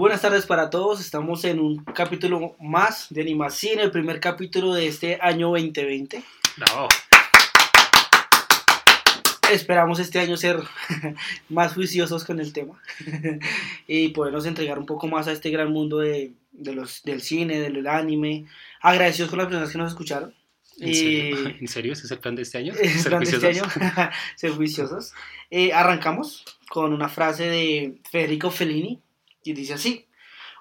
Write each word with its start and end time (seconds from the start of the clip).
buenas 0.00 0.22
tardes 0.22 0.46
para 0.46 0.70
todos. 0.70 0.98
Estamos 0.98 1.44
en 1.44 1.60
un 1.60 1.84
capítulo 1.84 2.56
más 2.58 3.08
de 3.10 3.20
Animacine, 3.20 3.82
el 3.82 3.90
primer 3.90 4.18
capítulo 4.18 4.72
de 4.72 4.86
este 4.86 5.18
año 5.20 5.48
2020. 5.50 6.22
Bravo. 6.56 6.88
Esperamos 9.52 9.98
este 9.98 10.18
año 10.18 10.38
ser 10.38 10.56
más 11.50 11.74
juiciosos 11.74 12.24
con 12.24 12.40
el 12.40 12.54
tema 12.54 12.80
y 13.86 14.08
podernos 14.08 14.46
entregar 14.46 14.78
un 14.78 14.86
poco 14.86 15.06
más 15.06 15.28
a 15.28 15.32
este 15.32 15.50
gran 15.50 15.70
mundo 15.70 15.98
de, 15.98 16.32
de 16.52 16.72
los, 16.72 17.02
del 17.02 17.20
cine, 17.20 17.60
del 17.60 17.86
anime. 17.86 18.46
Agradecidos 18.80 19.28
con 19.28 19.38
las 19.38 19.48
personas 19.48 19.70
que 19.70 19.78
nos 19.78 19.90
escucharon. 19.90 20.34
¿En 20.78 20.94
serio? 20.94 21.36
¿En 21.60 21.68
serio? 21.68 21.92
¿Ese 21.92 22.06
es 22.06 22.10
el 22.10 22.20
plan 22.20 22.34
de 22.34 22.42
este 22.42 22.56
año? 22.56 22.72
Es 22.72 22.80
el 22.80 23.00
¿Ser 23.00 23.10
plan 23.10 23.22
de 23.22 23.30
este 23.30 23.46
año, 23.48 23.64
juiciosos? 23.64 24.14
ser 24.36 24.50
juiciosos. 24.52 25.12
Eh, 25.50 25.74
arrancamos 25.74 26.46
con 26.70 26.94
una 26.94 27.10
frase 27.10 27.50
de 27.50 27.98
Federico 28.10 28.50
Fellini 28.50 28.98
y 29.42 29.52
dice 29.52 29.74
así: 29.74 30.08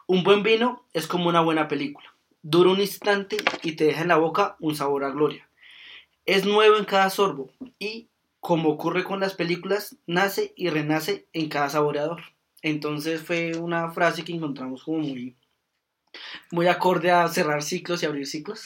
Un 0.07 0.23
buen 0.23 0.43
vino 0.43 0.85
es 0.93 1.07
como 1.07 1.29
una 1.29 1.41
buena 1.41 1.67
película. 1.67 2.07
Dura 2.41 2.71
un 2.71 2.79
instante 2.79 3.37
y 3.63 3.73
te 3.73 3.85
deja 3.85 4.01
en 4.01 4.07
la 4.07 4.17
boca 4.17 4.55
un 4.59 4.75
sabor 4.75 5.03
a 5.03 5.11
gloria. 5.11 5.49
Es 6.25 6.45
nuevo 6.45 6.77
en 6.77 6.85
cada 6.85 7.09
sorbo 7.09 7.51
y, 7.79 8.09
como 8.39 8.69
ocurre 8.69 9.03
con 9.03 9.19
las 9.19 9.33
películas, 9.33 9.97
nace 10.05 10.53
y 10.55 10.69
renace 10.69 11.27
en 11.33 11.49
cada 11.49 11.69
saboreador. 11.69 12.21
Entonces 12.61 13.21
fue 13.21 13.57
una 13.57 13.91
frase 13.91 14.23
que 14.23 14.33
encontramos 14.33 14.83
como 14.83 14.99
muy, 14.99 15.35
muy 16.51 16.67
acorde 16.67 17.11
a 17.11 17.27
cerrar 17.27 17.63
ciclos 17.63 18.01
y 18.01 18.05
abrir 18.05 18.27
ciclos. 18.27 18.65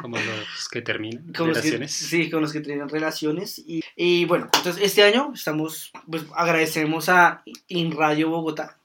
Como 0.00 0.16
los 0.18 0.68
que 0.70 0.82
terminan 0.82 1.32
que, 1.32 1.42
relaciones. 1.44 1.92
sí, 1.92 2.30
con 2.30 2.42
los 2.42 2.52
que 2.52 2.60
tienen 2.60 2.88
relaciones. 2.88 3.58
Y, 3.58 3.82
y 3.96 4.24
bueno, 4.26 4.48
entonces 4.54 4.82
este 4.82 5.02
año 5.02 5.32
estamos, 5.34 5.92
pues 6.10 6.24
agradecemos 6.34 7.08
a 7.08 7.42
InRadio 7.68 8.30
Bogotá. 8.30 8.78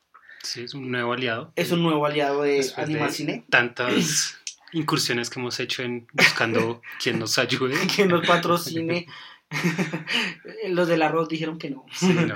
Sí, 0.43 0.63
es 0.63 0.73
un 0.73 0.89
nuevo 0.89 1.13
aliado. 1.13 1.51
Es 1.55 1.71
un 1.71 1.83
nuevo 1.83 2.05
aliado 2.05 2.43
de 2.43 2.53
Después 2.53 2.87
de 2.87 2.93
Animacine. 2.93 3.45
Tantas 3.49 4.37
incursiones 4.71 5.29
que 5.29 5.39
hemos 5.39 5.59
hecho 5.59 5.83
en 5.83 6.07
buscando 6.13 6.81
quien 7.01 7.19
nos 7.19 7.37
ayude. 7.37 7.75
Que 7.95 8.05
nos 8.05 8.25
patrocine. 8.25 9.07
los 10.69 10.87
del 10.87 11.01
arroz 11.01 11.29
dijeron 11.29 11.57
que 11.57 11.69
no. 11.69 11.85
Sí, 11.93 12.07
no. 12.13 12.35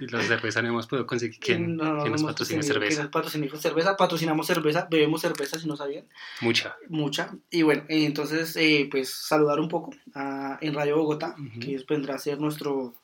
Y 0.00 0.06
los 0.06 0.22
de 0.22 0.28
cerveza 0.28 0.62
no 0.62 0.68
hemos 0.68 0.86
podido 0.86 1.06
conseguir 1.06 1.38
quien, 1.40 1.76
No, 1.76 2.06
nos 2.06 2.22
patrocine 2.22 2.60
Que 2.60 2.66
cerveza. 2.66 3.02
nos 3.02 3.10
patrocine 3.10 3.48
cerveza. 3.58 3.96
Patrocinamos 3.96 4.46
cerveza, 4.46 4.86
bebemos 4.90 5.20
cerveza 5.20 5.58
si 5.58 5.66
no 5.66 5.76
sabían. 5.76 6.06
Mucha. 6.40 6.76
Mucha. 6.88 7.34
Y 7.50 7.62
bueno, 7.62 7.82
eh, 7.88 8.04
entonces, 8.04 8.56
eh, 8.56 8.88
pues 8.90 9.12
saludar 9.12 9.60
un 9.60 9.68
poco 9.68 9.90
a, 10.14 10.58
en 10.60 10.74
Radio 10.74 10.96
Bogotá, 10.98 11.34
que 11.60 11.82
vendrá 11.88 12.14
a 12.14 12.18
ser 12.18 12.40
nuestro 12.40 12.94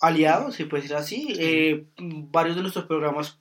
aliado, 0.00 0.52
se 0.52 0.66
puede 0.66 0.82
decir 0.82 0.96
así. 0.96 1.28
Eh, 1.38 1.86
varios 1.98 2.56
de 2.56 2.62
nuestros 2.62 2.86
programas 2.86 3.38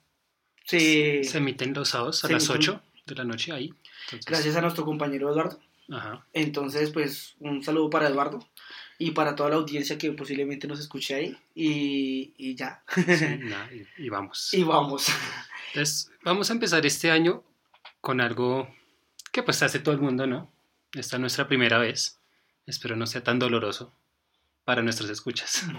se, 0.66 1.24
Se 1.24 1.38
emiten 1.40 1.74
los 1.74 1.90
sábados 1.90 2.24
a 2.26 2.30
las 2.32 2.50
emiten- 2.50 2.56
8 2.58 2.82
de 3.08 3.16
la 3.16 3.24
noche 3.24 3.52
ahí. 3.52 3.74
Entonces, 4.06 4.26
gracias 4.26 4.56
a 4.56 4.62
nuestro 4.62 4.86
compañero 4.86 5.32
Eduardo. 5.32 5.60
Ajá. 5.92 6.26
Entonces, 6.34 6.90
pues 6.92 7.36
un 7.40 7.64
saludo 7.64 7.90
para 7.92 8.08
Eduardo 8.08 8.40
y 8.98 9.12
para 9.12 9.36
toda 9.36 9.50
la 9.50 9.56
audiencia 9.58 9.98
que 9.98 10.12
posiblemente 10.12 10.68
nos 10.68 10.80
escuche 10.80 11.16
ahí. 11.16 11.38
Y, 11.54 12.34
y 12.38 12.56
ya. 12.56 12.84
Sí, 12.94 13.04
y, 13.98 14.06
y 14.06 14.10
vamos. 14.10 14.54
y 14.54 14.64
vamos. 14.64 15.08
Entonces, 15.74 16.12
vamos 16.24 16.50
a 16.50 16.54
empezar 16.54 16.86
este 16.86 17.12
año 17.12 17.44
con 18.02 18.22
algo 18.22 18.70
que 19.32 19.44
pues 19.44 19.62
hace 19.64 19.80
todo 19.80 19.94
el 19.94 20.02
mundo, 20.02 20.28
¿no? 20.28 20.52
Esta 20.94 21.18
es 21.18 21.20
nuestra 21.20 21.48
primera 21.48 21.78
vez. 21.78 22.20
Espero 22.66 22.96
no 22.96 23.06
sea 23.06 23.24
tan 23.24 23.38
doloroso 23.40 23.92
para 24.64 24.82
nuestros 24.82 25.10
escuchas. 25.10 25.66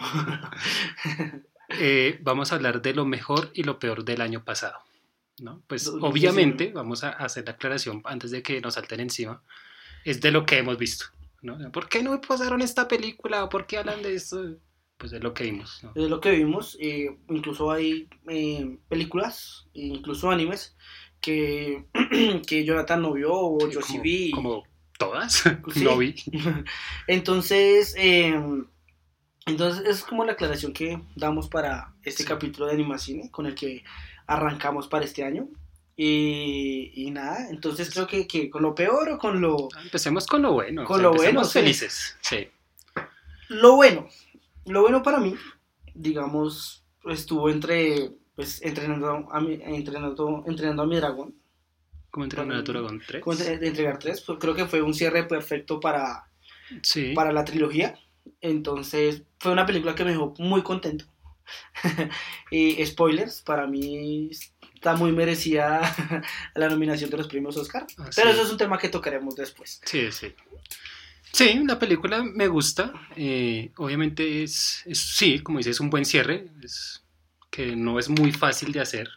Eh, 1.80 2.20
vamos 2.22 2.52
a 2.52 2.54
hablar 2.54 2.80
de 2.80 2.94
lo 2.94 3.04
mejor 3.04 3.50
y 3.52 3.64
lo 3.64 3.80
peor 3.80 4.04
del 4.04 4.20
año 4.20 4.44
pasado, 4.44 4.78
¿no? 5.40 5.62
Pues 5.66 5.86
2019. 5.86 6.12
obviamente 6.12 6.72
vamos 6.72 7.02
a 7.02 7.10
hacer 7.10 7.44
la 7.44 7.54
aclaración 7.54 8.02
antes 8.04 8.30
de 8.30 8.40
que 8.40 8.60
nos 8.60 8.74
salten 8.74 9.00
encima. 9.00 9.42
Es 10.04 10.20
de 10.20 10.30
lo 10.30 10.46
que 10.46 10.58
hemos 10.58 10.78
visto, 10.78 11.06
¿no? 11.42 11.58
¿Por 11.72 11.88
qué 11.88 12.02
no 12.02 12.12
me 12.12 12.18
pasaron 12.18 12.60
esta 12.62 12.88
película? 12.88 13.44
¿O 13.44 13.48
¿Por 13.48 13.66
qué 13.66 13.78
hablan 13.78 14.02
de 14.02 14.14
esto? 14.14 14.56
Pues 14.98 15.10
de 15.12 15.20
lo 15.20 15.34
que 15.34 15.44
vimos, 15.44 15.80
¿no? 15.84 15.92
Es 15.94 16.08
lo 16.08 16.20
que 16.20 16.30
vimos. 16.30 16.76
eh, 16.80 17.18
incluso 17.28 17.70
hay 17.70 18.08
eh, 18.28 18.78
películas, 18.88 19.66
incluso 19.74 20.30
animes, 20.30 20.76
que, 21.20 21.84
que 22.46 22.64
Jonathan 22.64 23.02
no 23.02 23.12
vio 23.12 23.32
o 23.32 23.58
Sí, 23.68 23.74
yo 23.74 23.82
sí 23.82 23.98
vi. 23.98 24.30
Como 24.30 24.64
todas, 24.98 25.44
Sí. 25.74 25.84
no 25.84 25.98
vi. 25.98 26.14
Entonces, 27.06 27.94
eh, 27.98 28.34
entonces 29.46 29.86
es 29.86 30.02
como 30.02 30.24
la 30.24 30.32
aclaración 30.32 30.72
que 30.72 31.00
damos 31.14 31.48
para 31.48 31.94
este 32.02 32.22
Sí. 32.24 32.28
capítulo 32.28 32.66
de 32.66 32.72
Animacine 32.72 33.30
con 33.30 33.46
el 33.46 33.54
que 33.54 33.84
arrancamos 34.26 34.88
para 34.88 35.04
este 35.04 35.22
año. 35.24 35.48
Y, 35.98 36.92
y 36.94 37.10
nada, 37.10 37.48
entonces 37.48 37.90
creo 37.90 38.06
que, 38.06 38.26
que 38.26 38.50
con 38.50 38.62
lo 38.62 38.74
peor 38.74 39.08
o 39.08 39.18
con 39.18 39.40
lo, 39.40 39.68
Empecemos 39.82 40.26
con 40.26 40.42
lo 40.42 40.52
bueno. 40.52 40.84
Con 40.84 41.00
lo 41.02 41.12
bueno, 41.14 41.42
sí. 41.44 41.52
felices. 41.60 42.16
Sí. 42.20 42.48
lo 43.48 43.76
bueno. 43.76 44.06
Lo 44.66 44.82
bueno 44.82 45.02
para 45.02 45.18
mí, 45.20 45.34
digamos, 45.94 46.84
estuvo 47.04 47.48
entre, 47.48 48.10
pues, 48.34 48.60
entrenando 48.62 49.28
a 49.32 49.40
mi, 49.40 49.54
entrenando, 49.62 50.44
entrenando 50.46 50.82
a 50.82 50.86
mi 50.86 50.96
dragón. 50.96 51.34
¿Cómo 52.10 52.24
entrenar 52.24 52.58
a 52.58 52.64
tu 52.64 52.72
dragón 52.72 53.00
3? 53.06 53.22
Como 53.22 53.36
entre- 53.38 53.58
de 53.58 53.68
entregar 53.68 53.98
tres, 53.98 54.20
pues, 54.22 54.38
creo 54.40 54.54
que 54.54 54.66
fue 54.66 54.82
un 54.82 54.92
cierre 54.94 55.24
perfecto 55.24 55.80
para, 55.80 56.28
Sí. 56.82 57.12
para 57.14 57.32
la 57.32 57.44
trilogía. 57.44 57.98
Entonces, 58.40 59.22
fue 59.38 59.52
una 59.52 59.64
película 59.66 59.94
que 59.94 60.04
me 60.04 60.10
dejó 60.10 60.34
muy 60.38 60.62
contento. 60.62 61.04
y 62.50 62.84
spoilers, 62.84 63.40
para 63.42 63.66
mí 63.68 64.30
está 64.86 64.94
muy 64.96 65.10
merecida 65.10 65.80
la 66.54 66.68
nominación 66.68 67.10
de 67.10 67.16
los 67.16 67.26
premios 67.26 67.56
Oscar. 67.56 67.86
Ah, 67.98 68.08
Pero 68.14 68.28
sí. 68.30 68.34
eso 68.36 68.42
es 68.44 68.50
un 68.52 68.56
tema 68.56 68.78
que 68.78 68.88
tocaremos 68.88 69.34
después. 69.34 69.80
Sí, 69.84 70.12
sí. 70.12 70.32
Sí, 71.32 71.60
la 71.66 71.76
película 71.78 72.22
me 72.22 72.46
gusta. 72.46 72.92
eh, 73.16 73.72
obviamente 73.78 74.44
es, 74.44 74.82
es- 74.86 75.00
sí, 75.16 75.40
como 75.40 75.58
dices, 75.58 75.72
es 75.76 75.80
un 75.80 75.90
buen 75.90 76.04
cierre. 76.04 76.46
Es 76.62 77.02
que 77.50 77.74
no 77.74 77.98
es 77.98 78.08
muy 78.08 78.30
fácil 78.32 78.70
de 78.72 78.80
hacer. 78.80 79.08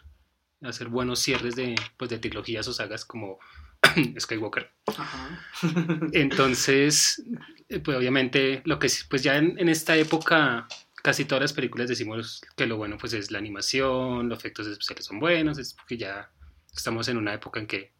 Hacer 0.62 0.88
buenos 0.88 1.20
cierres 1.20 1.54
de, 1.54 1.74
pues, 1.96 2.10
de 2.10 2.18
trilogías 2.18 2.66
o 2.68 2.72
sagas 2.72 3.04
como 3.04 3.38
Skywalker. 4.18 4.72
Ajá. 4.98 5.40
Entonces, 6.12 7.22
eh, 7.68 7.78
pues 7.78 7.96
obviamente 7.96 8.60
lo 8.64 8.78
que 8.80 8.88
sí, 8.88 9.04
pues 9.08 9.22
ya 9.22 9.36
en, 9.36 9.56
en 9.58 9.68
esta 9.68 9.96
época 9.96 10.66
casi 11.02 11.24
todas 11.24 11.42
las 11.42 11.52
películas 11.52 11.88
decimos 11.88 12.42
que 12.56 12.66
lo 12.66 12.76
bueno 12.76 12.96
pues 12.98 13.12
es 13.12 13.30
la 13.30 13.38
animación, 13.38 14.28
los 14.28 14.38
efectos 14.38 14.66
especiales 14.66 15.04
son 15.06 15.18
buenos, 15.20 15.58
es 15.58 15.74
porque 15.74 15.96
ya 15.96 16.30
estamos 16.74 17.08
en 17.08 17.16
una 17.16 17.34
época 17.34 17.60
en 17.60 17.66
que 17.66 17.92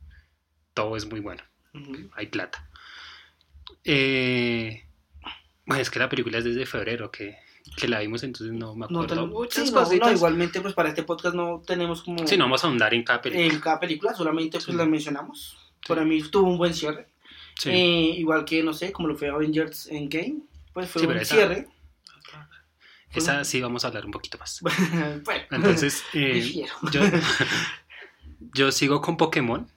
todo 0.74 0.96
es 0.96 1.06
muy 1.06 1.20
bueno, 1.20 1.42
Ujú. 1.74 2.10
hay 2.14 2.26
plata. 2.28 2.68
Eh, 3.84 4.84
bueno, 5.66 5.80
es 5.82 5.90
que 5.90 5.98
la 5.98 6.08
película 6.08 6.38
es 6.38 6.44
desde 6.44 6.66
febrero 6.66 7.10
que, 7.10 7.36
que 7.76 7.88
la 7.88 8.00
vimos, 8.00 8.22
entonces 8.22 8.54
no 8.56 8.74
me 8.74 8.86
No, 8.90 9.00
acuerdo 9.02 9.22
ten- 9.24 9.28
muchas 9.32 9.68
sí, 9.68 9.72
no, 9.74 9.80
cositas. 9.84 10.08
no, 10.10 10.16
igualmente, 10.16 10.60
pues 10.60 10.74
para 10.74 10.88
este 10.90 11.02
podcast 11.02 11.34
no 11.34 11.62
tenemos 11.66 12.02
como 12.02 12.26
Sí, 12.26 12.36
no 12.36 12.44
vamos 12.44 12.64
a 12.64 12.66
ahondar 12.66 12.92
en 12.94 13.02
cada 13.04 13.20
película. 13.22 13.46
en 13.54 13.60
cada 13.60 13.80
película, 13.80 14.14
solamente 14.14 14.58
pues 14.58 14.64
Sí. 14.66 14.72
las 14.72 14.88
mencionamos. 14.88 15.56
Sí. 15.80 15.88
Para 15.88 16.04
mí 16.04 16.22
tuvo 16.22 16.48
un 16.50 16.58
buen 16.58 16.74
cierre. 16.74 17.06
Sí. 17.58 17.70
Eh, 17.70 18.14
igual 18.18 18.44
que, 18.44 18.62
no 18.62 18.72
sé, 18.72 18.92
como 18.92 19.08
lo 19.08 19.16
fue 19.16 19.28
Avengers 19.28 19.86
Endgame, 19.88 20.40
pues 20.72 20.90
fue 20.90 21.02
Sí, 21.02 21.06
un 21.08 21.16
esa- 21.16 21.34
cierre. 21.34 21.68
Esa 23.14 23.44
sí 23.44 23.60
vamos 23.60 23.84
a 23.84 23.88
hablar 23.88 24.06
un 24.06 24.12
poquito 24.12 24.38
más. 24.38 24.60
bueno, 25.24 25.44
Entonces, 25.50 26.04
eh, 26.14 26.64
yo, 26.92 27.00
yo 28.54 28.72
sigo 28.72 29.00
con 29.00 29.16
Pokémon. 29.16 29.68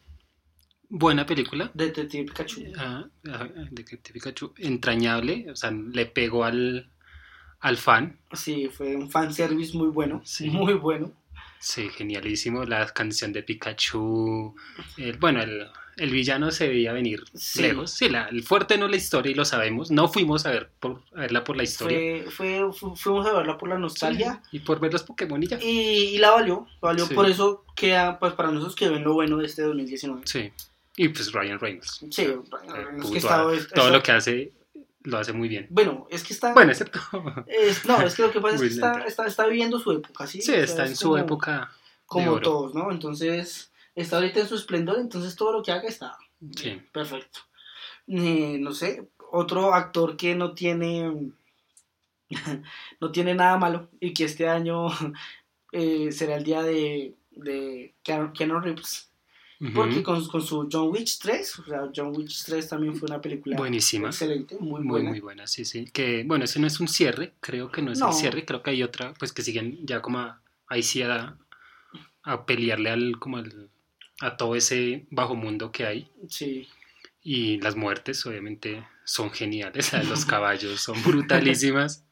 Buena 0.89 1.25
película. 1.25 1.71
Detective 1.73 2.25
Pikachu. 2.25 2.71
Ah, 2.77 3.05
ah, 3.27 3.47
Detective 3.71 4.13
Pikachu. 4.13 4.53
Entrañable. 4.57 5.49
O 5.51 5.55
sea, 5.55 5.71
le 5.71 6.05
pegó 6.05 6.43
al, 6.43 6.91
al 7.61 7.77
fan. 7.77 8.19
Sí, 8.33 8.69
fue 8.69 8.95
un 8.95 9.09
fanservice 9.09 9.75
muy 9.75 9.87
bueno. 9.87 10.21
Sí. 10.23 10.49
Muy 10.49 10.75
bueno. 10.75 11.11
Sí, 11.59 11.89
genialísimo. 11.89 12.63
La 12.65 12.85
canción 12.89 13.33
de 13.33 13.41
Pikachu. 13.41 14.53
El- 14.97 15.17
bueno, 15.17 15.41
el, 15.41 15.67
el 15.97 16.09
villano 16.11 16.51
se 16.51 16.67
veía 16.67 16.91
venir 16.93 17.23
Sí. 17.35 17.61
lejos. 17.61 17.91
Sí, 17.91 18.09
la- 18.09 18.25
el 18.27 18.43
fuerte 18.43 18.77
no 18.77 18.85
es 18.85 18.91
la 18.91 18.97
historia 18.97 19.31
y 19.31 19.35
lo 19.35 19.45
sabemos. 19.45 19.91
No 19.91 20.07
fuimos 20.07 20.45
a, 20.45 20.51
ver 20.51 20.69
por, 20.79 21.01
a 21.15 21.21
verla 21.21 21.43
por 21.43 21.55
la 21.57 21.63
historia. 21.63 22.23
Fue, 22.25 22.31
fue, 22.31 22.73
fu- 22.73 22.95
fuimos 22.95 23.25
a 23.27 23.33
verla 23.33 23.57
por 23.57 23.69
la 23.69 23.77
nostalgia. 23.77 24.41
Sí, 24.49 24.57
y 24.57 24.59
por 24.61 24.79
ver 24.79 24.91
los 24.93 25.03
Pokémon 25.03 25.41
y 25.43 25.47
ya. 25.47 25.59
Y, 25.61 25.69
y 25.69 26.17
la 26.17 26.31
valió. 26.31 26.67
Valió 26.81 27.05
Sí. 27.05 27.13
por 27.13 27.29
eso 27.29 27.65
queda, 27.75 28.19
pues 28.19 28.33
para 28.33 28.49
nosotros 28.51 28.75
que 28.75 28.89
ven 28.89 29.03
lo 29.03 29.13
bueno 29.13 29.37
de 29.37 29.45
este 29.45 29.61
2019. 29.63 30.21
Sí. 30.25 30.51
Y 30.95 31.09
pues 31.09 31.31
Ryan 31.31 31.59
Reynolds. 31.59 32.05
Sí, 32.11 32.21
Eh, 32.23 32.37
es 32.43 32.49
puto, 33.01 33.11
que 33.11 33.17
está, 33.17 33.41
ah, 33.41 33.53
es- 33.53 33.67
todo 33.69 33.85
eso- 33.85 33.93
lo 33.97 34.03
que 34.03 34.11
hace 34.11 34.53
lo 35.05 35.17
hace 35.17 35.33
muy 35.33 35.49
bien. 35.49 35.67
Bueno, 35.69 36.07
es 36.09 36.23
que 36.23 36.31
está. 36.33 36.53
Bueno, 36.53 36.71
excepto. 36.71 36.99
es- 37.47 37.85
no, 37.85 38.01
es 38.01 38.15
que 38.15 38.21
lo 38.21 38.31
que 38.31 38.39
pasa 38.39 38.55
es 38.55 38.61
que 38.61 38.67
está, 38.67 39.03
está, 39.05 39.25
está 39.25 39.45
viviendo 39.47 39.77
su 39.79 39.91
época, 39.91 40.25
¿sí? 40.27 40.41
Sí, 40.41 40.51
O 40.51 40.53
sea, 40.55 40.63
está 40.63 40.83
es 40.85 40.91
en 40.91 40.95
su 40.95 41.09
como- 41.09 41.17
época. 41.17 41.71
Como 42.05 42.39
todos, 42.39 42.75
¿no? 42.75 42.91
Entonces, 42.91 43.71
está 43.95 44.17
ahorita 44.17 44.39
en 44.41 44.47
su 44.47 44.55
esplendor, 44.55 44.97
entonces 44.99 45.35
todo 45.35 45.51
lo 45.53 45.63
que 45.63 45.71
haga 45.71 45.87
está 45.87 46.17
Sí. 46.55 46.81
perfecto. 46.91 47.39
Eh, 48.07 48.57
no 48.59 48.73
sé, 48.73 49.07
otro 49.31 49.73
actor 49.73 50.17
que 50.17 50.35
no 50.35 50.53
tiene 50.53 51.31
no 52.99 53.11
tiene 53.11 53.35
nada 53.35 53.57
malo 53.57 53.89
y 53.99 54.13
que 54.13 54.25
este 54.25 54.47
año 54.49 54.87
eh, 55.71 56.11
será 56.11 56.35
el 56.35 56.43
día 56.43 56.63
de, 56.63 57.15
de 57.31 57.93
Keanu 58.03 58.59
Reeves. 58.59 59.09
Porque 59.73 60.03
con, 60.03 60.27
con 60.27 60.41
su 60.41 60.67
John 60.69 60.89
Wick 60.89 61.07
3, 61.21 61.59
o 61.59 61.63
sea, 61.63 61.89
John 61.95 62.11
Wick 62.13 62.29
3 62.45 62.67
también 62.67 62.97
fue 62.97 63.07
una 63.07 63.21
película 63.21 63.55
Buenísima. 63.55 64.07
excelente, 64.09 64.57
muy 64.59 64.81
Muy, 64.81 64.89
buena. 64.89 65.09
muy 65.11 65.21
buena, 65.21 65.47
sí, 65.47 65.63
sí. 65.63 65.85
Que, 65.85 66.25
bueno, 66.25 66.43
ese 66.43 66.59
no 66.59 66.67
es 66.67 66.81
un 66.81 66.89
cierre, 66.89 67.31
creo 67.39 67.71
que 67.71 67.81
no 67.81 67.93
es 67.93 67.99
No. 67.99 68.07
el 68.09 68.13
cierre, 68.13 68.43
creo 68.43 68.61
que 68.61 68.71
hay 68.71 68.83
otra, 68.83 69.13
pues 69.13 69.31
que 69.31 69.41
siguen 69.41 69.79
ya 69.85 70.01
como 70.01 70.19
a, 70.19 70.41
ahí 70.67 70.83
sí 70.83 71.01
a, 71.01 71.37
a 72.23 72.45
pelearle 72.45 72.89
al, 72.89 73.19
como 73.19 73.37
al, 73.37 73.69
a 74.21 74.37
todo 74.37 74.55
ese 74.55 75.05
bajo 75.09 75.35
mundo 75.35 75.71
que 75.71 75.85
hay. 75.85 76.11
Sí. 76.29 76.67
Y 77.23 77.59
las 77.61 77.75
muertes, 77.75 78.25
obviamente, 78.25 78.85
son 79.05 79.31
geniales. 79.31 79.93
Los 80.09 80.25
caballos 80.25 80.81
son 80.81 81.01
brutalísimas. 81.03 82.05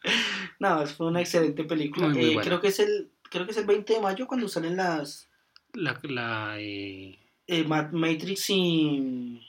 No, 0.59 0.85
fue 0.87 1.07
una 1.07 1.21
excelente 1.21 1.63
película. 1.63 2.07
Muy, 2.07 2.15
muy 2.17 2.25
Eh, 2.25 2.33
buena. 2.33 2.47
creo 2.47 2.61
que 2.61 2.67
es 2.69 2.79
el 2.79 3.09
creo 3.29 3.45
que 3.45 3.51
es 3.51 3.57
el 3.57 3.65
20 3.65 3.93
de 3.93 4.01
mayo 4.01 4.27
cuando 4.27 4.47
salen 4.49 4.75
las 4.75 5.29
La, 5.73 5.97
la, 6.03 6.55
eh, 6.59 7.17
eh, 7.47 7.63
Ma- 7.63 7.89
Matrix 7.91 8.49
y 8.49 9.41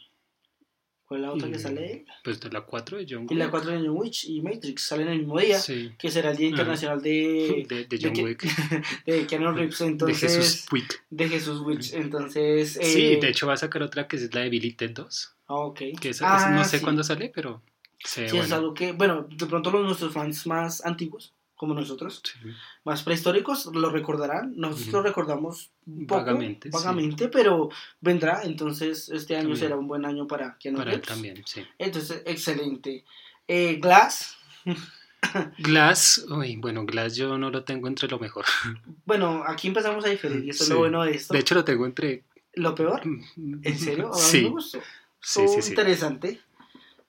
¿cuál 1.12 1.20
es 1.20 1.26
la 1.29 1.32
otra 1.35 1.50
que 1.50 1.59
sale? 1.59 2.05
Pues 2.25 2.41
de 2.41 2.50
la 2.50 2.62
4 2.62 2.97
de 2.99 3.06
John 3.09 3.26
Y 3.29 3.35
la 3.35 3.44
Wick. 3.44 3.50
4 3.50 3.70
de 3.73 3.79
John 3.87 3.97
Wick 3.97 4.25
y 4.25 4.41
Matrix 4.41 4.82
salen 4.82 5.09
el 5.09 5.19
mismo 5.19 5.38
día, 5.38 5.59
Sí, 5.59 5.93
que 5.99 6.11
será 6.11 6.31
el 6.31 6.37
Día. 6.37 6.49
Internacional 6.49 7.03
de, 7.03 7.67
de, 7.69 7.85
de 7.85 7.99
John 8.03 8.12
que- 8.12 8.25
Wick. 8.25 8.43
de 9.06 9.26
Keanu 9.26 9.53
Reeves, 9.53 9.79
De 9.79 9.87
entonces 9.87 10.20
Jesús 10.20 10.67
Wick. 10.73 11.05
de 11.11 11.29
Jesús 11.29 11.61
Wick. 11.61 11.93
Entonces, 11.93 12.76
eh, 12.79 12.85
Sí, 12.85 13.17
de 13.17 13.29
hecho 13.29 13.47
va 13.47 13.53
a 13.55 13.56
sacar 13.59 13.82
otra 13.82 14.09
que 14.09 14.17
es 14.17 14.35
la 14.35 14.41
de 14.41 14.49
Billy 14.50 14.73
Ted 14.73 14.93
2. 14.93 15.35
ah, 15.49 15.55
ok. 15.56 15.81
Que 16.00 16.09
es- 16.11 16.23
Ah, 16.23 16.50
no 16.55 16.64
sé 16.64 16.79
sí. 16.79 16.82
cuándo 16.85 17.05
sale, 17.05 17.31
pero 17.35 17.62
Sí, 18.05 18.23
es 18.25 18.32
bueno. 18.32 18.55
algo 18.56 18.75
que, 18.75 18.93
bueno, 18.93 19.29
de 19.31 19.47
pronto 19.47 19.70
los 19.70 19.85
nuestros 19.85 20.12
fans 20.12 20.47
más 20.47 20.85
antiguos, 20.85 21.35
como 21.62 21.75
nosotros, 21.75 22.20
Sí. 22.25 22.41
más 22.82 23.05
prehistóricos, 23.05 23.67
lo 23.73 23.91
recordarán. 23.91 24.53
Nosotros 24.56 24.93
lo 24.94 25.03
recordamos 25.03 25.70
un 25.87 26.09
poco, 26.09 26.23
Vagamente, 26.23 26.69
sí. 26.70 26.76
vagamente, 26.76 27.29
pero 27.29 27.69
vendrá. 28.00 28.43
Entonces, 28.43 29.09
este 29.11 29.35
año 29.37 29.43
También. 29.50 29.61
será 29.61 29.76
un 29.76 29.87
buen 29.87 30.05
año 30.05 30.26
para 30.26 30.56
Keanu 30.59 30.79
Para 30.79 30.93
él 30.93 31.00
también, 31.03 31.41
sí. 31.47 31.64
Entonces, 31.79 32.20
excelente. 32.26 33.05
Eh, 33.47 33.79
Glass, 33.81 34.37
Glass, 35.59 36.26
uy, 36.29 36.56
bueno, 36.56 36.85
Glass 36.85 37.14
yo 37.14 37.38
no 37.38 37.49
lo 37.50 37.62
tengo 37.62 37.87
entre 37.87 38.09
lo 38.09 38.19
mejor. 38.19 38.44
bueno, 39.06 39.44
aquí 39.47 39.69
empezamos 39.69 40.05
a 40.05 40.09
diferir 40.09 40.44
y 40.44 40.50
eso 40.50 40.64
Sí. 40.64 40.70
es 40.70 40.75
lo 40.75 40.79
bueno 40.81 41.05
de 41.05 41.12
esto. 41.12 41.32
De 41.32 41.38
hecho 41.41 41.55
lo 41.55 41.64
tengo 41.64 41.87
entre... 41.87 42.25
lo 42.55 42.75
peor, 42.75 43.03
¿en 43.37 43.79
serio? 43.79 44.11
A 44.12 44.17
Sí, 44.19 44.43
me 44.43 44.49
gustó. 44.49 44.81
sí, 45.20 45.47
sí, 45.61 45.70
interesante. 45.70 46.41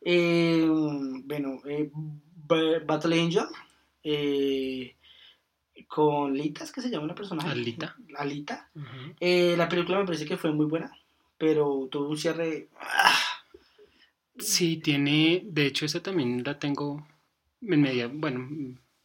Eh, 0.05 0.67
bueno, 0.69 1.59
eh, 1.65 1.89
Battle 2.85 3.19
Angel. 3.19 3.45
Eh, 4.03 4.95
con 5.87 6.33
Lita, 6.35 6.63
¿es 6.63 6.71
que 6.71 6.81
se 6.81 6.89
llama 6.89 7.07
la 7.07 7.15
personaje? 7.15 7.49
Alita. 7.49 7.95
Alita. 8.17 8.69
Eh, 9.19 9.55
la 9.57 9.67
película 9.69 9.99
me 9.99 10.05
parece 10.05 10.25
que 10.25 10.37
fue 10.37 10.51
muy 10.51 10.65
buena, 10.65 10.91
pero 11.37 11.87
tuvo 11.91 12.09
un 12.09 12.17
cierre. 12.17 12.67
ah, 12.79 13.15
Sí, 14.37 14.77
tiene, 14.77 15.41
de 15.45 15.67
hecho 15.67 15.85
esa 15.85 16.01
también 16.01 16.43
la 16.43 16.57
tengo 16.57 17.05
en 17.61 17.81
media, 17.81 18.09
bueno, 18.11 18.47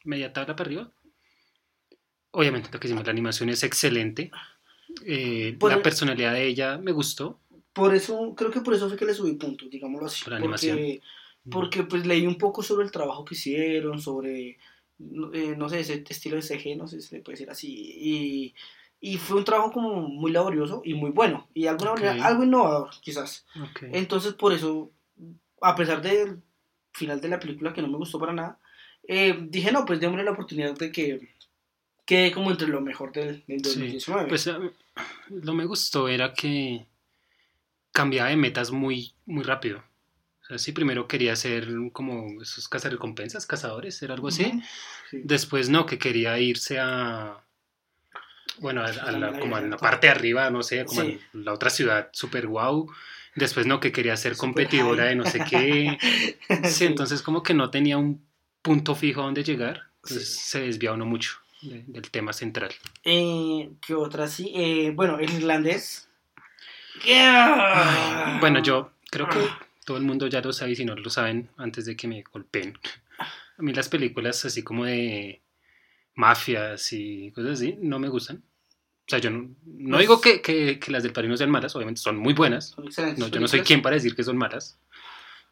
media 0.04 0.32
tabla 0.32 0.56
para 0.56 0.66
arriba. 0.68 0.90
Obviamente 2.30 2.70
lo 2.72 2.78
que 2.80 2.86
hicimos, 2.86 3.04
la 3.04 3.12
animación 3.12 3.48
es 3.50 3.62
excelente. 3.62 4.30
Eh, 5.04 5.56
Por 5.58 5.70
la 5.70 5.76
el- 5.76 5.82
personalidad 5.82 6.32
de 6.32 6.46
ella 6.46 6.78
me 6.78 6.92
gustó. 6.92 7.40
Por 7.72 7.94
eso, 7.94 8.34
creo 8.36 8.50
que 8.50 8.60
por 8.60 8.74
eso 8.74 8.88
fue 8.88 8.96
que 8.98 9.04
le 9.04 9.14
subí 9.14 9.34
puntos, 9.34 9.70
digámoslo 9.70 10.06
así. 10.06 10.24
Por 10.24 10.32
la 10.32 10.38
animación. 10.38 10.76
Porque, 10.78 11.02
porque 11.50 11.82
pues 11.84 12.06
leí 12.06 12.26
un 12.26 12.36
poco 12.38 12.62
sobre 12.62 12.84
el 12.86 12.90
trabajo 12.92 13.24
que 13.24 13.34
hicieron, 13.34 14.00
sobre, 14.00 14.58
eh, 15.32 15.54
no 15.56 15.68
sé, 15.68 15.80
ese 15.80 16.04
estilo 16.08 16.36
de 16.36 16.42
CG, 16.42 16.76
no 16.76 16.88
sé 16.88 17.00
si 17.00 17.08
se 17.08 17.16
le 17.16 17.22
puede 17.22 17.34
decir 17.34 17.50
así. 17.50 17.68
Y, 17.70 18.54
y 19.00 19.16
fue 19.16 19.38
un 19.38 19.44
trabajo 19.44 19.72
como 19.72 20.02
muy 20.02 20.32
laborioso 20.32 20.82
y 20.84 20.94
muy 20.94 21.10
bueno. 21.10 21.46
Y 21.54 21.62
de 21.62 21.68
alguna 21.70 21.94
manera, 21.94 22.26
algo 22.26 22.44
innovador, 22.44 22.90
quizás. 23.00 23.46
Entonces, 23.92 24.34
por 24.34 24.52
eso, 24.52 24.90
a 25.60 25.76
pesar 25.76 26.02
del 26.02 26.42
final 26.92 27.20
de 27.20 27.28
la 27.28 27.38
película 27.38 27.72
que 27.72 27.82
no 27.82 27.88
me 27.88 27.96
gustó 27.96 28.18
para 28.18 28.32
nada, 28.32 28.58
eh, 29.06 29.38
dije, 29.48 29.72
no, 29.72 29.84
pues 29.84 30.00
démosle 30.00 30.24
la 30.24 30.32
oportunidad 30.32 30.76
de 30.76 30.90
que 30.90 31.28
quede 32.04 32.32
como 32.32 32.50
entre 32.50 32.68
lo 32.68 32.80
mejor 32.80 33.12
del, 33.12 33.44
del 33.46 33.64
Sí, 33.64 33.78
2019. 33.80 34.28
Pues 34.28 34.50
lo 35.28 35.54
me 35.54 35.64
gustó 35.64 36.08
era 36.08 36.32
que 36.32 36.86
cambiaba 37.92 38.30
de 38.30 38.36
metas 38.36 38.70
muy, 38.70 39.12
muy 39.26 39.44
rápido. 39.44 39.82
Sea, 40.48 40.58
sí, 40.58 40.72
primero 40.72 41.06
quería 41.06 41.36
ser 41.36 41.68
como 41.92 42.40
esos 42.42 42.68
cazarrecompensas, 42.68 43.46
cazadores, 43.46 44.02
era 44.02 44.14
algo 44.14 44.28
así. 44.28 44.44
Sí. 45.10 45.20
Después 45.24 45.68
no, 45.68 45.84
que 45.86 45.98
quería 45.98 46.38
irse 46.38 46.78
a. 46.80 47.38
Bueno, 48.60 48.80
a, 48.82 48.86
a 48.86 49.12
la, 49.12 49.18
la 49.30 49.38
como 49.38 49.56
vida. 49.56 49.68
la 49.68 49.76
parte 49.76 50.06
de 50.08 50.10
arriba, 50.12 50.50
no 50.50 50.62
sé, 50.62 50.84
como 50.84 51.02
Sí. 51.02 51.20
en 51.34 51.44
la 51.44 51.52
otra 51.52 51.70
ciudad 51.70 52.08
super 52.12 52.46
guau. 52.46 52.90
Después 53.36 53.66
no, 53.66 53.78
que 53.78 53.92
quería 53.92 54.16
ser 54.16 54.34
Super 54.34 54.48
competidora 54.48 55.02
high. 55.04 55.08
de 55.10 55.16
no 55.16 55.24
sé 55.26 55.44
qué. 55.48 55.98
Sí, 56.64 56.70
Sí. 56.70 56.84
entonces 56.86 57.22
como 57.22 57.42
que 57.42 57.54
no 57.54 57.70
tenía 57.70 57.98
un 57.98 58.26
punto 58.62 58.94
fijo 58.96 59.20
a 59.20 59.24
donde 59.26 59.44
llegar. 59.44 59.82
Entonces 60.02 60.34
Sí. 60.34 60.40
se 60.50 60.60
desvía 60.62 60.92
uno 60.92 61.04
mucho 61.06 61.32
de- 61.62 61.84
del 61.86 62.10
tema 62.10 62.32
central. 62.32 62.70
Eh, 63.04 63.70
¿Qué 63.86 63.94
otra 63.94 64.26
sí? 64.28 64.50
Eh, 64.56 64.92
bueno, 64.94 65.18
el 65.18 65.30
irlandés. 65.30 66.08
Bueno, 68.40 68.60
yo 68.62 68.90
creo 69.10 69.28
que 69.28 69.38
todo 69.88 69.96
el 69.96 70.02
mundo 70.04 70.26
ya 70.26 70.42
lo 70.42 70.52
sabe 70.52 70.72
y 70.72 70.76
si 70.76 70.84
no 70.84 70.94
lo 70.94 71.08
saben 71.08 71.48
antes 71.56 71.86
de 71.86 71.96
que 71.96 72.06
me 72.06 72.22
golpeen. 72.30 72.78
A 73.56 73.62
mí 73.62 73.72
las 73.72 73.88
películas 73.88 74.44
así 74.44 74.62
como 74.62 74.84
de 74.84 75.40
mafias 76.14 76.92
y 76.92 77.30
cosas 77.32 77.52
así 77.52 77.78
no 77.80 77.98
me 77.98 78.10
gustan. 78.10 78.36
O 78.36 79.08
sea, 79.10 79.18
yo 79.18 79.30
no, 79.30 79.48
no 79.64 79.96
Pues- 79.96 80.00
digo 80.00 80.20
que, 80.20 80.42
que- 80.42 80.78
que 80.78 80.92
las 80.92 81.02
del 81.02 81.12
Padrino 81.14 81.38
sean 81.38 81.50
malas, 81.50 81.74
obviamente 81.74 82.02
son 82.02 82.18
muy 82.18 82.34
buenas. 82.34 82.66
Son 82.68 82.84
excelentes. 82.84 83.18
No, 83.18 83.28
yo 83.28 83.40
no 83.40 83.48
soy 83.48 83.60
quien 83.62 83.80
para 83.80 83.94
decir 83.96 84.14
que 84.14 84.22
son 84.24 84.36
malas. 84.36 84.78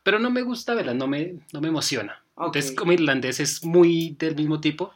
Pero 0.02 0.18
no 0.18 0.30
me 0.30 0.42
gusta 0.42 0.74
verlas, 0.74 0.94
no 0.96 1.06
me, 1.06 1.36
no 1.54 1.62
me 1.62 1.68
emociona. 1.68 2.22
Ok. 2.34 2.56
Entonces, 2.56 2.72
como 2.76 2.92
irlandés 2.92 3.40
es 3.40 3.64
muy 3.64 4.14
del 4.18 4.36
mismo 4.36 4.60
tipo, 4.60 4.92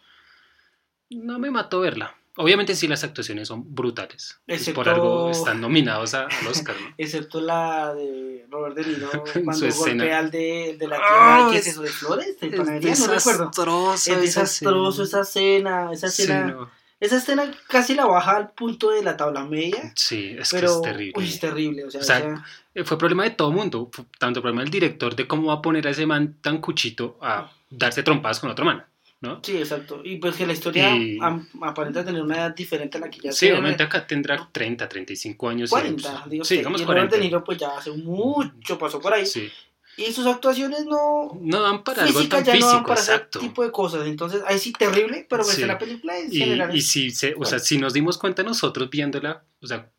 no 1.09 1.39
me 1.39 1.51
mató 1.51 1.81
verla. 1.81 2.15
Obviamente 2.41 2.75
sí 2.75 2.89
las 2.89 3.05
actuaciones 3.05 3.49
son 3.49 3.75
brutales. 3.75 4.41
Pues 4.47 4.69
por 4.71 4.87
Excepto- 4.87 4.91
algo 4.91 5.31
están 5.31 5.61
nominados 5.61 6.15
a- 6.15 6.27
al 6.27 6.47
Oscar, 6.47 6.75
¿no? 6.81 6.95
Excepto 6.99 7.41
la 7.41 7.95
de 7.95 8.47
Robert 8.51 8.77
De 8.77 8.85
Niro 8.87 9.11
Su 9.33 9.45
cuando 9.45 9.67
escena. 9.67 10.05
golpea 10.05 10.19
al 10.19 10.31
de, 10.31 10.77
de 10.79 10.89
la 10.89 10.97
Ah, 11.01 11.37
tienda. 11.37 11.53
¿Qué 11.53 11.59
es 11.59 11.67
es- 11.67 11.73
eso 11.75 11.83
de 11.83 11.89
flores? 11.91 12.41
¿De 12.41 12.47
Es? 12.49 12.53
No 12.57 12.65
recuerdo. 12.65 13.13
desastroso 13.15 13.93
Es 13.95 14.07
esa 14.09 14.21
desastroso 14.21 15.03
escena. 15.05 15.13
esa 15.13 15.21
escena. 15.23 15.93
Esa 15.93 16.09
Sí, 16.09 16.23
escena, 16.23 16.47
no. 16.47 16.71
esa 17.01 17.17
escena 17.17 17.51
casi 17.69 17.95
la 17.95 18.07
baja 18.07 18.37
al 18.37 18.51
punto 18.53 18.91
de 18.91 19.03
la 19.03 19.17
tabla 19.17 19.45
media. 19.45 19.93
Sí, 19.95 20.37
es 20.39 20.51
pero 20.51 20.67
que 20.69 20.75
es 20.75 20.83
terrible. 20.83 21.13
uy, 21.17 21.25
es 21.29 21.41
terrible. 21.41 21.85
O 21.85 21.91
sea, 21.91 22.01
O 22.01 22.05
sea, 22.05 22.45
Eh, 22.75 22.85
Fue 22.85 22.97
problema 22.99 23.25
de 23.25 23.31
todo 23.31 23.51
mundo, 23.51 23.91
fu- 23.93 24.05
tanto 24.19 24.41
problema 24.41 24.63
del 24.63 24.71
director 24.71 25.17
de 25.17 25.27
cómo 25.27 25.49
va 25.49 25.55
a 25.55 25.63
poner 25.63 25.89
a 25.89 25.91
ese 25.91 26.07
man 26.07 26.37
tan 26.41 26.59
cuchito 26.61 27.19
a 27.21 27.51
darse 27.69 28.05
trompadas 28.05 28.39
con 28.39 28.49
otro 28.51 28.65
man, 28.65 28.85
¿no? 29.21 29.41
sí, 29.43 29.57
exacto. 29.59 30.01
Y 30.05 30.17
pues 30.17 30.37
que 30.37 30.47
la 30.47 30.53
historia 30.55 30.97
Y- 30.97 31.19
aparenta 31.63 32.05
tener 32.05 32.23
una 32.23 32.37
edad 32.37 32.55
diferente 32.55 32.99
a 32.99 33.01
la 33.03 33.11
que 33.11 33.21
ya 33.21 33.33
Sí, 33.33 33.51
obviamente 33.51 33.83
acá 33.83 34.07
tendrá 34.07 34.49
30, 34.51 34.89
35 34.89 35.49
años. 35.49 35.71
y 35.71 35.73
40, 35.73 36.09
años. 36.11 36.31
digo 36.31 36.45
sí, 36.45 36.57
digamos 36.59 36.81
y 36.81 36.85
Robert 36.85 37.11
40. 37.11 37.17
De 37.17 37.23
Niro 37.23 37.45
pues 37.45 37.59
ya 37.59 37.69
hace 37.77 37.91
mucho 37.93 38.79
pasó 38.79 39.01
por 39.01 39.13
ahí. 39.15 39.27
Sí. 39.27 39.51
Y 39.97 40.13
sus 40.13 40.25
actuaciones 40.27 40.87
no... 40.87 41.37
No 41.43 41.61
dan 41.63 41.83
para 41.85 42.05
algo 42.05 42.21
tan 42.29 42.43
ya 42.45 42.55
no 42.55 42.61
dan 42.61 42.69
físico, 42.71 42.87
para 42.87 43.01
exacto. 43.01 43.39
ese 43.41 43.49
tipo 43.49 43.63
de 43.65 43.71
cosas. 43.71 44.07
Entonces, 44.07 44.41
ahí 44.47 44.59
sí 44.59 44.73
terrible, 44.73 45.27
pero 45.29 45.43
pues 45.43 45.57
Sí. 45.57 45.65
la 45.67 45.77
película 45.79 46.19
en 46.19 46.33
Y, 46.33 46.39
general 46.39 46.75
y 46.75 46.81
si, 46.81 47.11
se, 47.11 47.35
o 47.37 47.45
sea, 47.45 47.59
si 47.59 47.77
nos 47.77 47.93
dimos 47.93 48.17
cuenta 48.17 48.43
nosotros 48.43 48.89
viéndola, 48.89 49.43
o 49.61 49.67
sea, 49.67 49.91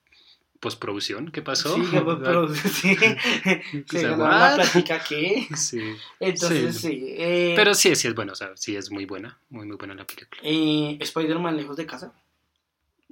postproducción, 0.62 1.32
¿qué 1.32 1.42
pasó? 1.42 1.76
Sí, 1.76 1.82
que, 1.92 2.00
pero, 2.24 2.48
sí. 2.56 2.96
O 2.96 3.90
Se 3.92 4.00
sea, 4.00 4.10
ganó 4.12 4.30
la 4.30 4.54
plática 4.56 5.04
que. 5.04 5.48
Sí. 5.58 5.82
Entonces, 6.22 6.78
Sí. 6.78 6.88
sí. 6.90 7.06
eh, 7.18 7.54
Pero 7.58 7.74
sí, 7.74 7.94
sí 7.96 8.08
es 8.08 8.16
bueno, 8.16 8.32
o 8.32 8.36
sea, 8.36 8.52
sí 8.56 8.76
es 8.78 8.90
muy 8.92 9.06
buena, 9.06 9.38
muy, 9.50 9.66
muy 9.66 9.76
buena 9.76 9.94
la 9.96 10.06
película. 10.08 10.40
eh, 10.44 10.98
Spider-Man 11.02 11.58
lejos 11.58 11.76
de 11.76 11.86
casa. 11.86 12.14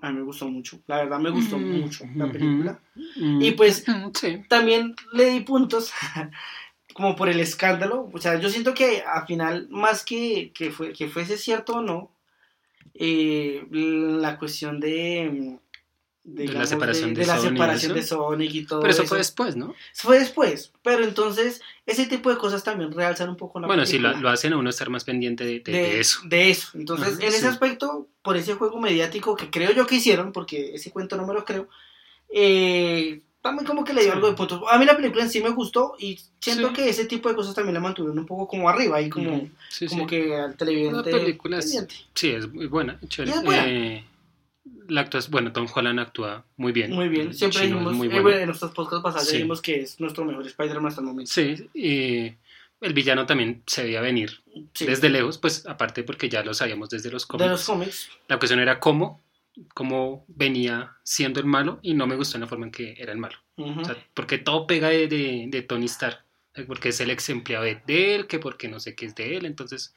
A 0.01 0.11
mí 0.11 0.19
me 0.19 0.23
gustó 0.23 0.47
mucho. 0.47 0.79
La 0.87 0.97
verdad 1.03 1.19
me 1.19 1.29
gustó 1.29 1.57
Mm, 1.57 1.81
mucho 1.81 2.05
la 2.15 2.31
película. 2.31 2.79
Mm, 3.17 3.41
Y 3.41 3.51
pues- 3.51 3.83
Sí. 4.13 4.41
También 4.47 4.95
le 5.11 5.25
di 5.31 5.39
puntos 5.41 5.91
como 6.93 7.15
por 7.17 7.27
el 7.27 7.39
escándalo. 7.41 8.09
O 8.13 8.17
sea, 8.21 8.39
yo 8.39 8.49
siento 8.49 8.73
que 8.73 9.01
al 9.01 9.25
final, 9.27 9.67
más 9.69 10.05
que, 10.05 10.51
que, 10.53 10.71
fue, 10.71 10.93
que 10.93 11.09
fuese 11.09 11.37
cierto 11.37 11.73
o 11.77 11.81
no, 11.81 12.11
eh, 12.93 13.65
la 13.71 14.37
cuestión 14.37 14.79
de... 14.79 15.57
De 16.35 16.47
la 16.47 16.65
separación 16.65 17.13
de 17.13 17.25
la 17.25 17.37
Sony 17.37 17.45
y 17.45 17.49
separación 17.49 17.91
eso. 17.91 17.99
de 17.99 18.03
Sonic 18.03 18.53
y 18.53 18.65
todo 18.65 18.79
Pero 18.81 18.91
eso 18.91 19.01
eso. 19.03 19.09
fue 19.09 19.17
después, 19.19 19.55
¿no? 19.55 19.73
Fue 19.93 20.19
después, 20.19 20.71
pero 20.83 21.03
entonces 21.03 21.61
ese 21.85 22.05
tipo 22.05 22.29
de 22.29 22.37
cosas 22.37 22.63
también 22.63 22.91
realzan 22.91 23.29
un 23.29 23.35
poco 23.37 23.59
la 23.59 23.67
Bueno, 23.67 23.85
sí, 23.85 23.97
lo, 23.99 24.09
película. 24.09 24.29
lo 24.29 24.33
hacen 24.33 24.53
a 24.53 24.57
uno 24.57 24.69
estar 24.69 24.89
más 24.89 25.03
pendiente 25.03 25.43
de, 25.45 25.59
de- 25.59 25.71
de, 25.71 25.77
de 25.79 25.99
eso. 25.99 26.19
de 26.25 26.49
eso. 26.49 26.69
Entonces, 26.75 27.17
en 27.19 27.27
ese 27.27 27.39
sí. 27.41 27.45
aspecto, 27.47 28.07
por 28.21 28.37
ese 28.37 28.53
juego 28.53 28.79
mediático 28.79 29.35
que 29.35 29.49
creo 29.49 29.71
yo 29.71 29.87
que 29.87 29.95
hicieron, 29.95 30.31
porque 30.31 30.73
ese 30.75 30.91
cuento 30.91 31.17
no 31.17 31.25
me 31.25 31.33
lo 31.33 31.43
creo, 31.45 31.67
eh, 32.33 33.21
también 33.41 33.65
como 33.65 33.83
que 33.83 33.93
le 33.93 34.01
dio 34.01 34.11
Sí. 34.11 34.15
algo 34.15 34.27
de 34.29 34.35
puntos. 34.35 34.61
A 34.69 34.77
mí 34.77 34.85
la 34.85 34.95
película 34.95 35.23
en 35.23 35.29
sí 35.29 35.41
me 35.41 35.49
gustó 35.49 35.93
y 35.97 36.19
siento 36.41 36.67
Sí. 36.69 36.73
que 36.73 36.89
ese 36.89 37.05
tipo 37.05 37.29
de 37.29 37.35
cosas 37.35 37.55
también 37.55 37.73
la 37.73 37.79
mantuvieron 37.79 38.19
un 38.19 38.25
poco 38.25 38.47
como 38.47 38.67
arriba 38.69 39.01
y 39.01 39.09
como. 39.09 39.49
Sí, 39.69 39.87
como 39.87 40.05
que 40.05 40.35
al 40.35 40.55
televidente 40.55 41.11
La 41.11 41.17
película 41.19 41.59
es-. 41.59 41.85
Sí, 42.13 42.31
es 42.31 42.51
muy 42.51 42.67
buena. 42.67 42.99
chévere. 43.07 43.31
Y 43.31 43.39
es 43.39 43.43
buena. 43.43 43.65
Eh, 43.67 44.05
La 44.87 45.01
actuación, 45.01 45.31
bueno, 45.31 45.51
Tom 45.53 45.67
Holland 45.73 45.99
actúa 45.99 46.45
muy 46.57 46.71
bien. 46.71 46.91
Muy 46.91 47.09
bien, 47.09 47.33
siempre 47.33 47.61
dijimos, 47.61 47.93
muy 47.93 48.07
eh, 48.07 48.19
bueno. 48.19 48.37
en 48.39 48.45
nuestros 48.47 48.71
podcasts 48.71 49.03
pasados 49.03 49.27
Sí. 49.27 49.35
dijimos 49.37 49.61
que 49.61 49.81
es 49.81 49.99
nuestro 49.99 50.25
mejor 50.25 50.45
Spider-Man 50.47 50.87
hasta 50.87 51.01
el 51.01 51.07
momento. 51.07 51.31
Sí, 51.31 51.69
y 51.73 52.33
el 52.81 52.93
villano 52.93 53.25
también 53.25 53.61
se 53.67 53.83
veía 53.83 54.01
venir 54.01 54.41
Sí. 54.73 54.85
desde 54.85 55.09
lejos, 55.09 55.37
pues 55.37 55.65
aparte 55.67 56.03
porque 56.03 56.27
ya 56.29 56.43
lo 56.43 56.53
sabíamos 56.53 56.89
desde 56.89 57.11
los 57.11 57.25
cómics. 57.25 57.45
de 57.45 57.49
los 57.51 57.65
cómics. 57.65 58.09
La 58.27 58.39
cuestión 58.39 58.59
era 58.59 58.79
cómo, 58.79 59.21
cómo 59.73 60.25
venía 60.27 60.93
siendo 61.03 61.39
el 61.39 61.45
malo 61.45 61.79
y 61.81 61.93
no 61.93 62.07
me 62.07 62.15
gustó 62.15 62.37
la 62.39 62.47
forma 62.47 62.65
en 62.65 62.71
que 62.71 62.95
era 62.97 63.11
el 63.11 63.17
malo. 63.19 63.35
Ujú. 63.57 63.81
O 63.81 63.85
sea, 63.85 63.95
porque 64.13 64.37
todo 64.37 64.65
pega 64.65 64.89
de, 64.89 65.07
de, 65.07 65.45
de 65.49 65.61
Tony 65.61 65.85
Stark. 65.85 66.23
Porque 66.67 66.89
es 66.89 66.99
el 66.99 67.09
ex 67.11 67.29
empleado 67.29 67.63
de, 67.63 67.79
de 67.87 68.15
él, 68.15 68.27
que 68.27 68.39
porque 68.39 68.67
no 68.67 68.79
sé 68.81 68.93
qué 68.95 69.05
es 69.05 69.15
de 69.15 69.37
él. 69.37 69.45
Entonces, 69.45 69.93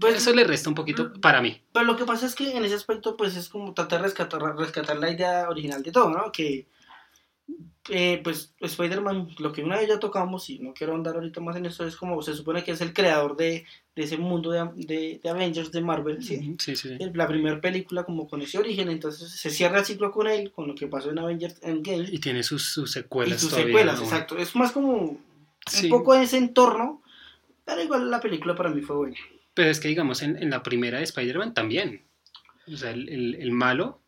Pues, 0.00 0.16
eso 0.16 0.32
le 0.34 0.44
resta 0.44 0.68
un 0.68 0.74
poquito 0.74 1.12
para 1.20 1.40
mí. 1.42 1.60
Pero 1.72 1.84
lo 1.86 1.96
que 1.96 2.04
pasa 2.04 2.26
es 2.26 2.34
que 2.34 2.56
en 2.56 2.64
ese 2.64 2.74
aspecto, 2.74 3.16
pues 3.16 3.36
es 3.36 3.48
como 3.48 3.74
tratar 3.74 4.00
de 4.00 4.04
rescatar, 4.08 4.40
rescatar 4.56 4.96
la 4.98 5.10
idea 5.10 5.48
original 5.48 5.82
de 5.82 5.92
todo, 5.92 6.10
¿no? 6.10 6.32
Que, 6.32 6.66
eh, 7.88 8.20
pues, 8.22 8.54
Spider-Man, 8.60 9.30
lo 9.38 9.52
que 9.52 9.64
una 9.64 9.76
vez 9.76 9.88
ya 9.88 9.98
tocamos, 9.98 10.48
y 10.50 10.60
no 10.60 10.72
quiero 10.72 10.94
andar 10.94 11.16
ahorita 11.16 11.40
más 11.40 11.56
en 11.56 11.66
eso, 11.66 11.84
es 11.84 11.96
como 11.96 12.22
se 12.22 12.34
supone 12.34 12.62
que 12.62 12.70
es 12.70 12.80
el 12.80 12.92
creador 12.92 13.36
de, 13.36 13.64
de 13.96 14.02
ese 14.04 14.16
mundo 14.18 14.50
de, 14.52 14.68
de- 14.76 15.20
de 15.22 15.28
Avengers 15.30 15.72
de 15.72 15.80
Marvel, 15.80 16.22
¿sí? 16.22 16.54
Sí, 16.60 16.76
sí. 16.76 16.96
La 17.14 17.26
primera 17.26 17.60
película 17.60 18.04
como 18.04 18.28
con 18.28 18.40
ese 18.40 18.58
origen, 18.58 18.88
entonces 18.88 19.28
se 19.32 19.50
cierra 19.50 19.80
el 19.80 19.84
ciclo 19.84 20.12
con 20.12 20.28
él, 20.28 20.52
con 20.52 20.68
lo 20.68 20.74
que 20.76 20.86
pasó 20.86 21.10
en 21.10 21.18
Avengers 21.18 21.58
Endgame. 21.62 22.08
Y 22.10 22.18
tiene 22.20 22.44
sus, 22.44 22.62
sus 22.72 22.90
Y 22.90 22.92
secuelas 22.92 23.40
sus 23.40 23.50
todavía. 23.50 23.66
secuelas, 23.72 23.98
¿no? 23.98 24.04
exacto. 24.04 24.38
Es 24.38 24.54
más 24.54 24.70
como 24.70 24.94
un 25.82 25.88
poco 25.90 26.14
ese 26.14 26.38
entorno, 26.38 27.02
pero 27.64 27.82
igual 27.82 28.10
la 28.10 28.20
película 28.20 28.54
para 28.54 28.70
mí 28.70 28.80
fue 28.80 28.94
buena. 28.96 29.16
Pero 29.54 29.70
es 29.70 29.80
que, 29.80 29.88
digamos, 29.88 30.22
en, 30.22 30.42
en 30.42 30.50
la 30.50 30.62
primera 30.62 30.98
de 30.98 31.04
Spider-Man 31.04 31.54
también. 31.54 32.06
O 32.72 32.76
sea, 32.76 32.90
el, 32.90 33.08
el- 33.08 33.34
el 33.36 33.50
malo 33.52 34.00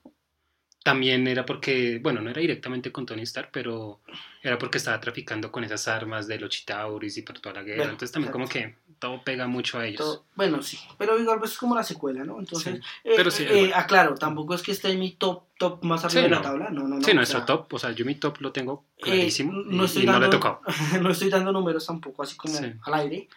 también 0.83 1.27
era 1.27 1.47
porque, 1.47 1.99
bueno, 2.03 2.21
no 2.21 2.29
era 2.31 2.41
directamente 2.43 2.93
con 2.93 3.07
Tony 3.07 3.23
Stark, 3.23 3.49
pero 3.53 4.03
era 4.43 4.59
porque 4.59 4.77
estaba 4.79 5.01
traficando 5.01 5.51
con 5.51 5.65
esas 5.65 5.89
armas 5.89 6.27
de 6.27 6.39
los 6.39 6.51
Chitauris 6.51 7.17
y 7.17 7.23
por 7.23 7.39
toda 7.41 7.55
la 7.57 7.63
guerra. 7.63 7.79
Bueno, 7.79 7.93
Entonces 7.93 8.13
también 8.13 8.33
como 8.33 8.47
que 8.47 8.77
todo 8.99 9.25
pega 9.25 9.47
mucho 9.47 9.79
a 9.79 9.87
ellos. 9.87 9.99
Todo- 9.99 10.27
bueno, 10.35 10.63
sí, 10.63 10.79
pero 10.99 11.19
igual 11.19 11.39
pues 11.39 11.53
es 11.53 11.59
como 11.59 11.75
la 11.75 11.83
secuela, 11.85 12.23
¿no? 12.25 12.39
Entonces, 12.39 12.75
Sí, 12.77 12.81
eh, 13.05 13.13
pero 13.17 13.31
sí, 13.31 13.45
eh, 13.49 13.73
aclaro, 13.75 14.15
tampoco 14.17 14.55
es 14.55 14.63
que 14.63 14.73
esté 14.73 14.91
en 14.91 15.01
mi 15.01 15.13
top, 15.13 15.45
top 15.59 15.83
más 15.85 16.05
arriba 16.05 16.21
Sí, 16.21 16.25
de 16.25 16.31
la 16.31 16.37
no. 16.37 16.43
tabla, 16.43 16.71
no, 16.71 16.83
no, 16.87 16.97
no. 16.97 17.03
sí, 17.03 17.15
nuestro 17.15 17.39
sea, 17.39 17.47
top, 17.47 17.73
o 17.73 17.79
sea, 17.79 17.93
yo 17.93 18.05
mi 18.05 18.17
top 18.17 18.41
lo 18.43 18.53
tengo 18.53 18.85
eh, 18.99 19.03
clarísimo 19.03 19.53
y- 19.63 19.75
no, 19.77 19.85
estoy 19.87 20.03
y, 20.03 20.07
no 20.07 20.13
le 20.13 20.19
he 20.19 20.21
dando, 20.21 20.37
tocado. 20.39 20.61
no 21.03 21.11
estoy 21.11 21.31
dando 21.31 21.51
números 21.51 21.87
tampoco 21.87 22.23
así 22.23 22.37
como 22.37 22.59
al 22.59 22.95
aire, 22.95 23.29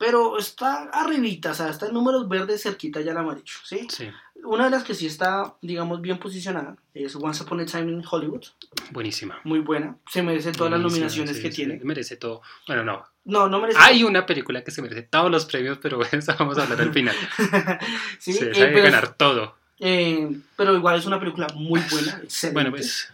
pero 0.00 0.38
está 0.38 0.84
arribita, 0.94 1.50
o 1.50 1.54
sea, 1.54 1.68
está 1.68 1.86
en 1.86 1.92
números 1.92 2.26
verdes 2.26 2.62
cerquita 2.62 3.02
ya 3.02 3.10
el 3.12 3.18
amarillo, 3.18 3.52
¿sí? 3.62 3.86
Sí, 3.90 4.08
Una 4.44 4.64
de 4.64 4.70
las 4.70 4.82
que 4.82 4.94
sí 4.94 5.04
está, 5.06 5.54
digamos, 5.60 6.00
bien 6.00 6.16
posicionada 6.18 6.74
es 6.94 7.14
Once 7.16 7.42
Upon 7.42 7.60
a 7.60 7.66
Time 7.66 7.92
in 7.92 8.02
Hollywood, 8.10 8.46
buenísima. 8.92 9.38
muy 9.44 9.58
buena, 9.58 9.96
se 10.10 10.22
merece 10.22 10.52
todas 10.52 10.70
las 10.72 10.80
nominaciones 10.80 11.36
sí, 11.36 11.42
que 11.42 11.50
sí, 11.50 11.56
tiene. 11.56 11.80
Merece 11.84 12.16
todo. 12.16 12.40
Bueno, 12.66 12.82
no. 12.82 13.04
No, 13.26 13.46
no 13.46 13.60
merece. 13.60 13.78
Hay 13.78 14.02
una 14.02 14.24
película 14.24 14.64
que 14.64 14.70
se 14.70 14.80
merece 14.80 15.02
todos 15.02 15.30
los 15.30 15.44
premios, 15.44 15.76
pero 15.82 16.00
eso 16.12 16.34
vamos 16.38 16.56
a 16.56 16.62
hablar 16.62 16.80
al 16.80 16.94
final. 16.94 17.14
sí, 18.18 18.32
Se 18.32 18.48
eh, 18.52 18.52
pero, 18.54 18.82
ganar 18.82 19.12
todo. 19.18 19.56
eh, 19.80 20.34
pero 20.56 20.74
igual 20.74 20.98
es 20.98 21.04
una 21.04 21.20
película 21.20 21.46
muy 21.54 21.82
buena, 21.90 22.20
excelente. 22.24 22.54
Bueno, 22.54 22.70
pues 22.70 23.12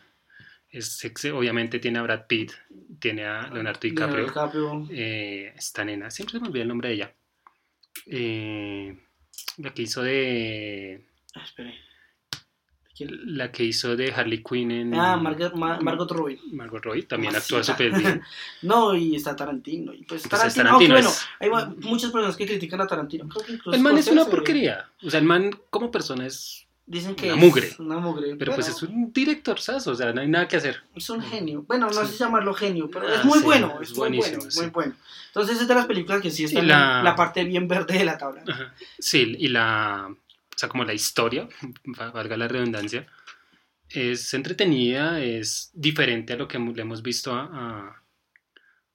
es, 0.78 1.24
obviamente 1.32 1.78
tiene 1.78 1.98
a 1.98 2.02
Brad 2.02 2.26
Pitt, 2.26 2.52
tiene 2.98 3.24
a 3.24 3.48
Leonardo 3.48 3.80
DiCaprio, 3.80 4.26
Leonardo 4.26 4.86
eh, 4.90 5.52
esta 5.56 5.84
nena, 5.84 6.10
siempre 6.10 6.32
se 6.34 6.40
me 6.40 6.48
olvida 6.48 6.62
el 6.62 6.68
nombre 6.68 6.88
de 6.90 6.94
ella. 6.94 7.14
Eh, 8.06 8.96
la 9.58 9.72
que 9.74 9.82
hizo 9.82 10.02
de 10.02 11.04
Ah, 11.34 11.42
espere. 11.44 11.74
La 12.98 13.52
que 13.52 13.62
hizo 13.62 13.94
de 13.94 14.10
Harley 14.10 14.42
Quinn 14.42 14.70
en 14.70 14.94
Ah, 14.94 15.18
Margot, 15.18 15.54
Ma- 15.54 15.78
Margot 15.80 16.10
Robbie. 16.10 16.40
Margot 16.52 16.82
Robbie 16.82 17.02
también 17.02 17.32
Mamacita. 17.34 17.58
actúa 17.58 17.74
súper 17.74 17.92
bien. 17.98 18.22
No, 18.62 18.94
y 18.94 19.16
está 19.16 19.36
Tarantino. 19.36 19.92
Y 19.92 20.02
pues 20.04 20.22
Tarantino, 20.22 20.64
Tarantino 20.64 20.94
aunque 20.96 21.08
es- 21.10 21.38
bueno, 21.40 21.68
hay 21.74 21.76
muchas 21.90 22.10
personas 22.10 22.36
que 22.36 22.46
critican 22.46 22.80
a 22.80 22.86
Tarantino. 22.86 23.28
Creo 23.28 23.44
que 23.44 23.52
incluso 23.52 23.76
El 23.76 23.82
man 23.82 23.98
es 23.98 24.06
una 24.08 24.24
porquería. 24.24 24.88
O 25.02 25.10
sea, 25.10 25.20
el 25.20 25.26
man 25.26 25.50
como 25.68 25.90
persona 25.90 26.26
es. 26.26 26.65
Dicen 26.88 27.16
que 27.16 27.32
Una 27.32 27.40
es 27.42 27.44
mugre. 27.48 27.70
Una 27.80 27.98
mugre. 27.98 28.36
Pero 28.36 28.54
pues 28.54 28.68
es 28.68 28.80
un 28.82 29.12
director. 29.12 29.58
O 29.58 29.94
sea, 29.94 30.12
no 30.12 30.20
hay 30.20 30.28
nada 30.28 30.46
que 30.46 30.56
hacer. 30.56 30.82
es 30.94 31.10
un 31.10 31.20
genio. 31.20 31.62
Bueno, 31.66 31.90
no 31.90 32.04
Sí. 32.06 32.12
sé 32.12 32.18
llamarlo 32.18 32.54
genio, 32.54 32.88
pero 32.88 33.08
Ah, 33.08 33.14
es 33.16 33.24
muy 33.24 33.38
sí, 33.40 33.44
bueno. 33.44 33.78
es 33.82 33.90
Es, 33.90 33.96
muy 33.96 34.16
bueno, 34.16 34.38
es 34.46 34.54
sí. 34.54 34.60
muy 34.60 34.70
bueno. 34.70 34.94
Entonces 35.28 35.60
es 35.60 35.66
de 35.66 35.74
las 35.74 35.86
películas 35.86 36.22
que 36.22 36.30
sí 36.30 36.44
están 36.44 36.64
Y 36.64 36.68
la- 36.68 37.14
parte 37.16 37.42
bien 37.44 37.66
verde 37.66 37.98
de 37.98 38.04
la 38.04 38.16
tabla. 38.16 38.44
Ajá. 38.46 38.72
Sí, 39.00 39.34
y 39.36 39.48
la. 39.48 40.08
O 40.08 40.58
sea, 40.58 40.68
como 40.68 40.84
la 40.84 40.94
historia, 40.94 41.48
va- 42.00 42.12
valga 42.12 42.36
la 42.36 42.46
redundancia, 42.48 43.06
es 43.90 44.32
entretenida, 44.32 45.20
es 45.20 45.70
diferente 45.74 46.34
a 46.34 46.36
lo 46.36 46.46
que 46.46 46.58
le 46.58 46.82
hemos 46.82 47.02
visto 47.02 47.34
a, 47.34 47.50
a- 47.52 48.02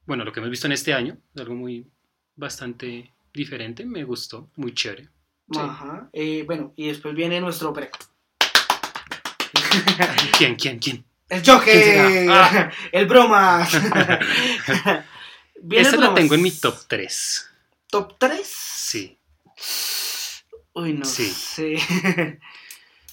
Bueno, 0.05 0.23
lo 0.23 0.31
que 0.31 0.39
hemos 0.39 0.49
visto 0.49 0.67
en 0.67 0.73
este 0.73 0.93
año. 0.93 1.17
Es 1.35 1.41
algo 1.41 1.55
muy. 1.55 1.85
bastante 2.37 3.11
diferente. 3.33 3.85
Me 3.85 4.03
gustó, 4.05 4.49
muy 4.55 4.73
chévere. 4.73 5.09
Sí. 5.51 5.59
Ajá. 5.59 6.09
Eh, 6.13 6.43
bueno, 6.45 6.73
y 6.75 6.87
después 6.87 7.13
viene 7.15 7.39
nuestro 7.41 7.73
pre. 7.73 7.89
¿Quién, 10.37 10.55
quién, 10.55 10.79
quién? 10.79 11.05
El 11.29 11.43
Joker, 11.45 11.73
¿Quién 11.73 12.25
será? 12.25 12.31
Ah. 12.69 12.71
el 12.91 13.05
Bromas. 13.07 13.71
Viene 15.63 15.87
Esa 15.87 15.97
la 15.97 16.13
tengo 16.13 16.33
en 16.35 16.41
mi 16.41 16.51
top 16.51 16.75
3. 16.87 17.49
¿Top 17.87 18.15
3? 18.17 18.41
Sí. 18.45 19.19
Uy, 20.73 20.93
no 20.93 21.05
Sí. 21.05 21.25
sé. 21.29 21.77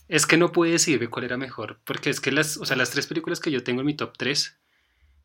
Es 0.09 0.25
que 0.27 0.39
no 0.39 0.51
pude 0.53 0.71
decirme 0.71 1.09
cuál 1.09 1.27
era 1.27 1.37
mejor, 1.37 1.79
porque 1.85 2.09
es 2.09 2.21
que 2.21 2.33
las, 2.33 2.57
o 2.57 2.65
sea, 2.65 2.77
las 2.77 2.91
tres 2.91 3.07
películas 3.07 3.41
que 3.41 3.51
yo 3.51 3.63
tengo 3.63 3.81
en 3.83 3.87
mi 3.87 3.95
top 3.95 4.17
3 4.17 4.57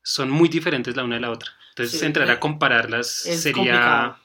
son 0.02 0.30
muy 0.30 0.50
diferentes 0.50 0.98
la 0.98 1.06
una 1.06 1.16
de 1.16 1.22
la 1.22 1.32
otra. 1.32 1.52
Entonces, 1.70 1.98
Sí, 2.00 2.06
entrar 2.06 2.30
a 2.30 2.40
compararlas 2.42 3.26
es 3.26 3.42
sería, 3.42 3.56
complicado. 3.56 4.18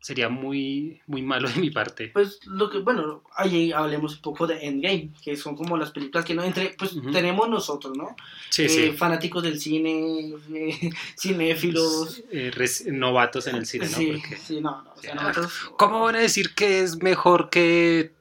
Sería 0.00 0.28
muy, 0.30 1.00
muy 1.06 1.20
malo 1.22 1.48
de 1.48 1.56
mi 1.60 1.70
parte. 1.70 2.08
Pues 2.08 2.40
lo 2.46 2.70
que, 2.70 2.78
bueno, 2.78 3.22
ahí 3.36 3.70
hablemos 3.70 4.16
un 4.16 4.22
poco 4.22 4.46
de 4.46 4.66
Endgame, 4.66 5.10
que 5.22 5.36
son 5.36 5.54
como 5.56 5.76
las 5.76 5.90
películas 5.90 6.24
que 6.24 6.34
no 6.34 6.42
entre, 6.42 6.74
pues 6.78 6.92
tenemos 7.12 7.48
nosotros, 7.50 7.96
¿no? 7.96 8.16
Sí, 8.48 8.62
Eh, 8.64 8.68
sí. 8.68 8.92
fanáticos 8.92 9.42
del 9.42 9.60
cine, 9.60 10.34
eh, 10.54 10.90
cinéfilos. 11.18 12.22
Eh, 12.32 12.50
res- 12.54 12.86
novatos 12.86 13.46
en 13.46 13.56
el 13.56 13.66
cine, 13.66 13.86
¿no? 13.88 13.96
sí, 13.96 14.12
Porque- 14.20 14.36
sí, 14.36 14.60
no, 14.60 14.82
no. 14.82 14.92
o 14.92 15.00
sea, 15.00 15.12
Sí, 15.12 15.18
nosotros- 15.18 15.52
¿Cómo 15.76 16.00
van 16.00 16.16
a 16.16 16.20
decir 16.20 16.54
que 16.54 16.80
es 16.80 17.02
mejor 17.02 17.50
que, 17.50 18.12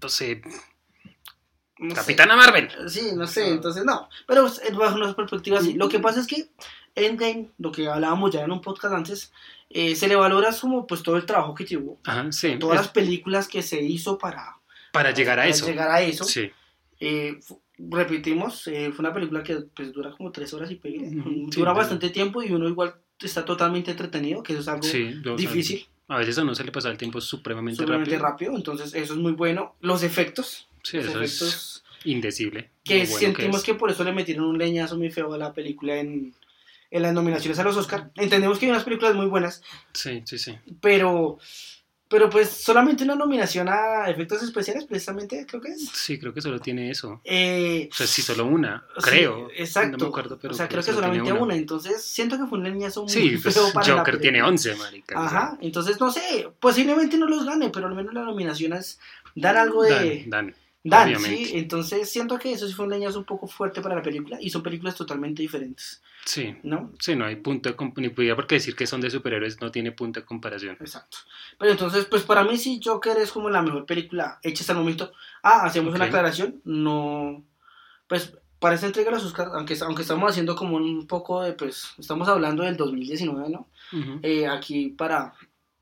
no 0.00 0.08
sé, 0.08 0.42
no 1.78 1.90
sé. 1.90 1.96
Capitana 1.96 2.36
Marvel? 2.36 2.68
Sí, 2.88 3.10
no 3.16 3.26
sé, 3.26 3.48
entonces 3.48 3.84
no. 3.84 4.08
Pero 4.26 4.46
es 4.46 4.60
bajo 4.76 4.96
una 4.96 5.14
perspectiva 5.16 5.58
así. 5.58 5.72
Lo 5.74 5.88
que 5.88 5.98
pasa 5.98 6.20
es 6.20 6.26
que 6.26 6.50
Endgame, 6.94 7.50
lo 7.58 7.72
que 7.72 7.88
hablábamos 7.88 8.30
ya 8.32 8.42
en 8.42 8.50
un 8.52 8.60
podcast 8.60 8.94
antes, 8.94 9.32
eh, 9.70 9.94
se 9.96 10.08
le 10.08 10.16
valora 10.16 10.50
como 10.60 10.86
pues 10.86 11.02
todo 11.02 11.16
el 11.16 11.24
trabajo 11.26 11.54
que 11.54 11.64
llevó. 11.64 11.98
Ajá, 12.04 12.30
sí. 12.32 12.56
Todas 12.58 12.76
es 12.80 12.82
las 12.86 12.92
películas 12.92 13.48
que 13.48 13.62
se 13.62 13.82
hizo 13.82 14.18
para, 14.18 14.56
para 14.92 15.12
llegar 15.12 15.38
a 15.38 15.42
para 15.42 15.50
eso. 15.50 15.66
llegar 15.66 15.90
a 15.90 16.02
eso. 16.02 16.24
Sí. 16.24 16.50
Eh, 17.00 17.38
repetimos, 17.78 18.66
eh, 18.66 18.90
fue 18.92 19.02
una 19.04 19.14
película 19.14 19.42
que 19.42 19.56
pues, 19.74 19.92
dura 19.92 20.10
como 20.10 20.30
tres 20.32 20.52
horas 20.52 20.70
y 20.70 20.76
pegue. 20.76 21.08
Sí, 21.08 21.46
dura 21.56 21.72
bastante 21.72 22.10
tiempo 22.10 22.42
y 22.42 22.50
uno 22.52 22.68
igual 22.68 22.94
está 23.20 23.44
totalmente 23.44 23.90
entretenido, 23.90 24.42
que 24.42 24.52
eso 24.52 24.62
es 24.62 24.68
algo 24.68 24.82
Sí, 24.82 25.14
difícil, 25.36 25.86
a 26.08 26.18
veces 26.18 26.36
a 26.38 26.42
uno 26.42 26.54
se 26.54 26.64
le 26.64 26.72
pasa 26.72 26.90
el 26.90 26.98
tiempo 26.98 27.20
supremamente, 27.20 27.82
sumamente 27.84 28.10
rápido. 28.18 28.28
rápido. 28.28 28.56
Entonces 28.56 28.94
eso 28.94 29.14
es 29.14 29.18
muy 29.18 29.32
bueno. 29.32 29.74
Los 29.80 30.02
efectos, 30.02 30.68
Sí, 30.82 30.96
los 30.98 31.06
eso 31.06 31.22
es 31.22 31.30
efectos 31.42 31.84
indecible. 32.04 32.70
que 32.84 33.04
bueno 33.04 33.18
sentimos 33.18 33.56
es. 33.58 33.62
que, 33.64 33.74
por 33.74 33.90
eso 33.90 34.04
le 34.04 34.12
metieron 34.12 34.44
un 34.46 34.58
leñazo 34.58 34.96
muy 34.96 35.10
feo 35.10 35.32
a 35.34 35.38
la 35.38 35.52
película 35.52 35.96
en, 35.96 36.34
en 36.90 37.02
las 37.02 37.12
nominaciones 37.12 37.58
a 37.58 37.62
los 37.64 37.76
Oscar. 37.76 38.10
Entendemos 38.16 38.58
que 38.58 38.66
hay 38.66 38.72
unas 38.72 38.84
películas 38.84 39.14
muy 39.14 39.26
buenas, 39.26 39.62
Sí, 39.92 40.22
sí, 40.26 40.38
sí. 40.38 40.56
pero, 40.80 41.38
pero 42.08 42.28
pues 42.28 42.48
solamente 42.50 43.04
una 43.04 43.14
nominación 43.14 43.68
a 43.68 44.08
efectos 44.10 44.42
especiales, 44.42 44.84
precisamente, 44.84 45.46
creo 45.48 45.62
que 45.62 45.68
es. 45.70 45.88
Sí, 45.90 46.18
creo 46.18 46.34
que 46.34 46.40
solo 46.40 46.58
tiene 46.58 46.90
eso. 46.90 47.20
Eh, 47.24 47.88
O 47.92 47.94
sea, 47.94 48.06
sí, 48.08 48.20
solo 48.22 48.46
una, 48.46 48.84
sí, 48.96 49.02
creo. 49.10 49.48
exacto. 49.56 49.96
No 49.98 50.04
me 50.06 50.08
acuerdo, 50.08 50.38
pero 50.40 50.52
o 50.52 50.56
sea, 50.56 50.66
creo 50.68 50.82
que 50.82 50.92
solamente 50.92 51.32
una. 51.32 51.54
Entonces, 51.54 52.04
siento 52.04 52.36
que 52.36 52.46
fue 52.46 52.58
un 52.58 52.64
leñazo 52.64 53.02
muy 53.02 53.12
Sí, 53.12 53.36
pues 53.40 53.56
para 53.72 53.86
la 53.88 53.98
Joker 53.98 54.20
tiene 54.20 54.38
película. 54.38 54.48
11, 54.48 54.74
marica. 54.76 55.24
Ajá, 55.24 55.58
entonces 55.60 56.00
no 56.00 56.10
sé, 56.10 56.48
posiblemente 56.58 57.16
no 57.16 57.26
los 57.26 57.44
gane, 57.44 57.70
pero 57.70 57.86
al 57.86 57.94
menos 57.94 58.12
la 58.14 58.22
nominación 58.24 58.72
es 58.72 58.98
dar 59.36 59.56
algo 59.56 59.84
de. 59.84 60.24
Dan, 60.26 60.30
Dan. 60.48 60.54
Dan, 60.82 61.08
obviamente. 61.08 61.44
sí, 61.44 61.58
entonces 61.58 62.08
siento 62.10 62.38
que 62.38 62.52
eso 62.52 62.66
sí 62.66 62.72
fue 62.72 62.86
un 62.86 62.92
leñazo 62.92 63.18
un 63.18 63.26
poco 63.26 63.46
fuerte 63.46 63.82
para 63.82 63.96
la 63.96 64.02
película 64.02 64.38
y 64.40 64.48
son 64.48 64.62
películas 64.62 64.94
totalmente 64.94 65.42
diferentes, 65.42 66.02
Sí, 66.24 66.56
¿no? 66.62 66.92
sí, 66.98 67.14
no 67.16 67.26
hay 67.26 67.36
punto 67.36 67.68
de 67.68 67.76
comparación. 67.76 68.36
Porque 68.36 68.54
decir 68.54 68.74
que 68.74 68.86
son 68.86 69.00
de 69.02 69.10
superhéroes 69.10 69.60
no 69.60 69.70
tiene 69.70 69.92
punto 69.92 70.20
de 70.20 70.26
comparación. 70.26 70.76
Exacto. 70.80 71.18
Pero 71.58 71.72
entonces, 71.72 72.06
pues 72.06 72.22
para 72.22 72.44
mí 72.44 72.56
sí, 72.56 72.80
Joker 72.82 73.16
es 73.18 73.30
como 73.30 73.50
la 73.50 73.60
mejor 73.62 73.84
película 73.84 74.38
hecha 74.42 74.62
hasta 74.62 74.72
el 74.72 74.78
momento. 74.78 75.12
Ah, 75.42 75.64
hacemos 75.64 75.94
una 75.94 76.06
aclaración, 76.06 76.60
no, 76.64 77.44
pues 78.06 78.34
para 78.58 78.74
esta 78.74 78.86
entrega 78.86 79.10
de 79.10 79.16
los 79.16 79.24
Oscars, 79.24 79.50
aunque, 79.54 79.74
aunque 79.82 80.02
estamos 80.02 80.30
haciendo 80.30 80.54
como 80.54 80.76
un 80.76 81.06
poco 81.06 81.42
de, 81.42 81.54
pues, 81.54 81.92
estamos 81.98 82.28
hablando 82.28 82.62
del 82.62 82.76
2019, 82.76 83.48
¿no? 83.48 83.68
Eh, 84.22 84.46
aquí 84.46 84.88
para 84.90 85.32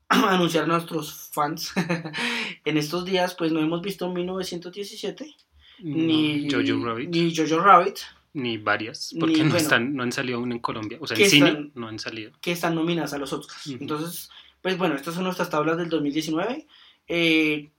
anunciar 0.29 0.65
a 0.65 0.67
nuestros 0.67 1.29
fans, 1.31 1.71
en 2.65 2.77
estos 2.77 3.05
días, 3.05 3.35
pues 3.35 3.51
no 3.51 3.59
hemos 3.59 3.81
visto 3.81 4.11
1917 4.11 5.35
ni 5.83 6.49
Jojo 6.49 6.85
Rabbit. 6.85 7.09
Ni 7.09 7.35
Jojo 7.35 7.59
Rabbit, 7.59 7.99
Ni 8.33 8.57
varias, 8.57 9.13
Ni, 9.13 9.19
porque 9.19 9.37
no, 9.37 9.43
bueno. 9.45 9.57
están, 9.57 9.95
no 9.95 10.03
han 10.03 10.11
salido 10.11 10.37
aún 10.37 10.51
en 10.51 10.59
Colombia. 10.59 10.97
O 11.01 11.07
sea, 11.07 11.17
en 11.17 11.29
cine 11.29 11.71
no 11.75 11.87
han 11.87 11.99
salido. 11.99 12.31
que 12.41 12.51
están 12.51 12.75
nominadas 12.75 13.13
a 13.13 13.17
los 13.17 13.31
Oscars. 13.33 13.67
Entonces, 13.67 14.29
pues 14.61 14.77
bueno, 14.77 14.95
estas 14.95 15.15
son 15.15 15.23
nuestras 15.23 15.49
tablas 15.49 15.77
del 15.77 15.89
2019. 15.89 16.67
Eh, 17.07 17.69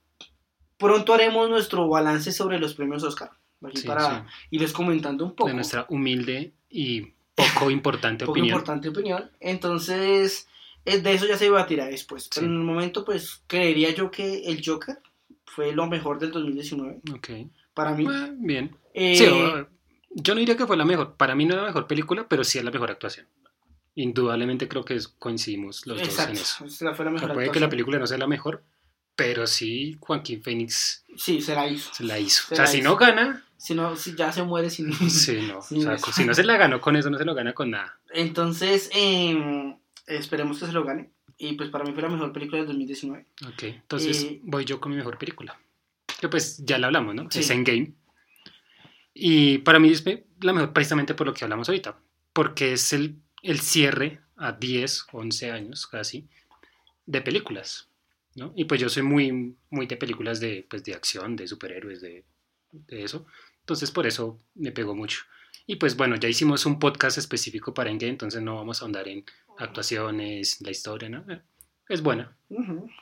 pronto 0.77 1.13
haremos 1.13 1.49
nuestro 1.49 1.87
balance 1.87 2.31
sobre 2.31 2.59
los 2.59 2.73
premios 2.73 3.03
Oscar. 3.03 3.31
Sí, 3.75 3.85
para 3.85 4.21
sí. 4.21 4.47
irles 4.51 4.73
comentando 4.73 5.23
un 5.23 5.35
poco. 5.35 5.49
De 5.49 5.53
nuestra 5.53 5.85
humilde 5.89 6.51
y 6.69 7.13
poco 7.35 7.69
importante 7.69 8.25
poco 8.25 8.31
opinión. 8.31 8.55
importante 8.55 8.89
opinión. 8.89 9.29
Entonces, 9.39 10.47
de 10.85 11.13
eso 11.13 11.25
ya 11.27 11.37
se 11.37 11.45
debatirá 11.45 11.85
después. 11.85 12.29
Pero 12.33 12.47
Sí. 12.47 12.51
en 12.51 12.57
el 12.59 12.63
momento, 12.63 13.05
pues, 13.05 13.43
creería 13.47 13.91
yo 13.93 14.09
que 14.11 14.43
el 14.45 14.61
Joker 14.65 14.97
fue 15.45 15.73
lo 15.73 15.87
mejor 15.87 16.19
del 16.19 16.31
2019. 16.31 17.01
Ok. 17.13 17.29
Para 17.73 17.93
mí. 17.93 18.05
Ah, 18.09 18.29
bien. 18.37 18.75
Eh, 18.93 19.15
Sí, 19.15 19.25
yo 20.13 20.33
no 20.33 20.39
diría 20.39 20.57
que 20.57 20.67
fue 20.67 20.75
la 20.77 20.85
mejor. 20.85 21.15
Para 21.15 21.35
mí 21.35 21.45
no 21.45 21.53
es 21.53 21.61
la 21.61 21.67
mejor 21.67 21.87
película, 21.87 22.27
pero 22.27 22.43
sí 22.43 22.57
es 22.57 22.65
la 22.65 22.71
mejor 22.71 22.91
actuación. 22.91 23.27
Indudablemente 23.95 24.67
creo 24.67 24.83
que 24.85 24.97
coincidimos 25.19 25.85
los 25.85 26.01
exacto. 26.01 26.33
dos 26.39 26.61
en 26.61 26.67
eso. 26.67 26.75
fue 26.77 26.85
la 26.85 26.91
O 26.91 26.95
sea, 26.95 27.11
mejor 27.11 27.33
puede 27.33 27.51
que 27.51 27.59
la 27.59 27.69
película 27.69 27.99
no 27.99 28.07
sea 28.07 28.17
la 28.17 28.27
mejor, 28.27 28.63
pero 29.15 29.45
sí 29.47 29.97
Joaquín 29.99 30.41
Phoenix 30.41 31.03
Sí, 31.17 31.41
se 31.41 31.53
la 31.55 31.67
hizo. 31.67 31.93
se 31.93 32.03
la 32.05 32.17
hizo. 32.19 32.43
Se 32.47 32.53
o 32.53 32.57
sea, 32.57 32.67
si 32.67 32.79
hizo. 32.79 32.89
no 32.89 32.95
gana, 32.95 33.45
Si 33.57 33.75
no, 33.75 33.95
si 33.95 34.15
ya 34.15 34.31
se 34.31 34.43
muere 34.43 34.69
sin. 34.69 34.93
sí, 35.09 35.39
no. 35.47 35.57
O 35.59 35.61
sea, 35.61 35.97
si 35.97 36.23
no 36.25 36.33
se 36.33 36.43
la 36.43 36.57
ganó 36.57 36.79
con 36.81 36.95
eso, 36.95 37.09
no 37.09 37.17
se 37.17 37.25
lo 37.25 37.35
gana 37.35 37.53
con 37.53 37.71
nada. 37.71 37.99
Entonces, 38.13 38.89
eh, 38.95 39.75
esperemos 40.07 40.59
que 40.59 40.65
se 40.65 40.71
lo 40.71 40.83
gane. 40.83 41.11
Y 41.37 41.53
pues 41.53 41.69
para 41.69 41.83
mí 41.83 41.93
fue 41.93 42.03
la 42.03 42.09
mejor 42.09 42.31
película 42.33 42.57
del 42.57 42.67
2019. 42.67 43.25
Ok, 43.47 43.63
entonces 43.63 44.23
Eh, 44.23 44.39
voy 44.43 44.65
yo 44.65 44.79
con 44.79 44.91
mi 44.91 44.97
mejor 44.97 45.17
película. 45.17 45.59
Que 46.19 46.29
pues 46.29 46.63
ya 46.63 46.77
la 46.77 46.87
hablamos, 46.87 47.15
¿no? 47.15 47.29
Sí. 47.31 47.39
Es 47.39 47.49
Endgame. 47.49 47.93
Y 49.13 49.59
para 49.59 49.79
mí 49.79 49.89
es 49.89 50.03
la 50.41 50.53
mejor 50.53 50.73
precisamente 50.73 51.13
por 51.13 51.27
lo 51.27 51.33
que 51.33 51.43
hablamos 51.43 51.67
ahorita. 51.67 51.99
Porque 52.33 52.73
es 52.73 52.93
el, 52.93 53.17
el 53.41 53.59
cierre 53.59 54.21
a 54.37 54.53
10, 54.53 55.07
11 55.11 55.51
años 55.51 55.87
casi 55.87 56.27
de 57.05 57.21
películas, 57.21 57.89
¿no? 58.35 58.53
Y 58.55 58.65
pues 58.65 58.79
yo 58.79 58.89
soy 58.89 59.03
muy, 59.03 59.55
muy 59.69 59.87
de 59.87 59.97
películas 59.97 60.39
de, 60.39 60.65
pues, 60.69 60.83
de 60.83 60.93
acción, 60.93 61.35
de 61.35 61.47
superhéroes, 61.47 62.01
de, 62.01 62.23
de 62.71 63.03
eso. 63.03 63.25
Entonces 63.59 63.91
por 63.91 64.07
eso 64.07 64.39
me 64.55 64.71
pegó 64.71 64.95
mucho. 64.95 65.21
Y 65.67 65.75
pues 65.75 65.95
bueno, 65.95 66.15
ya 66.15 66.27
hicimos 66.27 66.65
un 66.65 66.79
podcast 66.79 67.17
específico 67.17 67.73
para 67.73 67.91
Endgame, 67.91 68.11
entonces 68.11 68.41
no 68.41 68.55
vamos 68.55 68.81
a 68.81 68.85
ahondar 68.85 69.07
en 69.07 69.25
actuaciones, 69.57 70.59
la 70.61 70.71
historia, 70.71 71.09
¿no? 71.09 71.25
Eh, 71.31 71.41
Es 71.89 72.01
buena. 72.01 72.35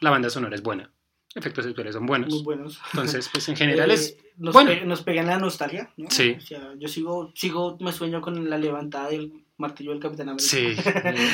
La 0.01 0.09
banda 0.09 0.29
sonora 0.29 0.55
es 0.55 0.61
buena. 0.63 0.91
Efectos 1.35 1.65
especiales 1.65 1.93
son 1.93 2.05
buenos. 2.07 2.29
Muy 2.33 2.43
buenos. 2.43 2.79
Entonces, 2.93 3.29
pues 3.31 3.47
en 3.49 3.55
general 3.55 3.91
Eh, 3.91 3.93
es... 3.93 4.17
nos, 4.37 4.53
bueno. 4.53 4.71
pe- 4.71 4.85
nos 4.85 5.01
pega 5.03 5.21
en 5.21 5.27
la 5.27 5.37
nostalgia, 5.37 5.91
¿no? 5.97 6.09
Sí. 6.09 6.35
O 6.37 6.41
sea, 6.41 6.73
yo 6.79 6.87
sigo, 6.87 7.31
sigo, 7.35 7.77
me 7.81 7.91
sueño 7.91 8.19
con 8.21 8.49
la 8.49 8.57
levantada 8.57 9.09
del 9.09 9.31
martillo 9.57 9.91
del 9.91 9.99
Capitán 9.99 10.29
América. 10.29 10.49
Sí, 10.49 10.75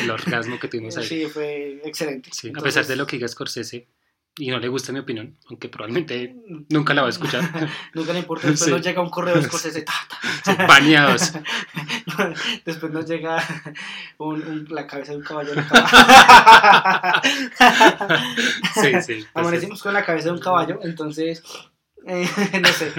el 0.04 0.10
orgasmo 0.12 0.60
que 0.60 0.68
tuvimos 0.68 0.98
ahí. 0.98 1.06
Sí, 1.06 1.26
fue 1.28 1.82
excelente. 1.86 2.30
Sí, 2.34 2.52
a 2.56 2.62
pesar 2.62 2.86
de 2.86 2.96
lo 2.98 3.08
que 3.08 3.16
diga 3.18 3.28
Scorsese, 3.28 3.88
y 4.38 4.50
no 4.50 4.60
le 4.60 4.68
gusta 4.68 4.92
mi 4.92 5.00
opinión, 5.00 5.38
aunque 5.50 5.70
probablemente 5.70 6.36
nunca 6.70 6.94
la 6.94 7.02
va 7.04 7.08
a 7.08 7.12
escuchar, 7.12 7.42
Nunca 7.94 8.12
le 8.14 8.20
importa. 8.20 8.48
Después 8.48 8.66
Sí. 8.66 8.72
nos 8.72 8.82
llega 8.82 9.02
un 9.02 9.10
correo 9.10 9.36
de 9.36 9.44
Scorsese. 9.44 9.82
ta, 9.84 9.94
ta. 10.10 10.18
Sí, 10.52 10.58
baneados. 10.68 11.34
Después 12.66 12.92
nos 12.92 13.06
llega 13.08 13.42
un- 14.18 14.42
un- 14.46 14.68
la 14.70 14.86
cabeza 14.88 15.12
de 15.14 15.18
un 15.20 15.24
caballo. 15.24 15.52
en 15.52 15.56
la 15.58 15.68
cama. 15.68 17.22
Sí, 18.74 18.92
sí. 19.02 19.14
pues, 19.14 19.28
Amanecimos 19.34 19.82
con 19.82 19.94
la 19.94 20.06
cabeza 20.06 20.26
de 20.26 20.32
un 20.34 20.40
caballo, 20.40 20.80
entonces. 20.84 21.44
eh, 22.06 22.28
no 22.62 22.68
sé. 22.70 22.92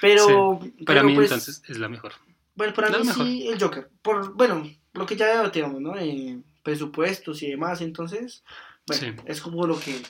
Pero. 0.00 0.58
Para 0.60 1.00
pero, 1.00 1.04
mí 1.04 1.14
pues, 1.14 1.30
entonces 1.30 1.62
es 1.68 1.78
la 1.78 1.88
mejor. 1.88 2.12
Bueno, 2.54 2.74
para 2.74 2.90
la 2.90 2.98
mí 2.98 3.06
mejor. 3.06 3.26
sí, 3.26 3.48
el 3.48 3.58
Joker. 3.60 3.88
Por, 4.02 4.34
bueno, 4.34 4.70
lo 4.92 5.06
que 5.06 5.16
ya 5.16 5.26
debatíamos, 5.26 5.80
¿no? 5.80 5.96
Eh, 5.98 6.38
presupuestos 6.62 7.42
y 7.42 7.50
demás, 7.50 7.80
entonces. 7.80 8.44
Bueno, 8.86 9.02
Sí. 9.02 9.22
es 9.26 9.40
como 9.40 9.66
lo 9.66 9.78
que. 9.80 10.00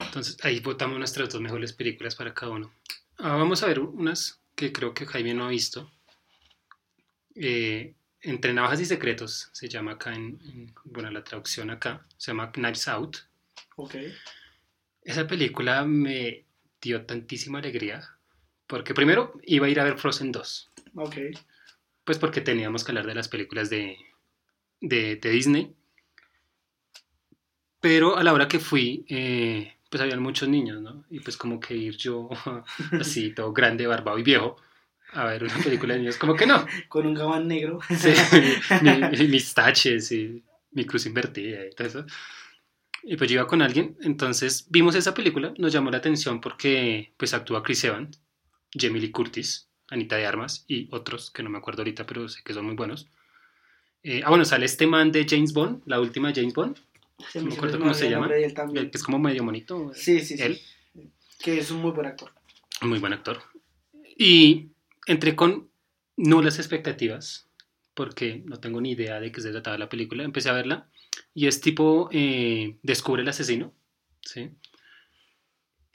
Entonces 0.00 0.36
ahí 0.42 0.60
votamos 0.60 0.98
nuestras 0.98 1.28
dos 1.30 1.40
mejores 1.40 1.72
películas 1.72 2.14
para 2.16 2.34
cada 2.34 2.52
uno. 2.52 2.72
Ah, 3.18 3.36
vamos 3.36 3.62
a 3.62 3.66
ver 3.66 3.80
unas 3.80 4.40
que 4.54 4.72
creo 4.72 4.94
que 4.94 5.06
Jaime 5.06 5.34
no 5.34 5.44
ha 5.44 5.50
visto. 5.50 5.90
Eh, 7.34 7.94
Entre 8.22 8.52
Navajas 8.52 8.80
y 8.80 8.84
Secretos 8.86 9.48
se 9.52 9.68
llama 9.68 9.92
acá 9.92 10.12
en, 10.14 10.38
en- 10.44 10.74
bueno, 10.84 11.10
la 11.10 11.24
traducción 11.24 11.70
acá 11.70 12.04
se 12.18 12.30
llama 12.32 12.50
Knives 12.52 12.88
Out. 12.88 13.16
Ok. 13.76 13.94
Esa 15.02 15.26
película 15.26 15.84
me 15.84 16.44
dio 16.82 17.06
tantísima 17.06 17.58
alegría 17.60 18.16
porque 18.66 18.92
primero 18.94 19.32
iba 19.44 19.66
a 19.66 19.70
ir 19.70 19.80
a 19.80 19.84
ver 19.84 19.98
Frozen 19.98 20.32
2, 20.32 20.70
Ok. 20.94 21.16
pues 22.04 22.18
porque 22.18 22.40
teníamos 22.40 22.84
que 22.84 22.90
hablar 22.92 23.06
de 23.06 23.14
las 23.14 23.28
películas 23.28 23.70
de, 23.70 23.96
de, 24.80 25.16
de 25.16 25.30
Disney. 25.30 25.74
Pero 27.80 28.16
a 28.18 28.22
la 28.22 28.32
hora 28.34 28.46
que 28.48 28.58
fui, 28.60 29.04
eh, 29.08 29.74
pues 29.90 30.00
habían 30.02 30.22
muchos 30.22 30.48
niños, 30.48 30.80
¿no? 30.82 31.04
Y 31.10 31.20
pues 31.20 31.36
como 31.36 31.60
que 31.60 31.76
ir 31.76 31.96
yo 31.96 32.28
así, 33.00 33.32
todo 33.34 33.52
grande, 33.52 33.86
barbado 33.86 34.18
y 34.18 34.22
viejo, 34.22 34.56
a 35.12 35.24
ver 35.26 35.44
una 35.44 35.56
película 35.58 35.94
de 35.94 36.00
niños, 36.00 36.16
como 36.18 36.36
que 36.36 36.46
no. 36.46 36.66
Con 36.88 37.06
un 37.06 37.14
gabán 37.14 37.48
negro. 37.48 37.80
Sí, 37.90 38.12
mi- 38.82 39.28
mis 39.28 39.54
taches 39.54 40.12
y 40.12 40.42
mi 40.72 40.84
cruz 40.86 41.06
invertida 41.06 41.66
y 41.66 41.70
todo 41.74 41.88
eso. 41.88 42.06
Y 43.02 43.16
pues 43.16 43.30
yo 43.30 43.36
iba 43.36 43.46
con 43.46 43.62
alguien, 43.62 43.96
entonces 44.02 44.66
vimos 44.70 44.94
esa 44.94 45.14
película, 45.14 45.54
nos 45.58 45.72
llamó 45.72 45.90
la 45.90 45.96
atención 45.98 46.40
porque 46.40 47.12
pues 47.16 47.32
actúa 47.32 47.62
Chris 47.62 47.84
Evans, 47.84 48.20
Jamie 48.74 49.00
Lee 49.00 49.10
Curtis, 49.10 49.68
Anita 49.88 50.16
de 50.16 50.26
Armas 50.26 50.64
y 50.68 50.88
otros 50.92 51.30
que 51.30 51.42
no 51.42 51.48
me 51.50 51.58
acuerdo 51.58 51.80
ahorita, 51.82 52.04
pero 52.06 52.28
sé 52.28 52.42
que 52.44 52.52
son 52.52 52.66
muy 52.66 52.74
buenos. 52.76 53.08
Eh, 54.02 54.22
ah, 54.24 54.30
bueno, 54.30 54.44
sale 54.44 54.66
este 54.66 54.86
man 54.86 55.12
de 55.12 55.26
James 55.28 55.52
Bond, 55.52 55.82
la 55.86 56.00
última 56.00 56.32
James 56.34 56.54
Bond, 56.54 56.78
Se 57.32 57.38
No 57.40 57.44
me 57.44 57.50
me 57.50 57.56
acuerdo 57.56 57.78
cómo 57.78 57.94
se 57.94 58.04
llama. 58.10 58.20
nombre 58.26 58.36
de 58.36 58.44
él 58.44 58.50
el 58.50 58.54
también. 58.54 58.90
que 58.90 58.96
es 58.98 59.02
como 59.04 59.18
medio 59.18 59.42
monito. 59.44 59.92
Sí, 59.94 60.20
sí, 60.20 60.36
sí. 60.36 60.42
Él, 60.42 60.60
Que 61.42 61.58
es 61.58 61.70
un 61.70 61.80
muy 61.80 61.90
buen 61.92 62.06
actor. 62.06 62.32
muy 62.82 62.98
buen 62.98 63.12
actor. 63.12 63.42
Y 64.16 64.70
entré 65.06 65.34
con 65.36 65.70
nulas 66.16 66.58
expectativas, 66.58 67.48
porque 67.94 68.42
no 68.44 68.60
tengo 68.60 68.80
ni 68.80 68.92
idea 68.92 69.20
de 69.20 69.32
qué 69.32 69.40
se 69.40 69.50
trataba 69.50 69.78
la 69.78 69.88
película. 69.88 70.22
Empecé 70.24 70.50
a 70.50 70.54
verla 70.54 70.90
y 71.34 71.46
es 71.46 71.60
tipo, 71.60 72.08
eh, 72.12 72.78
descubre 72.82 73.22
el 73.22 73.28
asesino, 73.28 73.74
¿sí? 74.22 74.50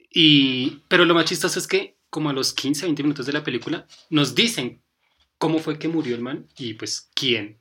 Y, 0.09 0.81
pero 0.87 1.05
lo 1.05 1.13
más 1.13 1.25
chistoso 1.25 1.59
es 1.59 1.67
que 1.67 1.97
como 2.09 2.29
a 2.29 2.33
los 2.33 2.53
15, 2.53 2.85
20 2.85 3.03
minutos 3.03 3.25
de 3.25 3.33
la 3.33 3.43
película 3.43 3.85
nos 4.09 4.33
dicen 4.35 4.81
cómo 5.37 5.59
fue 5.59 5.77
que 5.77 5.87
murió 5.89 6.15
el 6.15 6.21
man 6.21 6.47
y 6.57 6.75
pues 6.75 7.09
quién 7.13 7.59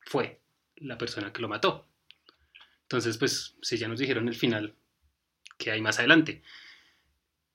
fue 0.00 0.42
la 0.76 0.98
persona 0.98 1.32
que 1.32 1.40
lo 1.40 1.48
mató. 1.48 1.88
Entonces, 2.84 3.18
pues, 3.18 3.56
si 3.62 3.76
ya 3.76 3.88
nos 3.88 3.98
dijeron 3.98 4.28
el 4.28 4.34
final, 4.34 4.74
que 5.58 5.70
hay 5.70 5.80
más 5.80 5.98
adelante. 5.98 6.42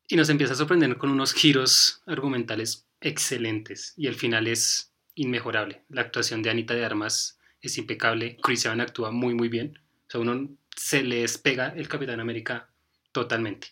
Y 0.07 0.15
nos 0.15 0.29
empieza 0.29 0.53
a 0.53 0.57
sorprender 0.57 0.97
con 0.97 1.11
unos 1.11 1.33
giros 1.33 2.01
argumentales 2.05 2.87
excelentes. 3.01 3.93
Y 3.95 4.07
el 4.07 4.15
final 4.15 4.47
es 4.47 4.91
inmejorable. 5.15 5.83
La 5.89 6.01
actuación 6.01 6.41
de 6.41 6.49
Anita 6.49 6.73
de 6.73 6.85
Armas 6.85 7.39
es 7.61 7.77
impecable. 7.77 8.37
Chris 8.41 8.65
Evans 8.65 8.81
actúa 8.81 9.11
muy, 9.11 9.33
muy 9.33 9.49
bien. 9.49 9.79
O 10.07 10.11
sea, 10.11 10.21
uno 10.21 10.49
se 10.75 11.03
le 11.03 11.21
despega 11.21 11.69
el 11.69 11.87
Capitán 11.87 12.19
América 12.19 12.69
totalmente. 13.11 13.67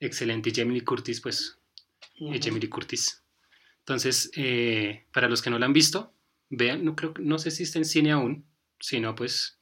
Excelente. 0.00 0.50
Y 0.50 0.54
Jamie 0.54 0.84
Curtis, 0.84 1.20
pues, 1.20 1.58
Jamie 2.18 2.60
Lee 2.60 2.68
Curtis. 2.68 3.22
Entonces, 3.80 4.30
eh, 4.36 5.06
para 5.12 5.28
los 5.28 5.42
que 5.42 5.50
no 5.50 5.58
la 5.58 5.66
han 5.66 5.72
visto, 5.72 6.12
vean, 6.48 6.84
no, 6.84 6.96
creo, 6.96 7.14
no 7.18 7.38
sé 7.38 7.50
si 7.50 7.64
está 7.64 7.78
en 7.78 7.84
cine 7.84 8.12
aún. 8.12 8.46
Si 8.80 9.00
no, 9.00 9.14
pues, 9.14 9.55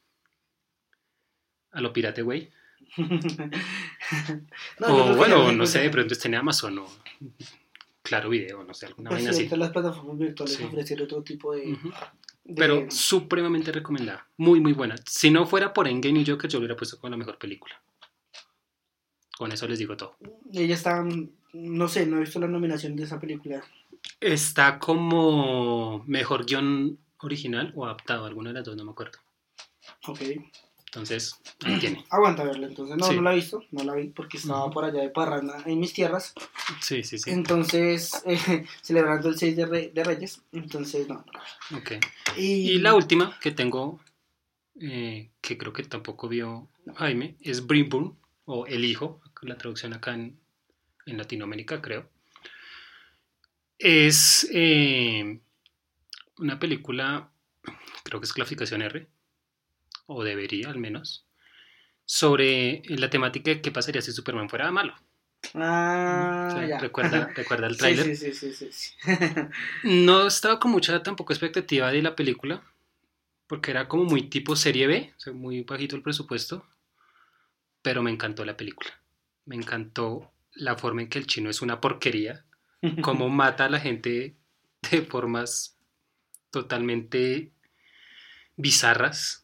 a 1.74 1.80
lo 1.80 1.92
pirate, 1.92 2.22
güey. 2.22 2.50
No, 4.80 4.86
o 5.12 5.16
bueno, 5.16 5.52
no 5.52 5.66
sé, 5.66 5.78
de 5.80 5.84
encuentran- 5.86 5.92
pronto 5.92 6.14
está 6.14 6.28
en 6.28 6.34
Amazon 6.36 6.78
o 6.78 6.86
Claro 8.02 8.28
Video, 8.28 8.62
no 8.64 8.74
sé, 8.74 8.86
alguna 8.86 9.10
Pues 9.10 9.24
vaina 9.24 9.30
así. 9.30 9.48
las 9.56 9.70
plataformas 9.70 10.18
virtuales 10.18 10.56
Sí. 10.56 10.64
ofrecen 10.64 11.00
otro 11.02 11.22
tipo 11.22 11.54
de- 11.54 11.76
Pero 12.56 12.90
supremamente 12.90 13.72
recomendada. 13.72 14.26
Muy, 14.36 14.60
muy 14.60 14.72
buena. 14.74 14.96
Si 15.06 15.30
no 15.30 15.46
fuera 15.46 15.72
por 15.72 15.88
Endgame 15.88 16.20
y 16.20 16.26
Joker, 16.26 16.50
yo 16.50 16.58
lo 16.58 16.60
hubiera 16.60 16.76
puesto 16.76 16.98
como 16.98 17.10
la 17.10 17.16
mejor 17.16 17.38
película. 17.38 17.80
Con 19.38 19.50
eso 19.52 19.66
les 19.66 19.78
digo 19.78 19.96
todo. 19.96 20.16
Ella 20.52 20.74
está. 20.74 21.02
No 21.54 21.88
sé, 21.88 22.04
no 22.06 22.18
he 22.18 22.20
visto 22.20 22.38
la 22.38 22.46
nominación 22.48 22.94
de 22.96 23.04
esa 23.04 23.18
película. 23.18 23.64
Está 24.20 24.78
como 24.78 26.04
mejor 26.06 26.44
guion 26.44 26.98
original 27.18 27.72
o 27.74 27.86
adaptado, 27.86 28.26
alguna 28.26 28.50
de 28.50 28.54
las 28.54 28.64
dos, 28.64 28.76
no 28.76 28.84
me 28.84 28.90
acuerdo. 28.92 29.18
Ok. 30.06 30.20
Entonces, 30.94 31.40
ahí 31.64 31.78
tiene. 31.80 32.04
Aguanta 32.10 32.44
verla, 32.44 32.68
entonces. 32.68 32.96
No, 32.96 33.06
Sí. 33.08 33.16
no 33.16 33.22
la 33.22 33.32
he 33.32 33.36
visto. 33.36 33.64
No 33.72 33.82
la 33.84 33.94
vi 33.94 34.08
porque 34.08 34.36
estaba 34.36 34.70
por 34.70 34.84
allá 34.84 35.00
de 35.02 35.10
Parranda 35.10 35.62
en 35.66 35.80
mis 35.80 35.92
tierras. 35.92 36.32
Sí, 36.80 37.02
sí, 37.02 37.18
sí. 37.18 37.30
Entonces, 37.30 38.22
eh, 38.26 38.64
celebrando 38.82 39.28
el 39.28 39.36
6 39.38 39.56
de, 39.56 39.66
Re- 39.66 39.90
de 39.92 40.04
Reyes. 40.04 40.40
Entonces, 40.52 41.08
no. 41.08 41.24
Ok. 41.76 41.92
Y, 42.36 42.70
Y 42.72 42.78
la 42.78 42.94
última 42.94 43.38
que 43.40 43.50
tengo, 43.50 44.00
eh, 44.80 45.30
que 45.40 45.58
creo 45.58 45.72
que 45.72 45.82
tampoco 45.82 46.28
vio 46.28 46.68
Jaime, 46.96 47.36
es 47.40 47.66
Brimburn, 47.66 48.16
o 48.44 48.66
El 48.66 48.84
Hijo, 48.84 49.20
la 49.42 49.56
traducción 49.58 49.94
acá 49.94 50.14
en, 50.14 50.38
en 51.06 51.16
Latinoamérica, 51.18 51.80
creo. 51.82 52.08
Es 53.78 54.48
eh, 54.52 55.40
una 56.38 56.58
película, 56.58 57.30
creo 58.04 58.20
que 58.20 58.24
es 58.26 58.32
clasificación 58.32 58.82
R, 58.82 59.06
o 60.06 60.24
debería 60.24 60.68
al 60.70 60.78
menos, 60.78 61.26
sobre 62.04 62.82
la 62.86 63.10
temática 63.10 63.50
de 63.50 63.62
qué 63.62 63.70
pasaría 63.72 64.02
si 64.02 64.12
Superman 64.12 64.48
fuera 64.50 64.70
malo. 64.72 64.94
Ah, 65.54 66.46
O 66.48 66.50
sea, 66.50 66.66
ya. 66.66 66.78
¿Recuerda, 66.78 67.32
recuerda 67.34 67.66
el 67.66 67.76
tráiler? 67.76 68.04
Sí, 68.04 68.16
sí, 68.16 68.32
sí, 68.32 68.52
sí, 68.52 68.68
sí. 68.72 68.90
No 69.84 70.26
estaba 70.26 70.58
con 70.58 70.70
mucha 70.72 71.02
tampoco 71.02 71.32
expectativa 71.32 71.90
de 71.92 72.02
la 72.02 72.16
película, 72.16 72.62
porque 73.46 73.70
era 73.72 73.88
como 73.88 74.04
muy 74.04 74.28
tipo 74.30 74.56
serie 74.56 74.86
B, 74.86 75.14
o 75.16 75.20
sea, 75.20 75.32
muy 75.32 75.62
bajito 75.62 75.96
el 75.96 76.02
presupuesto, 76.02 76.66
pero 77.82 78.02
me 78.02 78.10
encantó 78.10 78.44
la 78.44 78.56
película. 78.56 78.90
Me 79.44 79.56
encantó 79.56 80.32
la 80.54 80.76
forma 80.76 81.02
en 81.02 81.08
que 81.08 81.18
el 81.18 81.26
chino 81.26 81.50
es 81.50 81.62
una 81.62 81.80
porquería, 81.80 82.44
cómo 83.00 83.28
mata 83.28 83.66
a 83.66 83.70
la 83.70 83.80
gente 83.80 84.36
de 84.90 85.02
formas 85.02 85.78
totalmente 86.50 87.52
bizarras. 88.56 89.43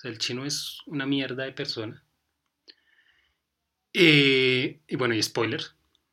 O 0.00 0.02
sea, 0.02 0.10
el 0.10 0.16
chino 0.16 0.46
es 0.46 0.78
una 0.86 1.04
mierda 1.04 1.44
de 1.44 1.52
persona. 1.52 2.02
Eh, 3.92 4.80
y 4.88 4.96
bueno, 4.96 5.14
y 5.14 5.22
spoiler, 5.22 5.62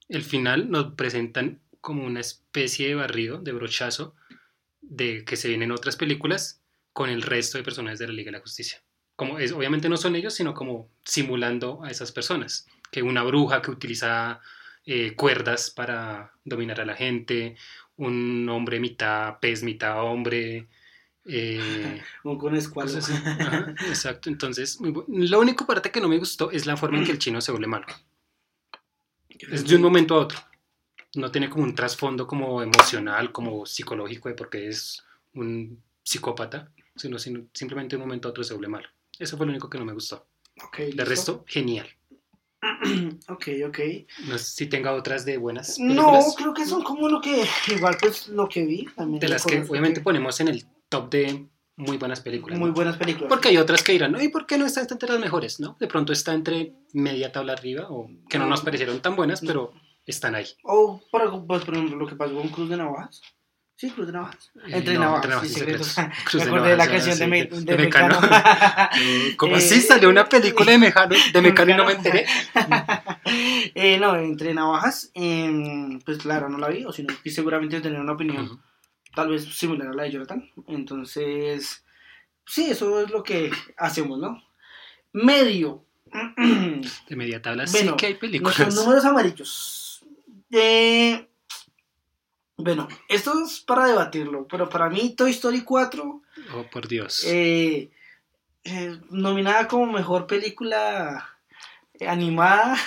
el 0.09 0.23
final 0.23 0.69
nos 0.69 0.95
presentan 0.95 1.61
como 1.79 2.03
una 2.03 2.19
especie 2.19 2.89
de 2.89 2.95
barrido, 2.95 3.37
de 3.37 3.53
brochazo, 3.53 4.13
de 4.81 5.23
que 5.23 5.37
se 5.37 5.47
vienen 5.47 5.71
otras 5.71 5.95
películas 5.95 6.61
con 6.91 7.09
el 7.09 7.21
resto 7.21 7.57
de 7.57 7.63
personajes 7.63 7.99
de 7.99 8.07
la 8.07 8.13
Liga 8.13 8.27
de 8.27 8.39
la 8.39 8.41
Justicia. 8.41 8.83
Como 9.15 9.39
es, 9.39 9.53
obviamente 9.53 9.87
no 9.87 9.95
son 9.95 10.17
ellos, 10.17 10.33
sino 10.33 10.53
como 10.53 10.89
simulando 11.05 11.81
a 11.81 11.89
esas 11.89 12.11
personas. 12.11 12.67
Que 12.91 13.03
una 13.03 13.23
bruja 13.23 13.61
que 13.61 13.71
utiliza 13.71 14.41
eh, 14.85 15.15
cuerdas 15.15 15.71
para 15.71 16.33
dominar 16.43 16.81
a 16.81 16.85
la 16.85 16.95
gente, 16.95 17.55
un 17.95 18.49
hombre 18.49 18.81
mitad 18.81 19.39
pez, 19.39 19.63
mitad 19.63 20.03
hombre. 20.03 20.67
Eh, 21.27 22.01
Un 22.23 22.37
con 22.37 22.55
escuadro. 22.55 22.97
Ajá, 22.99 23.75
exacto. 23.87 24.29
Entonces, 24.29 24.79
muy 24.79 24.93
lo 25.07 25.39
único 25.39 25.65
parte 25.65 25.91
que 25.91 26.01
no 26.01 26.07
me 26.07 26.17
gustó 26.17 26.51
es 26.51 26.65
la 26.65 26.77
forma 26.77 26.97
en 26.99 27.05
que 27.05 27.11
el 27.11 27.19
chino 27.19 27.41
se 27.41 27.51
vuelve 27.51 27.67
malo. 27.67 27.85
Es 29.51 29.67
de 29.67 29.75
un 29.75 29.81
momento 29.81 30.15
a 30.15 30.19
otro. 30.19 30.39
No 31.15 31.31
tiene 31.31 31.49
como 31.49 31.63
un 31.63 31.75
trasfondo 31.75 32.27
como 32.27 32.61
emocional, 32.61 33.31
como 33.31 33.65
psicológico 33.65 34.29
de 34.29 34.35
porque 34.35 34.67
es 34.67 35.03
un 35.33 35.81
psicópata, 36.03 36.71
sino, 36.95 37.17
sino 37.19 37.45
simplemente 37.53 37.95
de 37.95 38.01
un 38.01 38.07
momento 38.07 38.27
a 38.27 38.31
otro 38.31 38.43
se 38.43 38.53
vuelve 38.53 38.69
malo. 38.69 38.87
Eso 39.17 39.37
fue 39.37 39.45
lo 39.45 39.51
único 39.51 39.69
que 39.69 39.77
no 39.77 39.85
me 39.85 39.93
gustó. 39.93 40.27
Ok, 40.63 40.77
De 40.95 41.05
resto, 41.05 41.43
genial. 41.47 41.87
Ok, 43.29 43.47
ok. 43.67 43.79
No 44.27 44.37
sé 44.37 44.45
si 44.45 44.65
tenga 44.65 44.93
otras 44.93 45.25
de 45.25 45.37
buenas 45.37 45.77
No, 45.79 45.87
películas. 45.93 46.35
creo 46.37 46.53
que 46.53 46.65
son 46.65 46.83
como 46.83 47.07
lo 47.07 47.21
que, 47.21 47.45
igual 47.67 47.97
pues 47.99 48.27
lo 48.29 48.49
que 48.49 48.65
vi. 48.65 48.85
También 48.95 49.19
de 49.19 49.27
las 49.29 49.45
que 49.45 49.61
obviamente 49.61 50.01
ponemos 50.01 50.39
en 50.39 50.47
el 50.47 50.65
top 50.89 51.09
de 51.11 51.47
muy 51.75 51.97
buenas 51.97 52.21
películas. 52.21 52.57
Muy 52.59 52.69
¿no? 52.69 52.75
buenas 52.75 52.97
películas. 52.97 53.29
Porque 53.29 53.49
hay 53.49 53.57
otras 53.57 53.83
que 53.83 53.91
dirán, 53.91 54.11
¿no? 54.11 54.21
¿y 54.21 54.29
por 54.29 54.45
qué 54.47 54.57
no 54.57 54.65
está 54.65 54.81
entre 54.81 55.09
las 55.09 55.19
mejores? 55.19 55.59
¿no? 55.59 55.77
De 55.79 55.87
pronto 55.87 56.11
está 56.13 56.33
entre 56.33 56.73
media 56.93 57.31
tabla 57.31 57.53
arriba, 57.53 57.87
o 57.89 58.09
que 58.29 58.37
no 58.39 58.45
No. 58.45 58.51
nos 58.51 58.61
parecieron 58.61 58.99
tan 59.01 59.15
buenas, 59.15 59.41
pero 59.41 59.73
están 60.05 60.33
ahí. 60.35 60.47
O, 60.63 61.01
por, 61.11 61.45
pues, 61.45 61.63
por 61.65 61.73
ejemplo, 61.75 61.97
lo 61.97 62.07
que 62.07 62.15
pasó 62.15 62.33
con 62.35 62.47
Cruz 62.49 62.69
de 62.69 62.77
Navajas. 62.77 63.21
Sí, 63.75 63.91
Cruz 63.91 64.07
de 64.07 64.13
Navajas. 64.13 64.51
Eh, 64.55 64.77
Entre 64.77 64.95
no, 64.95 65.01
Navajas. 65.01 65.17
Entre 65.25 65.29
Navajas 65.29 65.49
sí, 65.51 65.59
secretos. 65.59 65.87
Secretos. 65.87 66.51
Me 66.63 66.67
de 66.69 66.77
la 66.77 66.87
canción 66.87 67.19
de, 67.19 67.27
Me- 67.27 67.45
de- 67.45 67.59
de 67.59 67.61
de 67.63 67.77
Mecano. 67.77 68.19
Mecano. 68.21 68.89
¿Cómo 69.37 69.53
Eh, 69.55 69.57
así 69.59 69.81
salió 69.81 70.09
una 70.09 70.27
película 70.27 70.71
de 70.71 70.77
Mecano? 70.79 71.15
De 71.31 71.41
Mecano 71.41 71.71
y 71.71 71.75
no 71.75 71.85
me 71.85 71.91
enteré. 71.91 72.25
Eh, 73.75 73.99
no, 73.99 74.15
entre 74.15 74.53
navajas, 74.55 75.11
em, 75.13 75.99
pues 76.01 76.17
claro, 76.17 76.49
no 76.49 76.57
la 76.57 76.69
vi, 76.69 76.85
o 76.85 76.91
si 76.91 77.03
no, 77.03 77.13
seguramente 77.25 77.79
tener 77.81 77.99
una 77.99 78.13
opinión. 78.13 78.59
Tal 79.17 79.29
vez 79.29 79.45
similar 79.45 79.87
a 79.87 79.93
la 79.93 80.03
de 80.03 80.11
Jonathan. 80.11 80.47
Entonces, 80.67 81.83
sí, 82.45 82.69
eso 82.69 83.01
es 83.01 83.09
lo 83.09 83.23
que 83.23 83.49
hacemos, 83.75 84.19
¿no? 84.19 84.43
Medio. 85.11 85.83
De 87.09 87.15
media 87.15 87.41
tabla 87.41 87.65
Bueno, 87.71 87.91
sí 87.91 87.97
que 87.97 88.05
hay 88.05 88.13
Nuestros 88.13 88.21
películas. 88.21 88.75
números 88.75 89.05
amarillos. 89.05 90.05
Eh, 90.51 91.27
bueno, 92.57 92.87
esto 93.09 93.33
es 93.43 93.59
para 93.61 93.87
debatirlo, 93.87 94.47
pero 94.47 94.69
para 94.69 94.87
mí 94.89 95.15
Toy 95.15 95.31
Story 95.31 95.61
4, 95.63 96.21
Oh, 96.53 96.63
por 96.71 96.87
Dios. 96.87 97.23
eh, 97.25 97.89
eh, 98.63 98.99
nominada 99.09 99.67
como 99.67 99.91
mejor 99.91 100.27
película 100.27 101.27
animada, 102.07 102.77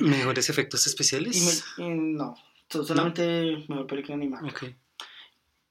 ¿Mejores 0.00 0.50
efectos 0.50 0.86
especiales? 0.86 1.64
me- 1.78 1.84
eh, 1.86 1.94
no, 1.94 2.34
so- 2.68 2.84
solamente 2.84 3.64
mejor 3.68 3.86
película 3.86 4.14
animada. 4.16 4.46
Ok. 4.46 4.64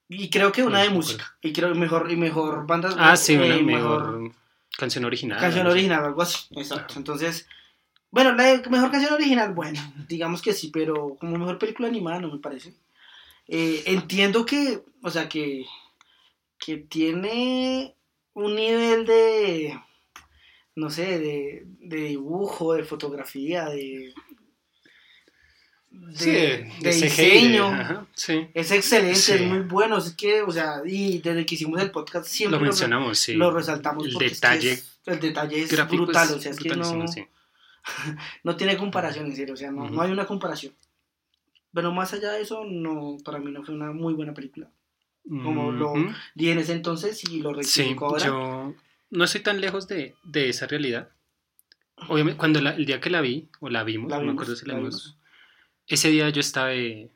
Y 0.09 0.29
creo 0.29 0.51
que 0.51 0.63
una 0.63 0.81
de 0.81 0.89
música, 0.89 1.35
y 1.41 1.51
creo 1.51 1.73
mejor, 1.75 2.09
y 2.11 2.15
mejor 2.15 2.65
banda 2.65 2.95
Ah, 2.97 3.17
sí, 3.17 3.33
eh, 3.33 3.37
una 3.37 3.61
mejor 3.61 4.31
canción 4.77 5.03
original. 5.05 5.39
canción 5.39 5.67
original, 5.67 6.05
algo 6.05 6.21
así. 6.21 6.47
Exacto. 6.55 6.93
Entonces, 6.97 7.47
bueno, 8.09 8.33
la 8.33 8.61
mejor 8.69 8.89
canción 8.91 9.13
original, 9.13 9.53
bueno, 9.53 9.81
digamos 10.07 10.41
que 10.41 10.53
sí, 10.53 10.69
pero 10.71 11.15
como 11.19 11.37
mejor 11.37 11.57
película 11.59 11.89
animada 11.89 12.21
no 12.21 12.31
me 12.31 12.39
parece. 12.39 12.73
Eh, 13.49 13.83
entiendo 13.85 14.45
que, 14.45 14.81
o 15.03 15.09
sea, 15.09 15.27
que, 15.27 15.65
que 16.57 16.77
tiene 16.77 17.95
un 18.33 18.55
nivel 18.55 19.05
de, 19.05 19.77
no 20.75 20.89
sé, 20.89 21.19
de, 21.19 21.63
de 21.79 21.97
dibujo, 21.97 22.73
de 22.73 22.83
fotografía, 22.83 23.65
de, 23.65 24.13
de, 25.89 26.15
Sí, 26.15 26.31
de, 26.31 26.71
de 26.81 26.91
diseño. 26.93 27.65
ajá, 27.67 28.05
sí. 28.13 28.47
Es 28.53 28.71
excelente, 28.71 29.15
Sí. 29.15 29.31
es 29.33 29.41
muy 29.41 29.59
bueno. 29.59 29.97
Es 29.97 30.13
que, 30.15 30.41
o 30.41 30.51
sea, 30.51 30.81
y 30.85 31.19
desde 31.19 31.45
que 31.45 31.55
hicimos 31.55 31.81
el 31.81 31.91
podcast 31.91 32.27
siempre 32.27 32.57
Lo 32.59 32.63
mencionamos, 32.63 33.17
sí. 33.19 33.33
lo 33.33 33.51
resaltamos. 33.51 34.05
El 34.05 34.13
porque 34.13 34.25
es 34.27 34.31
que 34.31 34.35
detalle 34.47 34.71
es- 34.73 34.99
el 35.05 35.19
detalle 35.19 35.61
es 35.63 35.87
brutal, 35.89 36.33
o 36.33 36.39
sea, 36.39 36.51
es 36.51 36.57
que 36.59 36.75
no, 36.75 37.05
no 38.43 38.55
tiene 38.57 38.77
comparación, 38.77 39.25
en 39.27 39.35
serio, 39.35 39.53
o 39.53 39.57
sea, 39.57 39.71
no, 39.71 39.89
no 39.89 40.01
hay 40.01 40.11
una 40.11 40.25
comparación. 40.25 40.73
Pero 41.73 41.91
más 41.93 42.13
allá 42.13 42.31
de 42.33 42.41
eso, 42.41 42.63
no, 42.65 43.17
para 43.23 43.39
mí 43.39 43.51
no 43.51 43.63
fue 43.63 43.75
una 43.75 43.91
muy 43.91 44.13
buena 44.13 44.33
película. 44.33 44.69
como 45.29 45.71
lo-. 45.71 45.93
Y 46.35 46.49
en 46.49 46.59
ese 46.59 46.71
entonces, 46.73 47.21
y 47.29 47.39
lo 47.41 47.53
rectifico 47.53 48.05
ahora, 48.07 48.25
yo 48.25 48.73
no 49.09 49.23
estoy 49.25 49.41
tan 49.41 49.59
lejos 49.61 49.87
de, 49.87 50.15
de 50.23 50.49
esa 50.49 50.67
realidad. 50.67 51.09
Obviamente, 52.07 52.37
cuando 52.37 52.61
la- 52.61 52.71
el 52.75 52.85
día 52.85 52.99
que 53.01 53.09
la 53.09 53.21
vi, 53.21 53.49
o 53.59 53.69
la 53.69 53.83
vimos, 53.83 54.09
La 54.09 54.19
no 54.19 54.25
me 54.25 54.31
acuerdo 54.33 54.55
si 54.55 54.65
la, 54.65 54.73
la 54.75 54.79
vimos, 54.79 55.17
ese 55.87 56.09
día 56.09 56.29
yo 56.29 56.41
estaba 56.41 56.69
de 56.69 57.09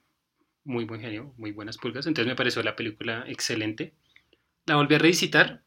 muy 0.63 0.85
buen 0.85 1.01
genio, 1.01 1.33
muy 1.37 1.51
buenas 1.51 1.77
pulgas, 1.77 2.07
entonces 2.07 2.27
me 2.29 2.35
pareció 2.35 2.61
la 2.63 2.75
película 2.75 3.25
excelente. 3.27 3.93
La 4.65 4.75
volví 4.75 4.95
a 4.95 4.99
revisitar 4.99 5.61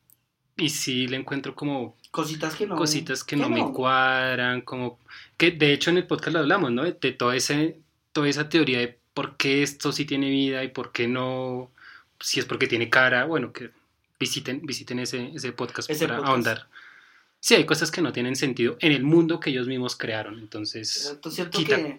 y 0.56 0.68
sí 0.70 1.08
le 1.08 1.16
encuentro 1.16 1.54
como 1.54 1.96
cositas 2.10 2.54
que 2.54 2.66
no. 2.66 2.76
cositas 2.76 3.24
que 3.24 3.34
que 3.36 3.42
no, 3.42 3.48
me 3.48 3.72
cuadran, 3.72 4.60
como 4.60 5.00
que 5.36 5.50
de 5.50 5.72
hecho 5.72 5.90
en 5.90 5.98
el 5.98 6.06
podcast 6.06 6.34
lo 6.34 6.40
hablamos, 6.40 6.70
¿no? 6.70 6.84
De, 6.84 6.92
de 6.92 7.12
toda, 7.12 7.34
ese, 7.34 7.80
toda 8.12 8.28
esa 8.28 8.48
teoría 8.48 8.78
de 8.78 8.98
por 9.12 9.36
qué 9.36 9.62
esto 9.62 9.92
sí 9.92 10.04
tiene 10.04 10.30
vida 10.30 10.62
y 10.62 10.68
por 10.68 10.92
qué 10.92 11.08
no, 11.08 11.70
si 12.20 12.40
es 12.40 12.46
porque 12.46 12.66
tiene 12.66 12.88
cara, 12.88 13.24
bueno, 13.24 13.52
que 13.52 13.70
visiten, 14.18 14.60
visiten 14.64 14.98
ese, 15.00 15.30
ese 15.34 15.52
podcast 15.52 15.90
Ese 15.90 16.06
para 16.06 16.18
podcast. 16.18 16.30
ahondar. 16.30 16.68
Sí, 17.46 17.54
hay 17.56 17.66
cosas 17.66 17.90
que 17.90 18.00
no 18.00 18.10
tienen 18.10 18.36
sentido 18.36 18.78
en 18.80 18.90
el 18.92 19.02
mundo 19.04 19.38
que 19.38 19.50
ellos 19.50 19.66
mismos 19.66 19.96
crearon, 19.96 20.38
entonces 20.38 21.14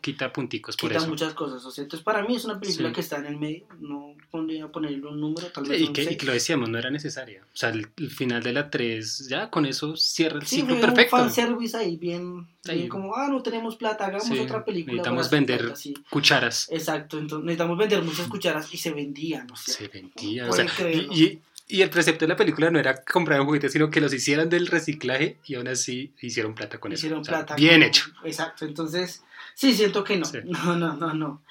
quita, 0.01 0.33
punticos 0.33 0.75
por 0.75 0.89
quita 0.89 0.97
eso. 1.01 1.07
muchas 1.07 1.35
cosas. 1.35 1.63
O 1.63 1.69
sea, 1.69 1.83
entonces 1.83 2.03
para 2.03 2.23
mí 2.23 2.35
es 2.35 2.45
una 2.45 2.59
película 2.59 2.89
Sí. 2.89 2.95
que 2.95 3.01
está 3.01 3.17
en 3.17 3.27
el 3.27 3.37
medio. 3.37 3.67
No 3.79 4.15
pondría 4.31 4.65
a 4.65 4.71
ponerle 4.71 5.05
un 5.05 5.21
número, 5.21 5.45
tal 5.51 5.65
Sí, 5.65 5.69
vez 5.71 5.81
y, 5.81 5.93
que, 5.93 6.01
y 6.01 6.05
seis. 6.05 6.17
que 6.17 6.25
lo 6.25 6.33
decíamos, 6.33 6.67
no 6.67 6.79
era 6.79 6.89
necesaria. 6.89 7.43
O 7.43 7.55
sea, 7.55 7.69
el, 7.69 7.87
el 7.97 8.09
final 8.09 8.41
de 8.41 8.53
la 8.53 8.71
3, 8.71 9.27
ya 9.29 9.51
con 9.51 9.67
eso 9.67 9.95
cierra 9.95 10.39
el 10.39 10.47
Sí, 10.47 10.61
ciclo 10.61 10.81
perfecto. 10.81 11.15
un 11.15 11.21
fanservice 11.21 11.77
ahí 11.77 11.95
bien, 11.95 12.47
Ahí. 12.67 12.77
bien 12.77 12.89
como, 12.89 13.15
ah, 13.15 13.27
no 13.29 13.43
tenemos 13.43 13.75
plata, 13.75 14.07
hagamos 14.07 14.27
otra 14.39 14.65
película. 14.65 14.93
necesitamos 14.95 15.29
vender 15.29 15.59
plata. 15.61 15.79
Cucharas. 16.09 16.67
Exacto, 16.71 17.19
entonces 17.19 17.45
necesitamos 17.45 17.77
vender 17.77 18.01
muchas 18.01 18.27
cucharas 18.27 18.73
y 18.73 18.77
se 18.77 18.89
vendían, 18.89 19.51
o 19.51 19.55
sea, 19.55 19.75
Se 19.75 19.87
vendía. 19.89 20.45
no 20.45 20.49
o 20.49 20.53
sea, 20.53 20.65
y- 21.13 21.39
y 21.67 21.81
el 21.81 21.89
precepto 21.89 22.25
de 22.25 22.29
la 22.29 22.35
película 22.35 22.69
no 22.69 22.79
era 22.79 23.03
comprar 23.03 23.39
un 23.41 23.47
juguete, 23.47 23.69
sino 23.69 23.89
que 23.89 24.01
los 24.01 24.13
hicieran 24.13 24.49
del 24.49 24.67
reciclaje 24.67 25.37
y 25.45 25.55
aún 25.55 25.67
así 25.67 26.13
hicieron 26.21 26.53
plata 26.55 26.79
con 26.79 26.91
hicieron 26.91 27.21
eso. 27.21 27.31
O 27.31 27.33
sea, 27.33 27.37
plata. 27.45 27.55
Bien 27.55 27.79
con- 27.79 27.83
hecho. 27.83 28.05
Exacto, 28.23 28.65
entonces, 28.65 29.23
sí, 29.55 29.73
siento 29.73 30.03
que 30.03 30.17
no. 30.17 30.25
Sí. 30.25 30.39
No, 30.45 30.75
no, 30.75 30.93
no, 30.93 31.13
no. 31.13 31.41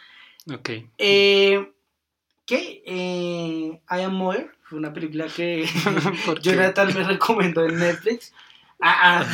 Ok. 0.53 0.71
Eh, 0.99 1.73
¿Qué? 2.47 2.83
Eh, 2.87 3.81
I 3.91 4.01
Am 4.03 4.15
Mother, 4.15 4.51
fue 4.63 4.79
una 4.79 4.93
película 4.93 5.27
que. 5.27 5.67
Jonathan 6.43 6.95
me 6.95 7.03
recomendó 7.05 7.65
en 7.67 7.79
Netflix. 7.79 8.33
Ah, 8.81 9.25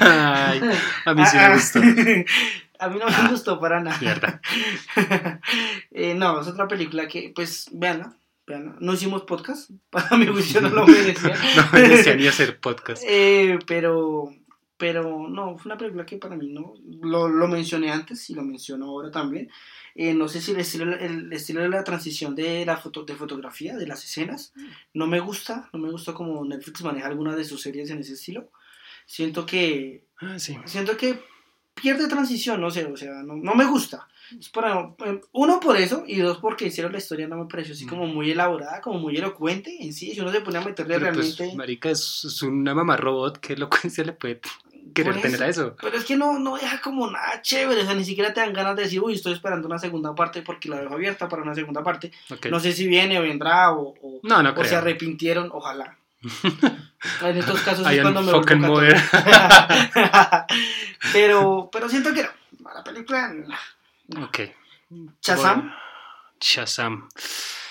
ah. 0.00 0.50
Ay, 0.50 0.60
a 1.04 1.14
mí 1.14 1.24
sí 1.26 1.36
Ah, 1.36 1.48
me 1.48 1.54
ah. 1.54 1.54
gustó. 1.54 1.80
A 2.78 2.88
mí 2.88 2.98
no 2.98 3.06
me 3.06 3.28
gustó 3.30 3.60
para 3.60 3.80
nada. 3.80 3.96
Mierda. 4.00 4.40
Eh, 5.92 6.14
no, 6.14 6.40
es 6.40 6.46
otra 6.48 6.66
película 6.68 7.06
que, 7.06 7.32
pues, 7.34 7.68
véanla. 7.72 8.12
No 8.80 8.94
hicimos 8.94 9.22
podcast, 9.22 9.70
para 9.90 10.16
mi 10.16 10.26
juicio 10.26 10.60
no 10.60 10.68
lo 10.68 10.86
merecía. 10.86 11.34
No 11.56 11.68
merecía 11.72 12.14
ni 12.14 12.26
hacer 12.26 12.60
podcast. 12.60 13.02
Eh, 13.08 13.58
pero, 13.66 14.32
Pero 14.76 15.28
no, 15.28 15.58
fue 15.58 15.70
una 15.70 15.78
película 15.78 16.06
que 16.06 16.18
para 16.18 16.36
mí 16.36 16.48
no. 16.48 16.74
Lo, 17.02 17.28
lo 17.28 17.48
mencioné 17.48 17.90
antes 17.90 18.30
y 18.30 18.34
lo 18.34 18.42
menciono 18.42 18.86
ahora 18.86 19.10
también. 19.10 19.50
Eh, 19.94 20.14
no 20.14 20.28
sé 20.28 20.40
si 20.40 20.52
el 20.52 20.60
estilo, 20.60 20.94
el 20.94 21.32
estilo 21.32 21.62
de 21.62 21.70
la 21.70 21.82
transición 21.82 22.36
de 22.36 22.64
la 22.66 22.76
foto, 22.76 23.04
de 23.04 23.16
fotografía, 23.16 23.76
de 23.76 23.86
las 23.86 24.04
escenas, 24.04 24.52
no 24.92 25.06
me 25.06 25.20
gusta. 25.20 25.68
No 25.72 25.80
me 25.80 25.90
gusta 25.90 26.12
como 26.12 26.44
Netflix 26.44 26.82
maneja 26.82 27.08
algunas 27.08 27.36
de 27.36 27.44
sus 27.44 27.62
series 27.62 27.90
en 27.90 27.98
ese 27.98 28.12
estilo. 28.12 28.50
Siento 29.06 29.44
que. 29.46 30.04
Ah, 30.18 30.38
sí. 30.38 30.56
Siento 30.66 30.96
que 30.96 31.18
pierde 31.74 32.08
transición, 32.08 32.60
no 32.60 32.70
sé, 32.70 32.84
o 32.86 32.96
sea, 32.96 33.22
no, 33.22 33.36
no 33.36 33.54
me 33.54 33.64
gusta. 33.64 34.08
Es 34.38 34.48
para, 34.48 34.90
eh, 35.04 35.20
uno 35.32 35.60
por 35.60 35.76
eso 35.76 36.04
y 36.06 36.18
dos 36.18 36.38
porque 36.38 36.66
hicieron 36.66 36.92
la 36.92 36.98
historia 36.98 37.28
no 37.28 37.36
me 37.36 37.46
pareció 37.46 37.74
así 37.74 37.84
Mm. 37.84 37.88
como 37.88 38.06
muy 38.06 38.30
elaborada, 38.30 38.80
como 38.80 38.98
muy 38.98 39.16
elocuente 39.16 39.76
en 39.80 39.92
sí. 39.92 40.12
Si 40.12 40.20
uno 40.20 40.32
se 40.32 40.40
pone 40.40 40.58
a 40.58 40.62
meterle 40.62 40.98
Pero 40.98 41.12
pues, 41.12 41.36
realmente. 41.36 41.56
marica, 41.56 41.90
es, 41.90 42.24
es 42.24 42.42
una 42.42 42.74
mamá 42.74 42.96
robot, 42.96 43.38
¿qué 43.38 43.52
elocuencia 43.54 44.04
le 44.04 44.12
puede 44.12 44.40
querer 44.94 45.12
Por 45.14 45.22
tener 45.22 45.42
a 45.42 45.48
eso? 45.48 45.76
Pero 45.80 45.96
es 45.96 46.04
que 46.04 46.16
no, 46.16 46.38
no 46.38 46.56
deja 46.56 46.80
como 46.80 47.10
nada 47.10 47.40
chévere, 47.42 47.82
o 47.82 47.84
sea, 47.84 47.94
ni 47.94 48.04
siquiera 48.04 48.32
te 48.32 48.40
dan 48.40 48.52
ganas 48.52 48.76
de 48.76 48.82
decir, 48.84 49.00
uy, 49.00 49.14
estoy 49.14 49.32
esperando 49.34 49.66
una 49.68 49.78
segunda 49.78 50.14
parte 50.14 50.42
porque 50.42 50.68
la 50.68 50.80
dejo 50.80 50.94
abierta 50.94 51.28
para 51.28 51.42
una 51.42 51.54
segunda 51.54 51.82
parte. 51.82 52.12
No 52.50 52.60
sé 52.60 52.72
si 52.72 52.86
viene 52.86 53.18
o 53.18 53.22
vendrá 53.22 53.72
o, 53.72 53.94
o, 54.02 54.20
No, 54.22 54.42
no 54.42 54.54
o 54.56 54.64
se 54.64 54.76
arrepintieron, 54.76 55.50
ojalá. 55.52 55.96
en 57.22 57.36
estos 57.36 57.60
casos 57.60 57.86
es 57.88 58.00
cuando 58.00 58.22
me 58.22 58.32
vuelvo 58.32 58.80
pero, 61.12 61.68
pero 61.70 61.88
siento 61.88 62.12
que 62.12 62.22
no. 62.22 62.28
La 62.74 62.82
película, 62.82 63.28
no. 63.28 63.54
Ok. 64.22 64.40
Shazam, 65.22 65.60
Bueno, 65.62 65.74
Shazam. 66.40 67.08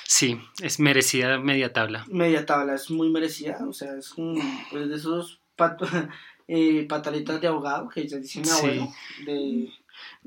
Sí, 0.08 0.40
es 0.62 0.80
merecida 0.80 1.40
media 1.40 1.74
tabla. 1.74 2.06
media 2.10 2.46
tabla, 2.46 2.76
es 2.76 2.92
muy 2.92 3.10
merecida, 3.10 3.60
o 3.68 3.74
sea, 3.74 3.96
es 3.98 4.12
un, 4.14 4.40
pues, 4.70 4.88
de 4.90 4.96
esos 4.96 5.40
pat- 5.56 5.82
eh, 6.48 6.86
pataletas 6.88 7.42
de 7.42 7.48
ahogado 7.48 7.90
que 7.90 8.08
ya 8.08 8.18
dice 8.18 8.40
mi 8.40 8.46
Sí. 8.46 8.52
abuelo, 8.58 8.94
de, 9.26 9.70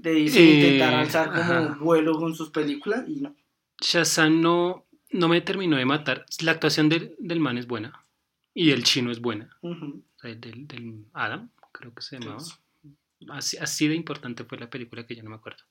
Eh, 0.04 0.18
intentar 0.20 0.94
alzar 0.94 1.28
como 1.28 1.40
ajá. 1.42 1.76
vuelo 1.80 2.18
con 2.18 2.34
sus 2.34 2.50
películas 2.50 3.04
y 3.08 3.20
no. 3.20 3.34
Shazam 3.80 4.40
no, 4.40 4.86
no 5.10 5.28
me 5.28 5.40
terminó 5.42 5.76
de 5.76 5.84
matar. 5.84 6.24
La 6.40 6.52
actuación 6.52 6.88
del, 6.88 7.14
del 7.18 7.38
man 7.38 7.58
es 7.58 7.66
buena. 7.66 8.02
Y 8.54 8.70
el 8.72 8.82
chino 8.82 9.12
es 9.12 9.20
buena. 9.20 9.56
Del, 10.22 10.66
del 10.66 11.04
Adam, 11.12 11.50
creo 11.70 11.94
que 11.94 12.02
se 12.02 12.18
llamaba. 12.18 12.42
Así, 13.30 13.56
así 13.58 13.86
de 13.88 13.94
importante 13.94 14.42
fue 14.44 14.58
la 14.58 14.68
película 14.70 15.06
que 15.06 15.14
yo 15.14 15.22
no 15.22 15.30
me 15.30 15.36
acuerdo. 15.36 15.62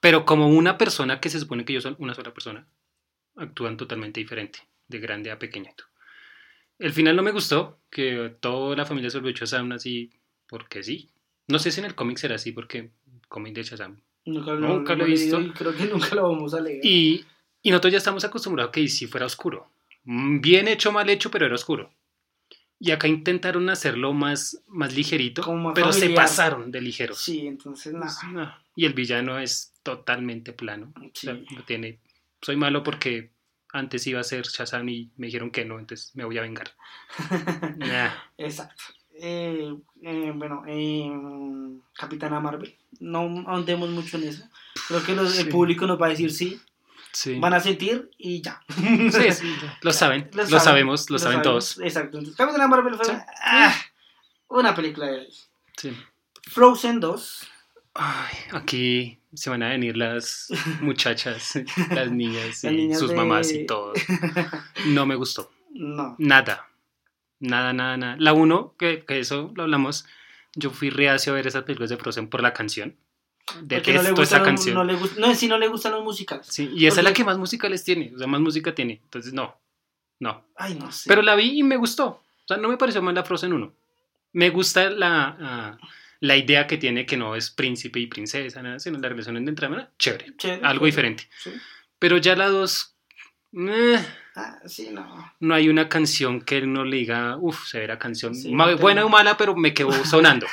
Pero 0.00 0.24
como 0.24 0.48
una 0.48 0.78
persona 0.78 1.20
que 1.20 1.28
se 1.28 1.40
supone 1.40 1.64
que 1.64 1.72
yo 1.72 1.80
soy 1.80 1.96
una 1.98 2.14
sola 2.14 2.32
persona, 2.32 2.66
actúan 3.36 3.76
totalmente 3.76 4.20
diferente, 4.20 4.60
de 4.86 4.98
grande 5.00 5.30
a 5.30 5.38
pequeñito. 5.38 5.84
El 6.78 6.92
final 6.92 7.16
no 7.16 7.22
me 7.22 7.32
gustó, 7.32 7.80
que 7.90 8.36
toda 8.40 8.76
la 8.76 8.84
familia 8.86 9.10
se 9.10 9.18
volvió 9.18 9.32
Shazam 9.34 9.72
así, 9.72 10.12
porque 10.46 10.82
sí. 10.82 11.10
No 11.48 11.58
sé 11.58 11.72
si 11.72 11.80
en 11.80 11.86
el 11.86 11.94
cómic 11.94 12.18
será 12.18 12.36
así, 12.36 12.52
porque 12.52 12.78
el 12.78 12.90
cómic 13.28 13.54
de 13.54 13.62
Shazam. 13.64 14.00
Nunca, 14.24 14.52
Nunca 14.54 14.94
lo 14.94 15.04
he 15.04 15.08
leído 15.08 15.38
visto. 15.38 15.40
y 15.40 15.52
creo 15.58 15.74
que 15.76 15.84
nunca 15.86 16.14
lo 16.14 16.22
vamos 16.30 16.54
a 16.54 16.60
leer. 16.60 16.84
Y, 16.84 17.24
y 17.62 17.70
nosotros 17.70 17.92
ya 17.92 17.98
estamos 17.98 18.24
acostumbrados 18.24 18.68
a 18.68 18.72
que 18.72 18.86
si 18.86 19.06
fuera 19.06 19.26
oscuro. 19.26 19.68
Mm, 20.04 20.40
Bien 20.40 20.68
hecho, 20.68 20.92
mal 20.92 21.08
hecho, 21.10 21.30
pero 21.30 21.46
era 21.46 21.54
oscuro. 21.54 21.90
Y 22.78 22.92
acá 22.92 23.08
intentaron 23.08 23.68
hacerlo 23.70 24.12
más, 24.12 24.62
más 24.68 24.94
ligerito, 24.94 25.52
más 25.52 25.72
pero 25.74 25.92
se 25.92 26.00
familiar. 26.02 26.24
pasaron 26.24 26.70
de 26.70 26.80
ligeros. 26.80 27.18
Sí, 27.18 27.46
entonces 27.48 27.92
nada. 27.92 28.06
Pues, 28.20 28.32
no. 28.32 28.54
Y 28.76 28.84
el 28.84 28.92
villano 28.92 29.38
es 29.40 29.72
totalmente 29.96 30.52
plano. 30.52 30.92
O 30.96 31.10
sea, 31.14 31.34
Sí. 31.34 31.46
no 31.54 31.62
tiene. 31.64 31.98
Soy 32.42 32.56
malo 32.56 32.82
porque 32.82 33.30
antes 33.72 34.06
iba 34.06 34.20
a 34.20 34.24
ser 34.24 34.44
Shazam 34.46 34.88
y 34.88 35.10
me 35.16 35.26
dijeron 35.26 35.50
que 35.50 35.64
no, 35.64 35.78
entonces 35.78 36.14
me 36.14 36.24
voy 36.24 36.38
a 36.38 36.42
vengar. 36.42 36.70
Nah. 37.76 38.10
Exacto. 38.36 38.84
Eh, 39.20 39.74
eh, 40.02 40.32
bueno, 40.34 40.62
eh, 40.66 41.10
Capitana 41.94 42.38
Marvel. 42.40 42.76
No 43.00 43.20
ahondemos 43.48 43.88
mucho 43.90 44.16
en 44.16 44.24
eso. 44.28 44.44
Creo 44.86 45.02
que 45.04 45.14
los- 45.14 45.38
el 45.38 45.48
público 45.48 45.86
nos 45.86 46.00
va 46.00 46.06
a 46.06 46.10
decir 46.10 46.30
sí, 46.32 46.60
Sí. 47.12 47.38
van 47.40 47.54
a 47.54 47.60
sentir 47.60 48.10
y 48.18 48.40
ya. 48.42 48.62
Sí, 48.68 49.32
sí, 49.32 49.52
lo 49.82 49.92
saben, 49.92 50.30
lo, 50.34 50.44
saben, 50.46 50.60
sabemos, 50.60 51.10
lo, 51.10 51.14
lo 51.14 51.18
saben 51.18 51.38
sabemos. 51.42 51.42
todos. 51.74 51.78
Exacto. 51.84 52.18
Entonces, 52.18 52.36
Capitana 52.36 52.68
Marvel 52.68 52.94
fue 52.94 53.06
ah, 53.44 53.74
una 54.48 54.74
película 54.74 55.06
de. 55.08 55.28
Frozen 56.42 57.00
2. 57.00 57.48
Ay, 57.94 58.34
aquí 58.52 59.18
se 59.34 59.50
van 59.50 59.62
a 59.62 59.68
venir 59.70 59.96
las 59.96 60.48
muchachas, 60.80 61.54
las 61.90 62.10
niñas 62.10 62.62
y 62.64 62.66
Las 62.66 62.76
niñas 62.76 62.98
sus 62.98 63.10
de- 63.10 63.16
mamás 63.16 63.52
y 63.52 63.66
todo. 63.66 63.92
No 64.86 65.06
me 65.06 65.14
gustó. 65.16 65.50
No. 65.72 66.14
Nada. 66.18 66.68
Nada, 67.40 67.72
nada, 67.72 67.96
nada. 67.96 68.16
La 68.18 68.32
uno, 68.32 68.74
que, 68.78 69.04
que 69.04 69.20
eso 69.20 69.52
lo 69.54 69.62
hablamos, 69.64 70.06
yo 70.54 70.70
fui 70.70 70.90
reacio 70.90 71.32
a 71.32 71.36
ver 71.36 71.46
esas 71.46 71.62
películas 71.64 71.90
de 71.90 71.96
Frozen 71.96 72.28
por 72.28 72.42
la 72.42 72.52
canción. 72.52 72.96
Detesto 73.62 74.02
no 74.02 74.16
le 74.16 74.22
esa 74.22 74.38
los- 74.38 74.46
canción. 74.46 74.74
No, 74.74 74.84
le 74.84 74.96
no, 75.18 75.34
si 75.34 75.46
no 75.48 75.56
le 75.58 75.68
gustan 75.68 75.92
los 75.92 76.04
musicales. 76.04 76.46
Sí, 76.48 76.70
y 76.74 76.86
esa 76.86 77.00
es 77.00 77.04
la 77.04 77.12
que 77.12 77.24
más 77.24 77.38
musicales 77.38 77.82
tiene, 77.84 78.12
o 78.14 78.18
sea, 78.18 78.26
más 78.26 78.40
música 78.40 78.74
tiene. 78.74 79.00
Entonces, 79.04 79.32
no, 79.32 79.56
no. 80.20 80.44
Ay, 80.56 80.74
no 80.74 80.90
sé. 80.92 81.08
Pero 81.08 81.22
la 81.22 81.34
vi 81.34 81.58
y 81.58 81.62
me 81.62 81.76
gustó. 81.76 82.06
O 82.08 82.22
sea, 82.46 82.56
no 82.56 82.68
me 82.68 82.76
pareció 82.76 83.00
mal 83.02 83.14
la 83.14 83.24
Frozen 83.24 83.52
1. 83.52 83.72
Me 84.32 84.50
gusta 84.50 84.90
la, 84.90 85.36
ah, 85.40 85.78
la 86.20 86.36
idea 86.36 86.66
que 86.66 86.78
tiene 86.78 87.06
que 87.06 87.16
no 87.16 87.34
es 87.36 87.50
príncipe 87.50 88.00
y 88.00 88.06
princesa, 88.06 88.62
nada, 88.62 88.78
sino 88.78 88.98
la 88.98 89.08
relación 89.08 89.36
entre 89.36 89.66
hermanas. 89.66 89.88
Chévere, 89.98 90.34
Chévere, 90.36 90.60
algo 90.64 90.86
chévere. 90.86 90.86
diferente. 90.86 91.28
Sí. 91.42 91.50
Pero 91.98 92.16
ya 92.18 92.34
la 92.36 92.48
2, 92.48 92.96
Ah, 94.36 94.58
sí, 94.66 94.90
no. 94.92 95.32
no 95.40 95.54
hay 95.54 95.68
una 95.68 95.88
canción 95.88 96.40
que 96.42 96.60
no 96.62 96.84
le 96.84 96.98
diga, 96.98 97.36
uff, 97.40 97.66
severa 97.66 97.98
canción. 97.98 98.34
Sí, 98.34 98.52
Ma- 98.54 98.70
no 98.70 98.76
buena 98.78 99.04
o 99.04 99.08
mala, 99.08 99.36
pero 99.36 99.56
me 99.56 99.74
quedó 99.74 99.90
sonando. 100.04 100.46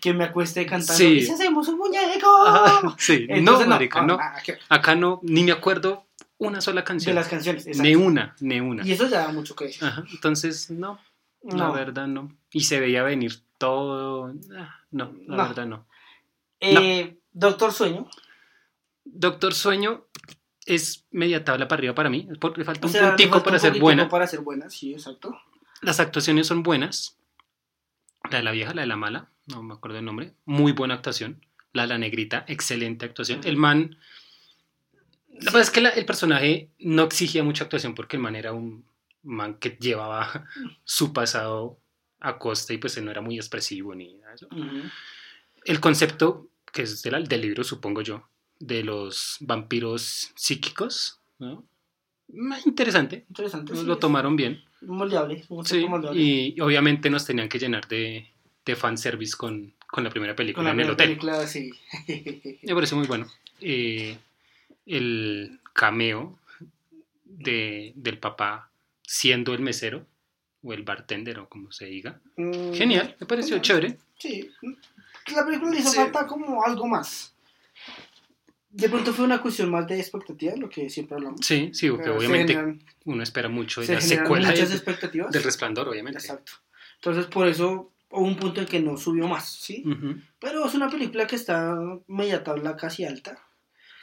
Que 0.00 0.12
me 0.12 0.24
acueste 0.24 0.66
cantando. 0.66 1.02
¿Y 1.04 1.22
si 1.22 1.30
hacemos 1.32 1.66
un 1.68 1.78
muñeco? 1.78 2.28
Ajá, 2.46 2.94
sí, 2.98 3.26
no, 3.28 3.36
Entonces, 3.36 3.66
marica, 3.68 4.02
no. 4.02 4.16
nada 4.18 4.42
que 4.44 4.52
ver. 4.52 4.60
Acá 4.68 4.94
no, 4.94 5.20
ni 5.22 5.44
me 5.44 5.52
acuerdo 5.52 6.06
una 6.36 6.60
sola 6.60 6.80
De 6.82 6.86
canción. 6.86 7.14
las 7.14 7.28
canciones. 7.28 7.66
exacto. 7.66 7.82
Ni 7.84 7.94
una, 7.94 8.34
ni 8.40 8.60
una. 8.60 8.84
Y 8.86 8.92
eso 8.92 9.08
ya 9.08 9.20
da 9.20 9.28
mucho 9.32 9.54
que 9.56 9.66
decir. 9.66 9.84
Ajá, 9.84 10.04
entonces, 10.12 10.68
no, 10.70 10.98
la 11.44 11.56
No. 11.68 11.72
verdad 11.72 12.06
no. 12.06 12.36
Y 12.52 12.60
se 12.60 12.80
veía 12.80 13.02
venir 13.02 13.40
todo. 13.58 14.32
ah, 14.56 14.80
No, 14.90 15.12
la 15.26 15.36
No. 15.36 15.48
verdad 15.48 15.66
no. 15.66 15.86
Eh, 16.60 17.16
Doctor 17.32 17.72
Sueño. 17.72 18.08
Doctor 19.04 19.54
Sueño 19.54 20.04
es 20.66 21.04
media 21.10 21.44
tabla 21.44 21.66
para 21.68 21.80
arriba 21.80 21.94
para 21.94 22.10
mí. 22.10 22.28
Porque 22.40 22.60
le 22.60 22.64
falta 22.64 22.86
O 22.86 22.88
un 22.88 22.92
sea, 22.92 23.08
puntico 23.08 23.30
falta 23.32 23.44
para 23.44 23.56
un 23.56 23.60
ser 23.60 23.80
buena. 23.80 24.08
Para 24.08 24.26
ser 24.26 24.40
buena, 24.40 24.68
sí, 24.70 24.92
exacto. 24.92 25.36
Las 25.80 25.98
actuaciones 25.98 26.46
son 26.46 26.62
buenas. 26.62 27.16
La 28.30 28.38
de 28.38 28.44
la 28.44 28.52
vieja, 28.52 28.72
la 28.74 28.82
de 28.82 28.86
la 28.86 28.96
mala, 28.96 29.30
no 29.48 29.62
me 29.62 29.74
acuerdo 29.74 29.98
el 29.98 30.04
nombre. 30.04 30.34
Muy 30.44 30.72
buena 30.72 30.94
actuación. 30.94 31.44
La 31.72 31.82
de 31.82 31.88
la 31.88 31.98
negrita, 31.98 32.44
excelente 32.46 33.04
actuación. 33.06 33.40
El 33.44 33.56
man. 33.56 33.96
La 35.32 35.46
verdad 35.46 35.62
es 35.62 35.70
que 35.70 35.80
la- 35.80 35.88
el 35.88 36.04
personaje 36.04 36.68
no 36.78 37.02
exigía 37.04 37.42
mucha 37.42 37.64
actuación 37.64 37.94
porque 37.96 38.16
el 38.16 38.22
man 38.22 38.36
era 38.36 38.52
un 38.52 38.84
man 39.22 39.54
que 39.54 39.76
llevaba 39.80 40.46
su 40.84 41.12
pasado 41.12 41.78
a 42.20 42.38
costa 42.38 42.72
y 42.72 42.78
pues 42.78 42.96
él 42.96 43.04
no 43.04 43.10
era 43.10 43.20
muy 43.20 43.36
expresivo 43.36 43.94
ni 43.94 44.14
nada 44.14 44.30
de 44.30 44.34
eso. 44.36 44.46
Ujú. 44.50 44.88
El 45.64 45.80
concepto, 45.80 46.48
que 46.72 46.82
es 46.82 47.02
del, 47.02 47.26
del 47.26 47.40
libro, 47.40 47.64
supongo 47.64 48.00
yo, 48.02 48.28
de 48.58 48.82
los 48.84 49.36
vampiros 49.40 50.32
psíquicos, 50.34 51.20
¿no? 51.38 51.64
Más 52.28 52.66
interesante. 52.66 53.24
Interesante. 53.28 53.74
lo 53.84 53.98
tomaron 53.98 54.36
bien. 54.36 54.62
Moldeable. 54.80 55.44
Sí, 55.64 55.86
moldeable. 55.86 56.20
y 56.20 56.60
obviamente 56.60 57.10
nos 57.10 57.26
tenían 57.26 57.48
que 57.48 57.58
llenar 57.58 57.86
de, 57.88 58.28
de 58.64 58.76
fanservice 58.76 59.36
con, 59.36 59.74
con 59.86 60.02
la 60.02 60.10
primera 60.10 60.34
película 60.34 60.68
la 60.68 60.72
en 60.72 60.80
el 60.80 60.90
hotel. 60.90 61.08
película, 61.08 61.46
sí. 61.46 61.70
Me 62.62 62.74
parece 62.74 62.94
muy 62.94 63.06
bueno. 63.06 63.26
Eh, 63.60 64.16
el 64.86 65.60
cameo 65.72 66.38
de, 67.24 67.92
del 67.96 68.18
papá 68.18 68.70
siendo 69.06 69.54
el 69.54 69.60
mesero 69.60 70.06
o 70.62 70.72
el 70.72 70.82
bartender 70.82 71.38
o 71.40 71.48
como 71.48 71.72
se 71.72 71.86
diga. 71.86 72.20
Mm, 72.36 72.72
Genial, 72.72 73.16
me 73.20 73.26
pareció 73.26 73.56
genial. 73.56 73.62
chévere. 73.62 73.98
Sí. 74.18 74.50
La 75.34 75.44
película 75.44 75.70
le 75.72 75.78
hizo 75.80 75.90
Sí. 75.90 75.96
falta 75.96 76.26
como 76.26 76.64
algo 76.64 76.86
más. 76.86 77.34
De 78.70 78.88
pronto 78.88 79.12
fue 79.12 79.26
una 79.26 79.42
cuestión 79.42 79.70
más 79.70 79.86
de 79.86 80.00
expectativas, 80.00 80.58
lo 80.58 80.68
que 80.70 80.88
siempre 80.88 81.16
hablamos. 81.16 81.40
Sí, 81.44 81.70
sí, 81.74 81.90
porque 81.90 82.04
Pero 82.04 82.16
obviamente 82.16 82.54
generan- 82.54 82.80
uno 83.04 83.22
espera 83.22 83.48
mucho 83.50 83.82
de 83.82 83.86
se 83.88 83.94
la 83.94 84.00
secuela 84.00 84.48
muchas 84.50 84.70
de- 84.70 84.76
expectativas. 84.76 85.30
del 85.30 85.42
resplandor, 85.42 85.88
obviamente. 85.88 86.18
Exacto. 86.20 86.52
Entonces, 86.94 87.26
por 87.26 87.48
eso 87.48 87.92
hubo 88.10 88.26
un 88.26 88.36
punto 88.36 88.60
en 88.62 88.66
que 88.66 88.80
no 88.80 88.96
subió 88.96 89.28
más, 89.28 89.50
¿sí? 89.52 89.84
Pero 90.38 90.64
es 90.66 90.74
una 90.74 90.88
película 90.88 91.26
que 91.26 91.36
está 91.36 91.76
media 92.06 92.42
tabla 92.42 92.76
casi 92.76 93.04
alta. 93.04 93.38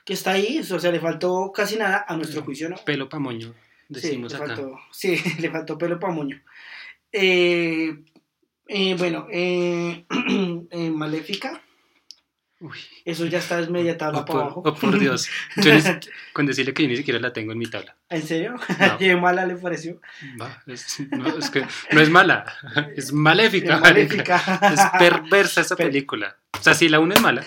Que 0.06 0.14
está 0.14 0.32
ahí, 0.32 0.60
o 0.60 0.80
sea, 0.80 0.92
le 0.92 1.00
faltó 1.00 1.52
casi 1.52 1.76
nada 1.78 2.06
a 2.08 2.16
nuestro 2.16 2.44
juicio, 2.44 2.70
¿no? 2.70 2.76
Pelo 2.86 3.10
pa' 3.10 3.20
moño, 3.20 3.56
decimos 3.90 4.32
sí, 4.32 4.38
le 4.38 4.44
acá. 4.46 4.56
faltó, 4.56 4.80
sí, 4.92 5.18
le 5.40 5.50
faltó 5.52 5.78
pelo 5.78 6.00
pa' 6.00 6.12
moño. 6.12 6.42
Eh, 7.12 7.94
eh, 8.68 8.96
bueno, 8.98 9.28
eh, 9.32 10.06
eh, 10.72 10.90
Maléfica. 10.92 11.62
Uy. 12.62 12.78
Eso 13.06 13.26
ya 13.26 13.40
está 13.40 13.58
es 13.62 13.70
media 13.70 13.98
tabla 13.98 14.20
Oh, 14.20 14.26
para 14.26 14.34
por, 14.34 14.42
abajo. 14.42 14.64
oh, 14.66 14.76
por 14.76 15.00
Dios. 15.00 15.30
Yo 15.56 15.74
ni 15.74 15.82
con 16.34 16.46
decirle 16.46 16.74
que 16.74 16.84
yo 16.84 16.90
ni 16.90 16.98
siquiera 16.98 17.18
la 17.20 17.32
tengo 17.32 17.54
en 17.54 17.58
mi 17.58 17.68
tabla. 17.68 17.96
¿En 18.10 18.22
serio? 18.22 18.56
No. 18.80 18.98
¿Qué 19.00 19.16
mala 19.16 19.46
le 19.46 19.56
pareció? 19.56 20.02
Es, 20.68 21.00
no, 21.10 21.28
es 21.38 21.50
que 21.50 21.66
no 21.92 22.02
es 22.02 22.10
mala, 22.10 22.46
es 22.98 23.14
maléfica. 23.14 23.76
Es 23.76 23.82
maléfica. 23.82 24.60
Es 24.74 24.82
perversa 25.00 25.62
esa 25.62 25.78
película. 25.78 26.36
O 26.60 26.62
sea, 26.62 26.74
si 26.74 26.90
la 26.90 27.00
una 27.00 27.16
es 27.16 27.22
mala, 27.22 27.46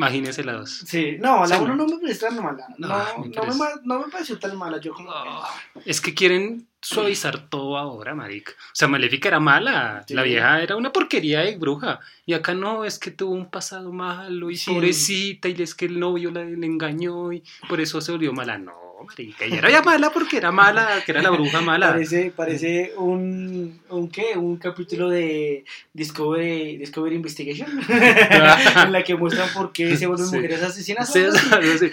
imagínese 0.00 0.42
la 0.44 0.54
dos. 0.54 0.70
Sí, 0.86 1.16
no, 1.20 1.44
la 1.46 1.56
Sí, 1.56 1.62
1 1.62 1.76
no. 1.76 1.86
me 1.86 1.98
pareció 1.98 2.28
tan 2.28 2.42
mala. 2.42 2.66
No, 2.78 2.88
No, 2.88 2.94
me 3.22 3.28
no, 3.28 3.54
me, 3.54 3.66
no 4.00 4.10
pareció 4.10 4.38
tan 4.38 4.56
mala. 4.56 4.78
Yo 4.80 4.94
como. 4.94 5.10
No, 5.10 5.42
es 5.84 6.00
que 6.00 6.14
quieren 6.14 6.69
suavizar 6.82 7.48
todo 7.48 7.76
ahora, 7.76 8.14
marica. 8.14 8.52
O 8.52 8.74
sea, 8.74 8.88
Maléfica 8.88 9.28
era 9.28 9.40
mala, 9.40 10.04
Sí. 10.06 10.14
la 10.14 10.22
vieja 10.22 10.62
era 10.62 10.76
una 10.76 10.92
porquería 10.92 11.40
de 11.40 11.56
bruja. 11.56 12.00
Y 12.26 12.32
acá 12.34 12.54
no, 12.54 12.84
es 12.84 12.98
que 12.98 13.10
tuvo 13.10 13.32
un 13.34 13.50
pasado 13.50 13.92
malo 13.92 14.50
y 14.50 14.56
Sí. 14.56 14.70
pobrecita, 14.72 15.48
y 15.48 15.60
es 15.62 15.74
que 15.74 15.86
el 15.86 15.98
novio 16.00 16.30
la, 16.30 16.44
le 16.44 16.66
engañó 16.66 17.32
y 17.32 17.42
por 17.68 17.80
eso 17.80 18.00
se 18.00 18.12
volvió 18.12 18.32
mala. 18.32 18.58
No, 18.58 18.72
marica, 19.06 19.44
ella 19.46 19.58
era 19.58 19.70
ya 19.70 19.82
mala 19.82 20.10
porque 20.10 20.36
era 20.36 20.52
mala, 20.52 21.02
que 21.04 21.12
era 21.12 21.22
la 21.22 21.30
bruja 21.30 21.60
mala. 21.62 21.88
Parece, 21.88 22.32
parece 22.36 22.92
un, 22.96 23.80
un 23.88 24.08
qué, 24.10 24.36
un 24.36 24.56
capítulo 24.58 25.08
de 25.08 25.64
Discovery, 25.94 26.76
Discovery 26.78 27.16
Investigation 27.16 27.68
en 27.88 28.92
la 28.92 29.02
que 29.04 29.14
muestran 29.16 29.48
por 29.54 29.72
qué 29.72 29.96
se 29.96 30.06
vuelven 30.06 30.26
Sí. 30.28 30.34
mujeres 30.36 30.62
asesinas. 30.62 31.12
Sí, 31.12 31.20
¿o 31.20 31.54
algo 31.54 31.72
así? 31.74 31.90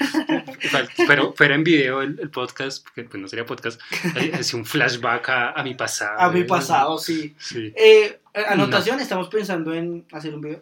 Pero 1.08 1.34
fuera 1.34 1.56
en 1.56 1.64
video 1.64 2.02
el, 2.02 2.20
el 2.20 2.30
podcast, 2.30 2.84
porque 2.84 3.04
pues 3.06 3.22
no 3.22 3.28
sería 3.28 3.46
podcast, 3.46 3.80
es 4.16 4.54
un 4.54 4.66
flashback 4.78 5.30
a, 5.30 5.52
a 5.52 5.64
mi 5.64 5.74
pasado. 5.76 6.20
A 6.20 6.32
mi 6.32 6.44
pasado, 6.44 6.98
sí. 6.98 7.36
Sí, 7.40 7.74
Eh, 7.76 8.20
anotación, 8.48 9.00
estamos 9.00 9.28
pensando 9.30 9.74
en 9.74 10.06
hacer 10.12 10.34
un 10.34 10.42
video. 10.42 10.62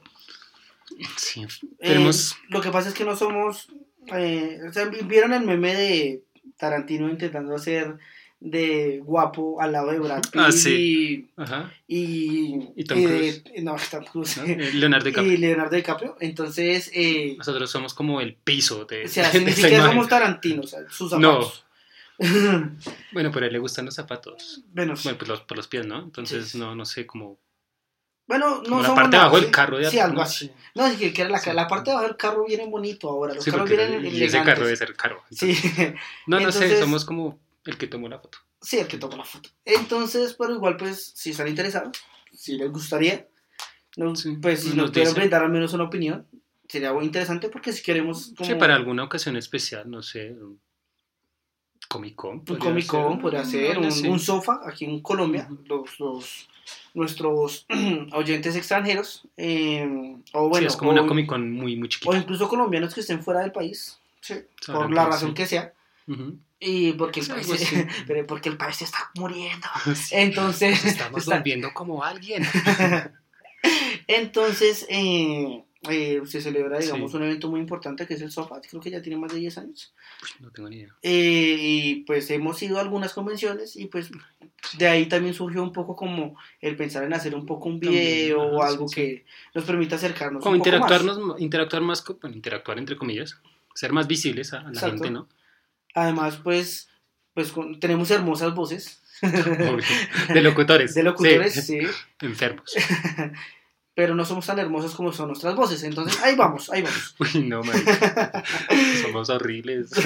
sí. 1.17 1.43
Eh, 1.43 1.47
Tenemos, 1.89 2.36
lo 2.49 2.62
que 2.62 2.71
pasa 2.71 2.89
es 2.89 2.95
que 2.95 3.04
no 3.06 3.15
somos. 3.15 3.67
eh, 4.15 4.60
o 4.67 4.71
sea, 4.73 4.86
vieron 4.86 5.34
el 5.34 5.41
meme 5.45 5.73
de 5.75 6.21
Tarantino 6.58 7.10
intentando 7.10 7.56
hacer 7.56 7.95
de 8.39 8.99
guapo 9.04 9.60
al 9.60 9.71
lado 9.71 9.89
de 9.91 9.97
Brad 9.97 10.21
Pitt 10.21 10.36
Ah, 10.36 10.51
sí. 10.51 11.28
ajá, 11.36 11.71
y, 11.88 11.97
y, 11.97 12.69
Y 12.75 12.84
Tom 12.84 12.99
de- 13.01 13.43
no, 13.63 13.75
Tom 13.89 14.04
Cruise. 14.06 14.38
¿no? 14.38 14.43
Eh, 14.43 14.71
Leonardo 14.73 15.06
DiCaprio. 15.10 15.34
y 15.34 15.38
Leonardo 15.38 15.75
DiCaprio. 15.75 16.17
Entonces, 16.19 16.91
eh, 16.93 17.34
Nosotros 17.38 17.71
somos 17.71 17.93
como 17.95 18.21
el 18.21 18.36
piso 18.36 18.86
de, 18.86 19.06
o 19.06 19.08
sea, 19.08 19.30
de 19.32 19.39
ni 19.41 19.51
siquiera 19.51 19.78
imagen. 19.78 19.93
somos 19.93 20.08
Tarantino, 20.10 20.62
o 20.62 20.67
sea, 20.67 20.80
sus 20.89 21.12
No. 21.13 21.41
zapatos. 21.41 21.64
Bueno, 23.12 23.32
pero 23.32 23.45
a 23.45 23.47
él 23.47 23.54
le 23.54 23.60
gustan 23.60 23.86
los 23.86 23.95
zapatos. 23.95 24.62
bueno, 24.73 24.93
Bueno, 25.04 25.17
pues 25.17 25.28
los, 25.30 25.41
por 25.41 25.58
los 25.58 25.67
pies, 25.67 25.86
¿no? 25.86 25.99
Entonces, 26.01 26.49
Sí. 26.49 26.58
no, 26.58 26.75
no 26.75 26.86
sé, 26.86 27.06
como, 27.06 27.39
bueno, 28.28 28.62
no 28.67 28.82
la 28.82 28.95
parte 28.95 29.17
abajo 29.17 29.39
del 29.39 29.51
carro. 29.51 29.78
De 29.78 29.89
Sí, 29.89 29.99
algo 29.99 30.15
¿no? 30.17 30.21
así. 30.21 30.51
No, 30.73 30.86
es 30.86 30.97
que 30.97 31.13
que 31.13 31.25
la, 31.25 31.38
Sí. 31.39 31.51
la 31.54 31.67
parte 31.67 31.89
de 31.89 31.93
abajo 31.93 32.08
del 32.08 32.17
carro 32.17 32.45
viene 32.45 32.65
bonito 32.67 33.10
ahora. 33.10 33.34
Los 33.34 33.43
Sí, 33.43 33.51
carros 33.51 33.69
vienen 33.69 34.04
y 34.06 34.23
ese 34.23 34.38
carro 34.43 34.65
debe 34.65 34.73
elegantes. 34.73 34.80
ser 34.80 34.95
caro. 34.95 35.23
Sí. 35.32 35.54
No, 36.28 36.39
no 36.39 36.51
sé, 36.51 36.63
Entonces- 36.63 36.80
somos 36.80 37.06
como 37.06 37.39
el 37.65 37.78
que 37.78 37.88
tomó 37.88 38.08
la 38.10 38.19
foto. 38.19 38.39
Sí, 38.62 38.80
el 38.80 38.88
que 38.88 38.97
toma 38.97 39.17
la 39.17 39.25
foto. 39.25 39.49
Entonces, 39.63 40.36
pero 40.39 40.54
igual, 40.56 40.75
pues, 40.78 41.12
si 41.15 41.30
están 41.32 41.47
interesados, 41.47 41.97
si 42.34 42.58
les 42.58 42.71
gustaría, 42.71 43.28
Sí, 44.15 44.38
pues, 44.41 44.63
si 44.63 44.73
nos 44.75 44.91
quieren 44.91 45.13
brindar 45.13 45.43
al 45.43 45.51
menos 45.51 45.71
una 45.73 45.84
opinión, 45.86 46.28
sería 46.67 46.91
muy 46.91 47.06
interesante 47.06 47.47
porque 47.49 47.71
si 47.71 47.84
queremos. 47.84 48.34
Como 48.36 48.49
Sí, 48.49 48.56
para 48.56 48.75
alguna 48.75 49.04
ocasión 49.04 49.38
especial, 49.38 49.89
no 49.89 50.01
sé, 50.01 50.32
un 50.32 50.60
Comic 51.95 52.15
Con. 52.15 52.31
Un 52.47 52.58
Comic 52.58 52.86
Con 52.88 53.12
ser, 53.13 53.21
podría 53.21 53.45
ser, 53.45 53.77
un, 53.79 54.08
un 54.10 54.19
sofá 54.19 54.62
aquí 54.65 54.86
en 54.86 55.01
Colombia, 55.01 55.49
los, 55.65 55.99
los- 55.99 56.49
nuestros 56.93 57.65
oyentes 58.13 58.55
extranjeros, 58.55 59.27
eh, 59.38 60.15
o 60.34 60.43
Sí, 60.45 60.49
bueno, 60.49 60.67
es 60.67 60.75
como 60.75 60.91
o, 60.91 60.93
una 60.93 61.05
Comic 61.05 61.27
Con 61.27 61.51
muy, 61.51 61.75
muy 61.75 61.88
o 61.88 61.89
chiquita. 61.89 62.17
incluso 62.17 62.47
colombianos 62.47 62.93
que 62.93 63.01
estén 63.01 63.21
fuera 63.21 63.41
del 63.41 63.51
país, 63.51 63.99
sí, 64.21 64.36
por 64.65 64.91
la 64.93 65.05
razón 65.05 65.29
sí. 65.29 65.34
que 65.36 65.45
sea, 65.45 65.73
y 66.60 66.93
porque 66.93 67.19
el, 67.19 67.25
Sí, 67.25 67.31
país, 67.34 67.73
pero 68.08 68.25
porque 68.25 68.49
el 68.49 68.58
país 68.58 68.77
se 68.77 68.86
está 68.86 69.12
muriendo. 69.15 69.67
Sí. 69.95 70.15
Entonces, 70.15 70.71
Nos 70.84 70.86
estamos 70.93 71.21
está- 71.23 71.36
volviendo 71.38 71.73
como 71.73 72.03
alguien. 72.03 72.43
Entonces, 74.08 74.86
eh, 74.89 75.63
eh, 75.89 76.21
se 76.26 76.41
celebra, 76.41 76.80
digamos, 76.80 77.12
Sí. 77.12 77.17
un 77.17 77.24
evento 77.24 77.50
muy 77.50 77.60
importante 77.60 78.06
que 78.08 78.13
es 78.15 78.21
el 78.21 78.32
SOFA, 78.32 78.62
creo 78.62 78.82
que 78.82 78.89
ya 78.91 79.02
tiene 79.02 79.17
más 79.17 79.32
de 79.34 79.39
10 79.39 79.58
años. 79.58 79.93
Uy, 80.24 80.30
no 80.45 80.52
tengo 80.52 80.69
ni 80.69 80.78
idea. 80.78 80.95
Eh, 81.02 81.56
y 81.60 81.95
pues 82.06 82.30
hemos 82.32 82.62
ido 82.63 82.78
a 82.78 82.82
algunas 82.82 83.13
convenciones 83.13 83.76
y 83.76 83.86
pues 83.88 84.10
de 84.78 84.88
ahí 84.88 85.08
también 85.08 85.34
surgió 85.34 85.62
un 85.63 85.71
poco 85.74 85.95
como 85.95 86.38
el 86.62 86.76
pensar 86.76 87.04
en 87.04 87.13
hacer 87.13 87.36
un 87.36 87.45
poco 87.45 87.69
un 87.69 87.80
También, 87.80 88.04
video 88.04 88.41
o 88.41 88.62
ajá, 88.62 88.71
algo 88.71 88.88
sí, 88.88 88.95
que 88.95 89.26
nos 89.54 89.63
permita 89.65 89.95
acercarnos 89.95 90.41
Como 90.43 90.56
un 90.56 90.60
poco 90.60 90.69
más. 90.71 90.82
interactuarnos, 90.91 91.41
interactuar 91.41 91.82
más, 91.82 92.02
con- 92.02 92.17
bueno, 92.21 92.36
interactuar 92.36 92.78
entre 92.80 92.95
comillas, 92.98 93.38
ser 93.74 93.91
más 93.93 94.08
visibles 94.08 94.54
a, 94.54 94.60
a 94.62 94.71
la 94.71 94.80
gente, 94.82 95.10
¿no? 95.12 95.28
Además, 95.93 96.39
pues, 96.43 96.89
pues 97.34 97.52
con- 97.52 97.80
tenemos 97.80 98.10
hermosas 98.12 98.54
voces. 98.56 99.02
De 99.21 100.41
locutores. 100.41 100.93
de 100.93 101.04
locutores, 101.04 101.54
sí. 101.54 101.80
sí, 101.82 101.88
Enfermos. 102.21 102.74
Pero 103.95 104.13
no 104.13 104.25
somos 104.25 104.45
tan 104.45 104.60
hermosos 104.60 104.93
como 104.93 105.12
son 105.13 105.29
nuestras 105.29 105.55
voces. 105.55 105.81
Entonces, 105.84 106.21
ahí 106.21 106.36
vamos, 106.36 106.69
ahí 106.71 106.81
vamos. 106.84 107.15
Uy, 107.19 107.43
no, 107.47 107.63
marica. 107.63 108.43
Somos 109.01 109.29
horribles. 109.29 109.89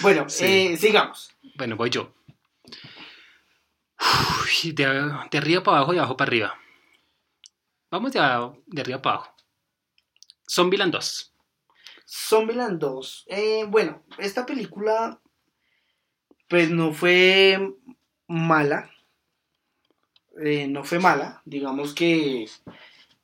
Bueno, 0.00 0.28
Sí. 0.28 0.44
eh, 0.44 0.76
sigamos. 0.78 1.30
Bueno, 1.56 1.76
voy 1.76 1.90
yo. 1.90 2.14
Uy, 4.64 4.72
de, 4.72 4.84
de 5.30 5.38
arriba 5.38 5.62
para 5.62 5.78
abajo 5.78 5.92
y 5.92 5.98
abajo 5.98 6.16
para 6.16 6.28
arriba. 6.28 6.54
Vamos 7.90 8.12
de, 8.12 8.20
de 8.66 8.80
arriba 8.80 9.02
para 9.02 9.16
abajo. 9.16 9.34
Zombieland 10.48 10.92
2. 10.92 11.34
Zombieland 12.06 12.78
2. 12.78 13.24
Eh, 13.28 13.64
bueno, 13.68 14.04
esta 14.18 14.46
película 14.46 15.20
pues 16.48 16.70
no 16.70 16.92
fue 16.94 17.74
mala. 18.28 18.90
Eh, 20.42 20.66
no 20.68 20.84
fue 20.84 20.98
mala. 20.98 21.42
Digamos 21.44 21.94
que... 21.94 22.48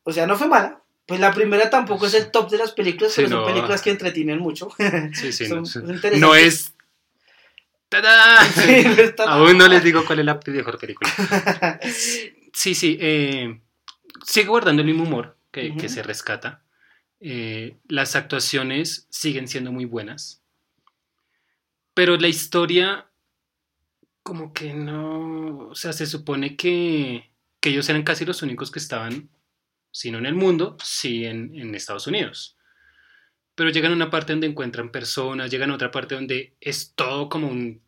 O 0.02 0.12
sea, 0.12 0.26
no 0.26 0.36
fue 0.36 0.48
mala. 0.48 0.80
Pues 1.06 1.20
la 1.20 1.32
primera 1.32 1.68
tampoco 1.70 2.06
es 2.06 2.14
el 2.14 2.30
top 2.30 2.50
de 2.50 2.58
las 2.58 2.72
películas, 2.72 3.12
Sí, 3.12 3.22
pero 3.22 3.38
son 3.44 3.46
películas 3.46 3.82
que 3.82 3.90
entretienen 3.90 4.38
mucho. 4.38 4.68
Sí, 5.12 5.32
sí, 5.32 5.46
Son- 5.48 5.58
no, 5.60 5.66
sí. 5.66 5.72
son 5.72 5.82
interesantes. 5.94 6.20
No 6.20 6.34
es. 6.34 6.70
Sí, 7.94 8.84
no 9.18 9.24
Aún 9.28 9.56
no 9.56 9.68
les 9.68 9.84
digo 9.84 10.04
cuál 10.04 10.18
es 10.18 10.24
la 10.24 10.40
mejor 10.46 10.78
película. 10.80 11.08
Sí, 12.52 12.74
sí. 12.74 12.98
eh, 13.00 13.60
sigue 14.26 14.48
guardando 14.48 14.82
el 14.82 14.88
mismo 14.88 15.04
humor 15.04 15.36
que 15.52 15.88
se 15.88 16.02
rescata. 16.02 16.64
Eh, 17.20 17.76
las 17.88 18.16
actuaciones 18.16 19.06
siguen 19.10 19.48
siendo 19.48 19.70
muy 19.72 19.84
buenas. 19.84 20.42
Pero 21.94 22.16
la 22.16 22.28
historia, 22.28 23.06
como 24.24 24.52
que 24.52 24.74
no. 24.74 25.68
O 25.68 25.74
sea, 25.76 25.92
se 25.92 26.06
supone 26.06 26.56
que, 26.56 27.30
que 27.60 27.68
ellos 27.68 27.88
eran 27.88 28.02
casi 28.02 28.24
los 28.24 28.42
únicos 28.42 28.72
que 28.72 28.80
estaban, 28.80 29.28
si 29.92 30.10
no 30.10 30.18
en 30.18 30.26
el 30.26 30.34
mundo, 30.34 30.76
sí 30.82 31.24
en, 31.24 31.54
en 31.54 31.74
Estados 31.76 32.08
Unidos. 32.08 32.56
Pero 33.54 33.70
llegan 33.70 33.92
a 33.92 33.96
una 33.96 34.10
parte 34.10 34.32
donde 34.32 34.48
encuentran 34.48 34.90
personas, 34.90 35.48
llegan 35.50 35.70
a 35.70 35.74
otra 35.76 35.92
parte 35.92 36.16
donde 36.16 36.54
es 36.60 36.92
todo 36.96 37.28
como 37.28 37.46
un- 37.48 37.80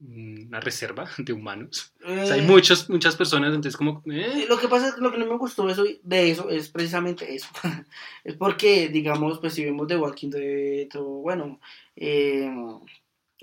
una 0.00 0.58
reserva 0.60 1.08
de 1.18 1.32
humanos. 1.32 1.92
O 2.04 2.08
sea, 2.26 2.34
hay 2.34 2.40
Eh, 2.40 2.42
muchos, 2.42 2.90
muchas 2.90 3.14
personas, 3.14 3.48
entonces 3.54 3.76
como... 3.76 4.02
eh, 4.10 4.46
Lo 4.48 4.58
que 4.58 4.66
pasa 4.68 4.88
es 4.88 4.94
que 4.94 5.00
lo 5.00 5.12
que 5.12 5.18
no 5.18 5.26
me 5.26 5.36
gustó 5.38 5.64
de 5.66 5.72
eso, 5.72 5.84
de 6.02 6.30
eso 6.30 6.50
es 6.50 6.68
precisamente 6.68 7.32
eso. 7.34 7.46
es 8.24 8.34
porque, 8.34 8.88
digamos, 8.88 9.38
pues 9.38 9.54
si 9.54 9.64
vemos 9.64 9.86
The 9.86 9.96
Walking 9.96 10.30
Dead 10.30 10.88
o, 10.96 11.04
bueno, 11.22 11.60
eh, 11.94 12.50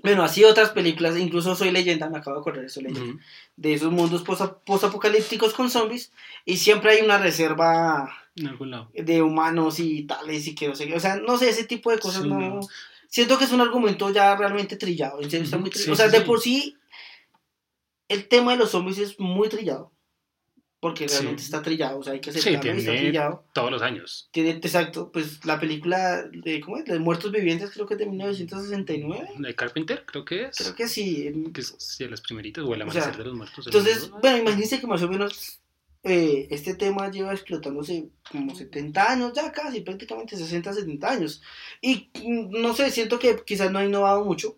bueno, 0.02 0.22
así 0.24 0.44
otras 0.44 0.70
películas, 0.70 1.16
incluso 1.18 1.54
Soy 1.54 1.70
Leyenda, 1.70 2.08
me 2.10 2.18
acabo 2.18 2.36
de 2.36 2.40
acordar 2.40 2.62
de 2.62 2.68
Soy 2.68 2.82
Leyenda, 2.84 3.22
de 3.56 3.74
esos 3.74 3.92
mundos 3.92 4.22
posa- 4.22 4.58
posapocalípticos 4.64 5.54
con 5.54 5.70
zombies 5.70 6.12
y 6.44 6.56
siempre 6.56 6.92
hay 6.92 7.02
una 7.04 7.18
reserva 7.18 8.12
En 8.36 8.48
algún 8.48 8.70
lado. 8.72 8.90
de 8.94 9.22
humanos 9.22 9.78
y 9.80 10.04
tales 10.04 10.46
y 10.46 10.54
que 10.54 10.68
no 10.68 10.74
sé 10.74 10.86
qué, 10.86 10.94
o 10.96 11.00
sea, 11.00 11.16
no 11.16 11.38
sé, 11.38 11.48
ese 11.50 11.64
tipo 11.64 11.90
de 11.90 11.98
cosas 11.98 12.22
Sí, 12.24 12.28
no... 12.28 12.38
no. 12.40 12.60
Siento 13.08 13.36
que 13.36 13.44
es 13.44 13.52
un 13.52 13.60
argumento 13.60 14.08
ya 14.10 14.34
realmente 14.36 14.76
trillado, 14.76 15.20
en 15.20 15.30
serio 15.30 15.44
está 15.44 15.58
muy 15.58 15.68
trillado. 15.70 15.86
sí, 15.86 15.92
o 15.92 15.96
sea, 15.96 16.10
sí, 16.10 16.18
de 16.18 16.24
por 16.24 16.40
sí, 16.40 16.76
el 18.08 18.26
tema 18.28 18.52
de 18.52 18.58
los 18.58 18.70
zombies 18.70 18.98
es 18.98 19.20
muy 19.20 19.48
trillado. 19.48 19.92
Porque 20.82 21.08
Sí. 21.08 21.14
realmente 21.14 21.42
está 21.44 21.62
trillado, 21.62 22.00
o 22.00 22.02
sea, 22.02 22.12
hay 22.14 22.20
que 22.20 22.32
Sí, 22.32 22.40
aceptarlo 22.40 22.72
está 22.72 22.90
tiene 22.90 23.06
trillado. 23.06 23.44
todos 23.54 23.70
los 23.70 23.82
años. 23.82 24.28
Tiene, 24.32 24.50
exacto, 24.50 25.12
pues 25.12 25.44
la 25.44 25.60
película 25.60 26.24
de, 26.24 26.60
¿cómo 26.60 26.76
es? 26.76 26.84
De 26.86 26.98
Muertos 26.98 27.30
Vivientes 27.30 27.70
creo 27.72 27.86
que 27.86 27.94
es 27.94 28.00
de 28.00 28.06
1969. 28.06 29.28
La 29.38 29.48
de 29.48 29.54
Carpenter, 29.54 30.04
creo 30.04 30.24
que 30.24 30.46
es. 30.46 30.56
Creo 30.58 30.74
que 30.74 30.88
sí. 30.88 31.32
Que 31.54 31.60
es 31.60 31.72
sí, 31.78 32.02
de 32.02 32.10
las 32.10 32.20
primeritas, 32.20 32.64
o 32.64 32.74
el 32.74 32.82
O 32.82 32.90
sea, 32.90 33.00
amanecer 33.02 33.16
de 33.16 33.28
los 33.28 33.36
muertos. 33.36 33.66
Entonces, 33.68 34.10
bueno, 34.10 34.38
imagínense 34.38 34.80
que 34.80 34.86
más 34.88 35.00
o 35.04 35.08
menos 35.08 35.60
eh, 36.02 36.48
este 36.50 36.74
tema 36.74 37.08
lleva 37.12 37.32
explotándose 37.32 38.08
como 38.28 38.52
70 38.52 39.12
años, 39.12 39.32
ya 39.34 39.52
casi, 39.52 39.82
prácticamente 39.82 40.36
60, 40.36 40.72
70 40.72 41.08
años. 41.12 41.42
Y 41.80 42.10
mm, 42.24 42.60
no 42.60 42.74
sé, 42.74 42.90
siento 42.90 43.20
que 43.20 43.36
quizás 43.46 43.70
no 43.70 43.78
ha 43.78 43.84
innovado 43.84 44.24
mucho. 44.24 44.56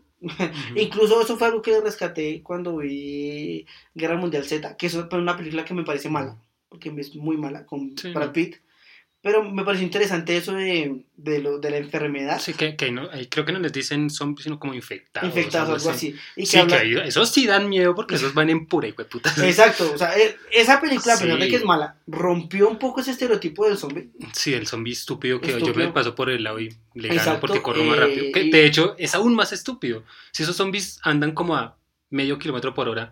Incluso 0.77 1.21
eso 1.21 1.37
fue 1.37 1.49
algo 1.49 1.63
que 1.63 1.81
rescaté 1.81 2.43
cuando 2.43 2.77
vi 2.79 3.67
Guerra 3.95 4.17
Mundial 4.17 4.45
Z, 4.45 4.77
que 4.77 4.87
es 4.87 4.95
una 4.95 5.37
película 5.37 5.65
que 5.65 5.75
me 5.75 5.85
parece 5.85 6.09
mala, 6.09 6.37
porque 6.69 6.93
es 6.99 7.15
muy 7.15 7.37
mala, 7.37 7.67
con 7.67 7.97
Sí. 7.97 8.13
Brad 8.13 8.33
Pitt. 8.33 8.57
Pero 9.25 9.43
me 9.43 9.65
pareció 9.65 9.87
interesante 9.87 10.37
eso 10.37 10.53
de, 10.53 11.03
de, 11.17 11.39
lo, 11.39 11.59
de 11.59 11.71
la 11.71 11.79
enfermedad. 11.79 12.39
Sí, 12.39 12.53
que, 12.53 12.77
que 12.77 12.93
no, 12.93 13.09
ahí 13.11 13.27
creo 13.27 13.47
que 13.47 13.53
no 13.53 13.59
les 13.59 13.73
dicen 13.73 14.11
zombies, 14.11 14.45
sino 14.45 14.59
como 14.61 14.75
infectados. 14.75 15.27
Infectados, 15.27 15.83
algo 15.83 15.97
así. 15.97 16.15
Y 16.37 16.41
que 16.43 16.47
sí, 16.47 16.59
habla- 16.59 16.77
que 16.77 16.83
ahí- 17.01 17.09
esos 17.09 17.31
sí 17.31 17.47
dan 17.47 17.71
miedo 17.71 17.95
porque 17.95 18.17
esos 18.17 18.35
van 18.35 18.51
en 18.51 18.67
pura 18.67 18.87
y 18.87 18.93
puta. 18.93 19.33
Exacto, 19.43 19.91
o 19.95 19.97
sea, 19.97 20.15
eh, 20.19 20.37
esa 20.53 20.79
película, 20.79 21.15
a 21.15 21.19
pesar 21.19 21.39
de 21.39 21.45
Sí. 21.47 21.51
que 21.51 21.57
es 21.57 21.65
mala, 21.65 21.97
rompió 22.07 22.69
un 22.69 22.79
poco 22.79 23.01
ese 23.01 23.13
estereotipo 23.13 23.67
del 23.67 23.79
zombie. 23.79 24.11
Sí, 24.35 24.53
el 24.53 24.67
zombie 24.67 24.93
estúpido 24.93 25.41
que 25.41 25.53
yo 25.53 25.57
Estúpido. 25.57 25.87
me 25.87 25.93
paso 25.95 26.15
por 26.15 26.29
el 26.29 26.45
lado 26.45 26.61
y 26.61 26.69
le 26.93 27.09
gano 27.09 27.19
Exacto, 27.21 27.41
porque 27.47 27.63
corro 27.63 27.83
más 27.83 27.97
eh, 27.97 28.01
rápido. 28.03 28.25
Que 28.35 28.43
y- 28.43 28.51
de 28.51 28.67
hecho 28.67 28.95
es 28.99 29.15
aún 29.15 29.35
más 29.35 29.55
estúpido. 29.55 30.05
Si 30.33 30.43
esos 30.43 30.55
zombies 30.55 31.01
andan 31.03 31.33
como 31.33 31.57
a 31.57 31.79
medio 32.11 32.39
kilómetro 32.39 32.75
por 32.75 32.91
hora, 32.91 33.11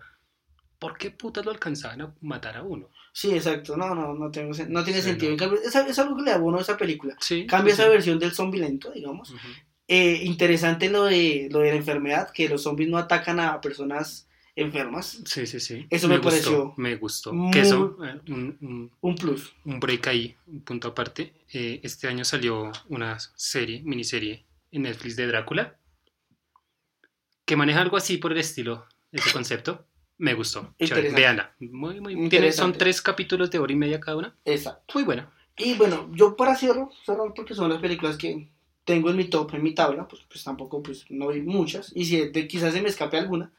¿por 0.77 0.95
qué 0.95 1.09
putas 1.09 1.43
lo 1.43 1.49
alcanzaban 1.51 2.01
a 2.03 2.13
matar 2.21 2.55
a 2.57 2.61
uno? 2.61 2.87
Sí, 3.15 3.31
exacto, 3.31 3.77
no, 3.77 3.93
no, 3.93 4.15
no, 4.15 4.31
tengo, 4.31 4.51
no 4.69 4.83
tiene 4.83 4.99
Sí, 5.01 5.09
sentido. 5.09 5.29
no. 5.29 5.33
En 5.33 5.37
cambio, 5.39 5.59
es, 5.61 5.75
es 5.75 5.99
algo 5.99 6.17
que 6.17 6.23
le 6.23 6.31
abono 6.31 6.57
a 6.57 6.61
esa 6.61 6.75
película. 6.77 7.15
Sí. 7.21 7.45
Cambia 7.45 7.75
sí, 7.75 7.79
esa 7.81 7.89
versión 7.89 8.17
del 8.17 8.31
zombie 8.31 8.59
lento, 8.59 8.91
digamos. 8.91 9.33
Eh, 9.87 10.21
interesante 10.23 10.89
lo 10.89 11.03
de, 11.05 11.47
lo 11.51 11.59
de 11.59 11.69
la 11.71 11.75
enfermedad, 11.77 12.31
que 12.33 12.49
los 12.49 12.63
zombies 12.63 12.89
no 12.89 12.97
atacan 12.97 13.39
a 13.39 13.61
personas 13.61 14.27
enfermas. 14.55 15.21
Sí, 15.25 15.45
sí, 15.45 15.59
sí. 15.59 15.85
Eso 15.91 16.07
me 16.07 16.17
gustó, 16.17 16.29
pareció 16.29 16.73
Me 16.77 16.95
gustó. 16.95 17.33
muy- 17.33 17.51
Que 17.51 17.61
eso, 17.61 17.97
eh, 18.03 18.19
un, 18.29 18.57
un- 18.61 18.91
Un 19.01 19.15
plus. 19.15 19.53
un 19.65 19.79
break 19.79 20.07
ahí, 20.07 20.35
un 20.47 20.61
punto 20.61 20.87
aparte. 20.87 21.33
Eh, 21.53 21.81
este 21.83 22.07
año 22.07 22.25
salió 22.25 22.71
una 22.89 23.17
serie, 23.35 23.81
miniserie 23.83 24.43
en 24.71 24.83
Netflix 24.83 25.15
de 25.17 25.27
Drácula, 25.27 25.77
que 27.45 27.55
maneja 27.55 27.81
algo 27.81 27.97
así 27.97 28.17
por 28.17 28.31
el 28.31 28.39
estilo, 28.39 28.85
ese 29.11 29.31
concepto. 29.31 29.85
Me 30.23 30.33
gustó. 30.33 30.73
Chévere. 30.81 31.11
Véanla. 31.11 31.53
Muy, 31.59 31.99
muy, 31.99 32.29
tiene, 32.29 32.51
son 32.51 32.71
tres 32.73 33.01
capítulos 33.01 33.51
de 33.51 33.59
hora 33.59 33.73
y 33.73 33.75
media 33.75 33.99
cada 33.99 34.17
una. 34.17 34.35
Exacto. 34.45 34.93
Muy 34.95 35.03
buena. 35.03 35.29
Y 35.57 35.73
bueno, 35.75 36.09
yo 36.13 36.35
para 36.35 36.55
cierro, 36.55 36.89
cerrar 37.05 37.33
porque 37.35 37.53
son 37.55 37.69
las 37.69 37.81
películas 37.81 38.17
que 38.17 38.47
tengo 38.85 39.09
en 39.09 39.17
mi 39.17 39.25
top, 39.25 39.53
en 39.53 39.63
mi 39.63 39.73
tabla, 39.75 40.07
pues, 40.07 40.21
pues 40.29 40.43
tampoco 40.43 40.81
pues 40.81 41.05
no 41.09 41.29
hay 41.29 41.41
muchas, 41.41 41.91
y 41.95 42.05
si 42.05 42.27
de, 42.29 42.47
quizás 42.47 42.73
se 42.73 42.81
me 42.81 42.89
escape 42.89 43.17
alguna. 43.17 43.51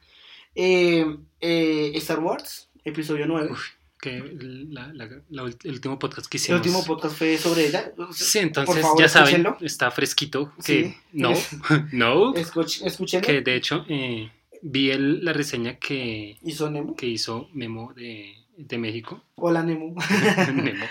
Eh, 0.55 1.05
eh, 1.39 1.91
Star 1.95 2.19
Wars, 2.19 2.69
episodio 2.83 3.25
9. 3.27 3.49
Uf, 3.51 3.63
que 4.01 4.21
la- 4.69 4.91
la- 4.93 5.07
la- 5.29 5.43
el 5.63 5.71
último 5.71 5.97
podcast 5.99 6.27
que 6.27 6.37
El 6.37 6.41
hicimos. 6.43 6.59
último 6.61 6.85
podcast 6.85 7.15
fue 7.17 7.37
sobre 7.37 7.67
ella. 7.67 7.91
Sí, 8.11 8.39
entonces 8.39 8.81
favor, 8.81 8.99
ya 9.01 9.07
saben, 9.09 9.35
escúchenlo. 9.41 9.57
está 9.65 9.91
fresquito. 9.91 10.53
Que 10.65 10.83
Sí. 10.85 10.95
no, 11.13 11.31
no. 11.91 12.33
Escuch- 12.33 12.81
escúchenlo. 12.85 13.25
Que 13.25 13.41
de 13.41 13.55
hecho 13.55 13.85
eh, 13.89 14.31
vi 14.67 14.89
el- 14.91 15.23
la 15.23 15.31
reseña 15.33 15.77
que, 15.77 16.37
Hizo 16.43 16.69
Nemo. 16.71 16.95
que 16.95 17.05
hizo 17.07 17.49
Memo 17.53 17.93
de, 17.93 18.33
de 18.57 18.77
México. 18.77 19.23
Hola 19.35 19.61
Nemo. 19.63 19.95
Nemo. 20.53 20.85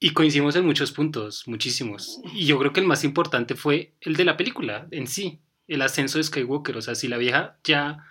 Y 0.00 0.10
coincidimos 0.10 0.56
en 0.56 0.66
muchos 0.66 0.90
puntos, 0.90 1.46
muchísimos. 1.46 2.20
Y 2.34 2.46
yo 2.46 2.58
creo 2.58 2.72
que 2.72 2.80
el 2.80 2.86
más 2.86 3.04
importante 3.04 3.54
fue 3.54 3.92
el 4.00 4.16
de 4.16 4.24
la 4.24 4.36
película 4.36 4.88
en 4.90 5.06
sí, 5.06 5.38
el 5.68 5.80
ascenso 5.82 6.18
de 6.18 6.24
Skywalker. 6.24 6.76
O 6.76 6.82
sea, 6.82 6.96
si 6.96 7.06
la 7.06 7.18
vieja 7.18 7.56
ya 7.62 8.04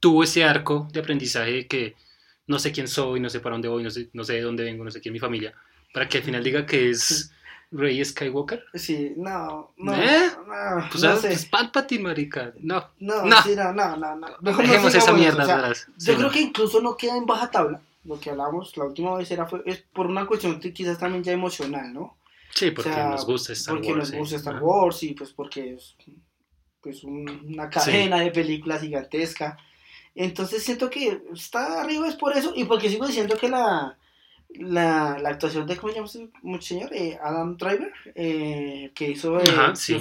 tuvo 0.00 0.22
ese 0.24 0.44
arco 0.44 0.88
de 0.92 1.00
aprendizaje 1.00 1.52
de 1.52 1.66
que 1.66 1.94
no 2.46 2.58
sé 2.58 2.70
quién 2.72 2.86
soy, 2.88 3.20
no 3.20 3.30
sé 3.30 3.40
para 3.40 3.54
dónde 3.54 3.68
voy, 3.68 3.82
no 3.82 3.90
sé, 3.90 4.10
no 4.12 4.24
sé 4.24 4.34
de 4.34 4.42
dónde 4.42 4.64
vengo, 4.64 4.84
no 4.84 4.90
sé 4.90 5.00
quién 5.00 5.12
es 5.14 5.14
mi 5.14 5.20
familia, 5.20 5.54
para 5.94 6.06
que 6.08 6.18
al 6.18 6.24
final 6.24 6.44
diga 6.44 6.66
que 6.66 6.90
es 6.90 7.32
Rey 7.70 8.02
Skywalker. 8.04 8.64
Sí, 8.74 9.12
no, 9.16 9.72
no. 9.76 9.94
¿Eh? 9.94 10.30
no, 10.46 10.88
Pues, 10.90 11.02
no 11.02 11.10
ah, 11.10 11.16
sé. 11.16 11.28
pues 11.28 11.46
Palpatine, 11.46 12.02
marica. 12.02 12.52
No, 12.60 12.84
No, 12.98 13.22
no. 13.24 13.42
sí, 13.42 13.54
no, 13.54 13.72
no, 13.72 13.96
no. 13.96 14.26
dejemos 14.40 14.94
esa 14.94 15.12
mierda 15.12 15.42
o 15.42 15.46
sea, 15.46 15.56
atrás. 15.56 15.86
Yo 15.98 16.12
Sí, 16.12 16.14
creo 16.16 16.30
que 16.30 16.40
incluso 16.40 16.80
no 16.80 16.96
queda 16.96 17.16
en 17.16 17.26
baja 17.26 17.50
tabla. 17.50 17.80
Lo 18.04 18.18
que 18.18 18.30
hablamos 18.30 18.74
la 18.76 18.84
última 18.84 19.14
vez 19.16 19.30
era 19.30 19.44
fue, 19.46 19.62
es 19.66 19.78
por 19.92 20.06
una 20.06 20.26
cuestión 20.26 20.60
que 20.60 20.72
quizás 20.72 20.98
también 20.98 21.22
ya 21.22 21.32
emocional, 21.32 21.92
¿no? 21.92 22.16
Sí, 22.54 22.70
porque 22.70 22.90
o 22.90 22.94
sea, 22.94 23.08
nos 23.10 23.26
gusta 23.26 23.52
Star 23.52 23.74
porque 23.74 23.88
Wars. 23.88 23.98
nos 23.98 24.08
sí. 24.10 24.16
gusta 24.16 24.36
Star. 24.36 24.62
Wars 24.62 25.02
y 25.02 25.12
pues 25.12 25.32
porque 25.32 25.74
es 25.74 25.94
pues 26.80 27.04
un- 27.04 27.28
una 27.52 27.68
cadena 27.68 28.20
de 28.20 28.30
películas 28.30 28.80
gigantesca. 28.80 29.58
Entonces 30.14 30.62
siento 30.64 30.88
que 30.88 31.20
está 31.34 31.82
arriba 31.82 32.08
es 32.08 32.14
por 32.16 32.34
eso 32.36 32.52
y 32.56 32.64
porque 32.64 32.88
sigo 32.88 33.06
diciendo 33.06 33.36
que 33.36 33.48
la, 33.50 33.98
la, 34.50 35.18
la 35.18 35.28
actuación 35.28 35.66
de, 35.66 35.76
¿cómo 35.76 35.92
se 35.92 35.98
llama 35.98 36.58
ese 36.58 36.68
señor? 36.68 36.90
Eh, 36.92 37.18
Adam 37.22 37.56
Driver, 37.56 37.92
eh, 38.14 38.90
que 38.94 39.10
hizo 39.10 39.38
eh, 39.40 39.44
Ajá, 39.48 39.74
sí. 39.76 39.96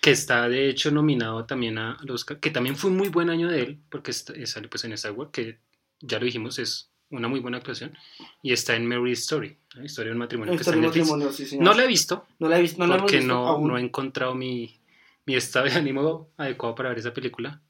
que 0.00 0.10
está 0.10 0.48
de 0.48 0.68
hecho 0.68 0.90
nominado 0.90 1.44
también 1.46 1.78
a- 1.78 1.98
Oscar, 2.08 2.38
que 2.38 2.50
también 2.50 2.76
fue 2.76 2.90
un 2.90 2.96
muy 2.96 3.08
buen 3.08 3.30
año 3.30 3.48
de 3.48 3.62
él, 3.62 3.78
porque 3.90 4.10
eh, 4.10 4.46
sale 4.46 4.68
pues 4.68 4.84
en 4.84 4.92
Star 4.92 5.12
Wars, 5.12 5.30
que 5.32 5.58
ya 6.00 6.18
lo 6.18 6.26
dijimos, 6.26 6.58
es 6.58 6.90
una 7.10 7.28
muy 7.28 7.40
buena 7.40 7.56
actuación, 7.56 7.96
y 8.42 8.52
está 8.52 8.76
en 8.76 8.86
Mary 8.86 9.12
Story, 9.12 9.56
la 9.74 9.84
historia 9.84 10.10
de 10.10 10.12
un 10.12 10.18
matrimonio 10.18 10.52
que 10.54 10.60
está 10.60 10.74
en 10.74 10.82
matrimonio, 10.82 11.32
sí. 11.32 11.58
No 11.58 11.72
la 11.72 11.84
he 11.84 11.86
visto, 11.86 12.26
No 12.38 12.48
la 12.48 12.58
he 12.58 12.62
visto, 12.62 12.78
no 12.78 12.86
la 12.86 12.98
porque 12.98 13.16
visto 13.16 13.32
no, 13.32 13.46
aún. 13.48 13.68
no 13.68 13.78
he 13.78 13.80
encontrado 13.80 14.34
mi, 14.34 14.78
mi 15.24 15.34
estado 15.34 15.64
de 15.64 15.72
ánimo 15.72 16.28
adecuado 16.36 16.74
para 16.74 16.90
ver 16.90 16.98
esa 16.98 17.14
película, 17.14 17.62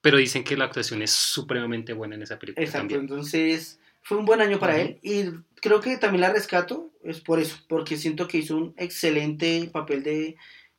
pero 0.00 0.16
dicen 0.16 0.42
que 0.44 0.56
la 0.56 0.64
actuación 0.64 1.02
es 1.02 1.10
supremamente 1.10 1.92
buena 1.92 2.14
en 2.14 2.22
esa 2.22 2.38
película 2.38 2.64
Exacto, 2.64 2.80
también. 2.88 3.00
entonces 3.02 3.78
fue 4.02 4.18
un 4.18 4.24
buen 4.24 4.40
año 4.40 4.58
para 4.58 4.80
él 4.80 4.98
y 5.02 5.24
creo 5.60 5.80
que 5.80 5.96
también 5.98 6.22
la 6.22 6.32
rescato 6.32 6.90
es 7.04 7.20
por 7.20 7.38
eso, 7.40 7.56
porque 7.68 7.96
siento 7.96 8.26
que 8.28 8.38
hizo 8.38 8.56
un 8.56 8.74
excelente 8.76 9.68
papel 9.72 10.02
de, 10.02 10.36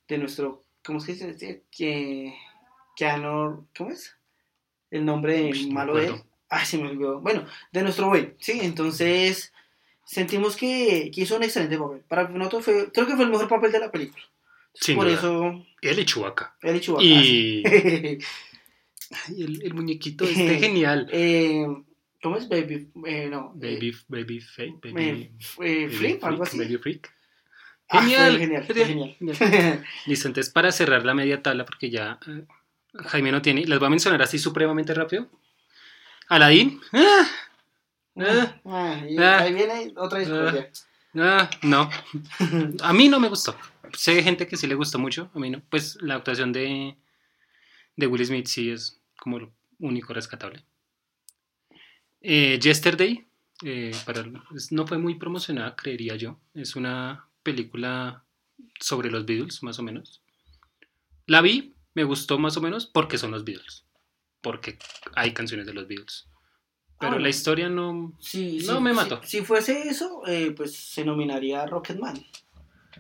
de 0.08 0.18
nuestro, 0.18 0.64
¿cómo 0.84 1.00
se 1.00 1.14
dice? 1.14 1.64
Que, 1.72 2.34
Keanu- 2.98 3.68
¿cómo 3.78 3.92
es? 3.92 4.16
El 4.90 5.06
nombre 5.06 5.50
Uy, 5.52 5.72
malo 5.72 5.96
de 5.96 6.08
él. 6.08 6.16
Ah, 6.50 6.66
se 6.66 6.78
me 6.78 6.90
olvidó. 6.90 7.22
Bueno, 7.22 7.46
de 7.72 7.82
nuestro 7.84 8.08
güey, 8.08 8.34
sí, 8.40 8.60
entonces 8.62 9.54
sentimos 10.06 10.58
que, 10.58 11.10
que 11.14 11.22
hizo 11.22 11.38
un 11.38 11.44
excelente 11.44 11.78
papel. 11.78 12.02
Para 12.08 12.28
nosotros 12.28 12.66
fue, 12.66 12.92
creo 12.92 13.08
que 13.08 13.16
fue 13.16 13.24
el 13.24 13.32
mejor 13.32 13.48
papel 13.48 13.72
de 13.72 13.80
la 13.80 13.92
película. 13.92 14.24
Sin 14.74 14.96
por 14.98 15.06
duda. 15.06 15.16
eso, 15.18 15.66
Él 15.82 16.00
y 16.00 16.06
Chewbacca. 16.06 16.56
él 16.62 16.76
y 16.76 16.80
Chewbacca. 16.82 17.04
Y. 17.06 17.64
Ay, 19.28 19.42
el, 19.44 19.62
el 19.64 19.74
muñequito 19.74 20.24
este 20.26 20.60
genial. 20.60 21.10
Eh, 21.12 21.66
¿Cómo 22.22 22.38
es? 22.38 22.48
Baby, 22.48 22.90
eh, 23.06 23.28
no. 23.30 23.54
eh, 23.62 23.76
Baby, 23.76 23.98
baby, 24.08 24.40
fake, 24.40 24.80
baby, 24.84 25.32
eh, 25.60 25.86
baby 25.86 25.90
Flip, 25.96 26.24
algo 26.24 26.44
así. 26.44 26.58
baby 26.60 26.78
freak. 26.78 27.12
Ah, 27.90 28.02
Genial, 28.02 28.38
genial, 28.38 28.64
fue 28.66 28.86
genial, 28.86 29.16
genial. 29.20 29.84
Listo, 30.06 30.28
entonces 30.30 30.54
para 30.54 30.72
cerrar 30.72 31.04
la 31.06 31.14
media 31.14 31.42
tabla, 31.42 31.66
porque 31.66 31.90
ya 31.90 32.20
eh, 32.28 32.46
Jaime 33.08 33.32
no 33.32 33.42
tiene, 33.42 33.66
las 33.66 33.80
voy 33.80 33.88
a 33.88 33.90
mencionar 33.90 34.22
así 34.22 34.38
supremamente 34.40 34.94
rápido. 34.94 35.30
Aladdin. 36.30 36.80
Ah, 36.94 37.28
Ah. 38.18 38.56
Ah, 38.66 39.02
y 39.10 39.18
Ah. 39.18 39.40
ahí 39.40 39.54
viene 39.54 39.94
otra 39.96 40.20
discordia. 40.20 40.70
ah, 41.16 41.50
no. 41.64 41.90
A 42.84 42.94
mí 42.94 43.08
no 43.10 43.20
me 43.20 43.30
gustó. 43.30 43.56
Sé 43.94 44.16
de 44.16 44.24
gente 44.24 44.48
que 44.48 44.58
sí 44.58 44.68
le 44.68 44.76
gustó 44.76 45.00
mucho, 45.00 45.30
a 45.34 45.40
mí 45.40 45.50
no. 45.50 45.62
Pues 45.70 45.98
la 46.02 46.16
actuación 46.16 46.52
de, 46.54 46.96
de 47.98 48.08
Will 48.08 48.26
Smith 48.26 48.48
sí 48.48 48.70
es 48.70 49.02
como 49.18 49.40
lo 49.40 49.54
único 49.80 50.14
rescatable. 50.14 50.64
Eh, 52.22 52.60
Yesterday, 52.62 53.28
eh, 53.64 53.92
para, 54.06 54.24
no 54.72 54.88
fue 54.88 54.98
muy 54.98 55.16
promocionada, 55.16 55.76
creería 55.76 56.16
yo. 56.16 56.40
Es 56.54 56.76
una 56.76 57.28
película 57.44 58.24
sobre 58.80 59.12
los 59.12 59.26
Beatles, 59.26 59.64
más 59.64 59.80
o 59.80 59.84
menos. 59.84 60.22
La 61.28 61.42
vi, 61.42 61.76
me 61.94 62.04
gustó 62.04 62.38
más 62.40 62.58
o 62.58 62.62
menos 62.62 62.86
porque 62.86 63.18
son 63.18 63.32
los 63.32 63.44
Beatles. 63.44 63.86
Porque 64.42 64.78
hay 65.16 65.34
canciones 65.34 65.66
de 65.66 65.74
los 65.74 65.88
Beatles. 65.88 66.28
Pero 67.00 67.14
Ah, 67.14 67.20
la 67.20 67.30
historia 67.30 67.68
no... 67.68 68.14
Sí, 68.20 68.60
No, 68.66 68.76
sí, 68.78 68.82
me 68.82 68.94
mató. 68.94 69.22
Si, 69.24 69.42
fuese 69.42 69.90
eso, 69.90 70.22
eh, 70.28 70.54
pues 70.56 70.76
se 70.76 71.04
nominaría 71.04 71.66
Rocketman. 71.66 72.24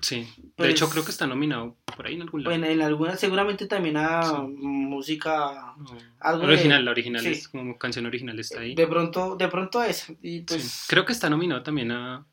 Sí. 0.01 0.27
De 0.37 0.51
Pues- 0.55 0.69
hecho, 0.71 0.89
creo 0.89 1.03
que 1.03 1.11
está 1.11 1.27
nominado 1.27 1.77
por 1.95 2.07
ahí 2.07 2.15
en 2.15 2.21
algún 2.21 2.43
lado. 2.43 2.55
En 2.55 2.81
alguna, 2.81 3.17
seguramente 3.17 3.67
también 3.67 3.97
a 3.97 4.23
Sí. 4.23 4.35
música. 4.47 5.73
No. 5.77 5.97
algo 6.19 6.43
original, 6.45 6.79
de- 6.79 6.85
la 6.85 6.91
original 6.91 7.21
sí. 7.23 7.29
es 7.29 7.47
como 7.47 7.77
canción 7.77 8.05
original 8.05 8.39
está 8.39 8.61
ahí. 8.61 8.75
De 8.75 8.87
pronto, 8.87 9.35
de 9.35 9.47
pronto 9.47 9.79
a 9.79 9.87
eso. 9.87 10.13
Y 10.21 10.41
pues, 10.41 10.63
Sí. 10.63 10.85
Creo 10.89 11.05
que 11.05 11.13
está 11.13 11.29
nominado 11.29 11.63
también 11.63 11.91
a 11.91 12.25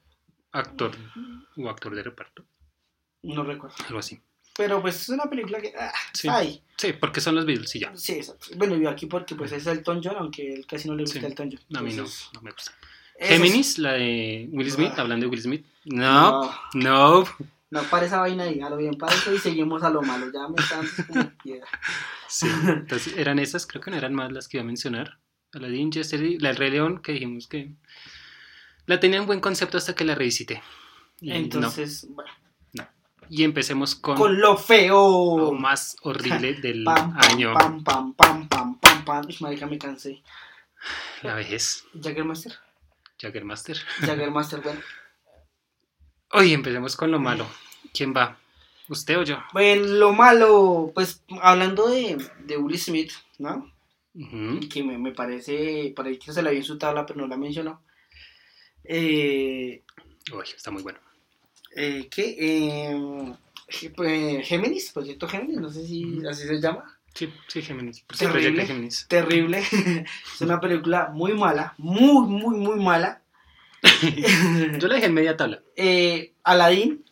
actor 0.53 0.93
o 1.57 1.69
actor 1.69 1.95
de 1.95 2.03
reparto, 2.03 2.45
no 3.23 3.43
recuerdo. 3.45 3.77
algo 3.87 3.99
así. 3.99 4.21
Pero 4.57 4.81
pues 4.83 5.01
es 5.03 5.09
una 5.11 5.25
película 5.31 5.61
que. 5.61 5.73
Ah, 5.79 5.93
Sí. 6.13 6.29
Sí, 6.77 6.93
porque 6.93 7.21
son 7.21 7.35
los 7.37 7.47
Beatles 7.47 7.75
y 7.77 7.81
ya. 7.81 7.97
Sí, 7.97 8.15
exacto. 8.15 8.47
Bueno, 8.57 8.77
yo 8.77 8.89
aquí 8.91 9.07
porque 9.07 9.35
pues 9.37 9.53
es 9.53 9.67
Elton 9.67 10.01
John, 10.03 10.17
aunque 10.19 10.53
él 10.53 10.67
casi 10.67 10.89
no 10.89 10.95
le 10.95 11.03
gusta 11.05 11.21
Sí. 11.21 11.27
Elton 11.27 11.51
John. 11.53 11.77
A 11.79 11.83
mí 11.83 11.93
no, 11.95 12.05
no 12.35 12.41
me 12.43 12.51
gusta. 12.51 12.73
Géminis, 13.19 13.79
la 13.79 13.93
de 13.93 14.49
Will 14.53 14.71
Smith, 14.71 14.93
Ah. 14.97 15.01
hablando 15.03 15.25
de 15.27 15.31
Will 15.31 15.43
Smith. 15.43 15.67
No, 15.85 16.43
No, 16.43 16.55
no. 16.75 17.25
no 17.71 17.83
para 17.85 18.07
esa 18.07 18.21
vaina 18.21 18.45
ahí, 18.45 18.61
a 18.61 18.71
lo 18.71 18.77
bien 18.77 18.95
para 18.95 19.15
eso 19.15 19.33
y 19.35 19.39
seguimos 19.39 19.83
a 19.83 19.91
lo 19.91 20.03
malo. 20.03 20.27
Ya 20.33 20.47
me 20.49 20.57
están 20.63 20.87
como 21.07 21.31
piedra. 21.43 21.67
Sí. 22.31 22.47
Entonces 22.67 23.17
eran 23.17 23.39
esas, 23.39 23.67
creo 23.67 23.81
que 23.81 23.91
no 23.91 23.97
eran 23.97 24.13
más 24.13 24.31
las 24.31 24.49
que 24.49 24.59
iba 24.59 24.63
a 24.63 24.67
mencionar. 24.67 25.19
Aladdin, 25.55 25.91
Yesterday, 25.91 26.37
la 26.39 26.49
del 26.51 26.59
Rey 26.59 26.71
León, 26.73 27.01
que 27.01 27.13
dijimos 27.13 27.49
que 27.49 27.73
la 28.85 29.01
tenía 29.01 29.19
en 29.19 29.25
buen 29.27 29.41
concepto 29.41 29.79
hasta 29.79 29.95
que 29.95 30.05
la 30.05 30.15
revisité. 30.15 30.63
Y, 31.23 31.31
no. 31.31 31.35
Entonces, 31.37 32.07
bueno, 32.11 32.31
y 33.31 33.45
empecemos 33.45 33.95
con, 33.95 34.17
con 34.17 34.39
lo 34.41 34.53
lo 34.53 34.57
feo. 34.59 35.53
más 35.53 35.97
horrible 36.03 36.53
del 36.61 36.85
Pam, 36.85 37.15
pam, 37.15 37.31
año, 37.31 37.55
pam, 37.55 37.83
pam, 37.83 38.13
pam, 38.15 38.47
pam, 38.49 38.79
pam, 38.79 39.05
pam. 39.07 39.27
Marica, 39.41 39.67
me 39.67 39.79
cansé. 39.79 40.23
la 41.23 41.35
vejez, 41.35 41.85
Jaggermaster. 43.21 43.77
Jaggermaster. 43.77 44.07
Jaggermaster, 44.09 44.61
bueno. 44.61 44.81
Hoy 46.33 46.53
empecemos 46.53 46.97
con 46.97 47.11
lo 47.11 47.19
malo. 47.19 47.47
¿Quién 47.93 48.15
va? 48.15 48.39
¿Usted 48.89 49.19
o 49.19 49.23
yo? 49.23 49.39
Bueno, 49.53 49.85
lo 49.87 50.13
malo, 50.13 50.93
pues 50.95 51.23
hablando 51.43 51.89
de, 51.89 52.17
de 52.45 52.57
Will 52.57 52.79
Smith, 52.79 53.13
¿no? 53.39 53.73
Que 54.71 54.83
me, 54.83 54.99
me 54.99 55.13
parece, 55.13 55.93
por 55.95 56.07
ahí 56.07 56.19
que 56.19 56.33
se 56.33 56.43
la 56.43 56.51
vi 56.51 56.59
en 56.59 56.65
su 56.65 56.77
tabla, 56.79 57.07
pero 57.07 57.21
no 57.21 57.27
la 57.29 57.37
mencionó. 57.37 57.83
Eh, 58.85 59.83
Uy, 60.33 60.45
está 60.57 60.71
muy 60.71 60.83
bueno. 60.83 60.99
eh, 61.77 62.09
¿Qué? 62.11 62.37
Eh, 62.39 63.35
pues, 63.95 64.47
Géminis, 64.49 64.91
Proyecto 64.93 65.29
Géminis, 65.29 65.59
no 65.59 65.71
sé 65.71 65.87
si 65.87 66.23
así 66.29 66.47
se 66.47 66.61
llama. 66.61 66.98
Sí, 67.15 67.33
sí, 67.49 67.63
Géminis. 67.63 68.05
Sí, 68.13 68.27
Terrible. 68.27 68.67
Géminis. 68.67 69.07
Terrible. 69.09 69.59
es 70.35 70.41
una 70.41 70.61
película 70.61 71.11
muy 71.13 71.33
mala, 71.35 71.75
muy, 71.79 72.27
muy, 72.29 72.57
muy 72.57 72.77
mala. 72.83 73.23
Yo 74.79 74.89
la 74.89 74.95
dejé 74.95 75.07
en 75.07 75.15
media 75.15 75.37
tabla. 75.37 75.61
Eh, 75.77 76.33
Aladdin, 76.45 77.05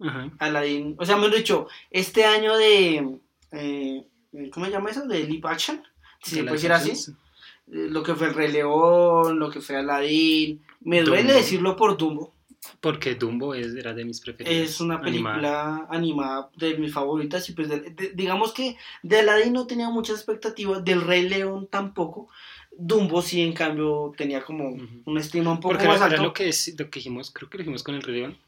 Ajá. 0.00 0.30
Aladdin, 0.38 0.96
o 0.98 1.04
sea, 1.04 1.16
me 1.16 1.26
han 1.26 1.32
dicho, 1.32 1.66
este 1.90 2.24
año 2.24 2.56
de, 2.56 3.18
eh, 3.52 4.06
¿cómo 4.52 4.66
se 4.66 4.72
llama 4.72 4.90
eso? 4.90 5.06
De 5.06 5.24
live 5.24 5.48
action, 5.48 5.82
si 6.22 6.30
se 6.30 6.36
De 6.36 6.42
puede 6.44 6.54
decir 6.56 6.72
así. 6.72 6.92
Eh, 6.92 7.88
lo 7.90 8.02
que 8.02 8.14
fue 8.14 8.28
el 8.28 8.34
Rey 8.34 8.50
León, 8.52 9.38
lo 9.38 9.50
que 9.50 9.60
fue 9.60 9.76
Aladdin, 9.76 10.62
me 10.80 11.02
duele 11.02 11.24
Dumbo. 11.24 11.38
decirlo 11.38 11.76
por 11.76 11.96
Dumbo, 11.96 12.34
Porque 12.80 13.14
Dumbo 13.14 13.54
es, 13.54 13.74
era 13.74 13.92
de 13.94 14.04
mis 14.04 14.20
preferidos. 14.20 14.70
es 14.70 14.80
una 14.80 15.00
película 15.00 15.86
animada 15.90 16.50
de 16.56 16.76
mis 16.76 16.92
favoritas 16.92 17.48
y 17.48 17.52
pues 17.52 17.68
de- 17.68 17.90
de- 17.90 18.10
digamos 18.14 18.52
que 18.52 18.76
de 19.02 19.18
Aladdin 19.20 19.52
no 19.52 19.66
tenía 19.66 19.88
muchas 19.90 20.16
expectativas, 20.16 20.84
del 20.84 21.02
Rey 21.02 21.28
León 21.28 21.68
tampoco, 21.70 22.28
Dumbo 22.80 23.22
sí 23.22 23.40
en 23.42 23.52
cambio 23.54 24.12
tenía 24.16 24.42
como 24.44 24.76
una 25.04 25.20
estima 25.20 25.50
un 25.50 25.58
poco 25.60 25.74
Porque 25.74 25.86
más 25.88 25.96
era, 25.96 26.06
era 26.06 26.14
alta. 26.16 26.22
lo 26.24 26.32
que, 26.32 26.48
es- 26.48 26.74
lo 26.78 26.88
que 26.90 26.98
dijimos, 27.00 27.30
creo 27.32 27.50
que 27.50 27.58
lo 27.58 27.62
dijimos 27.62 27.82
con 27.82 27.94
el 27.96 28.02
Rey 28.02 28.20
León, 28.20 28.38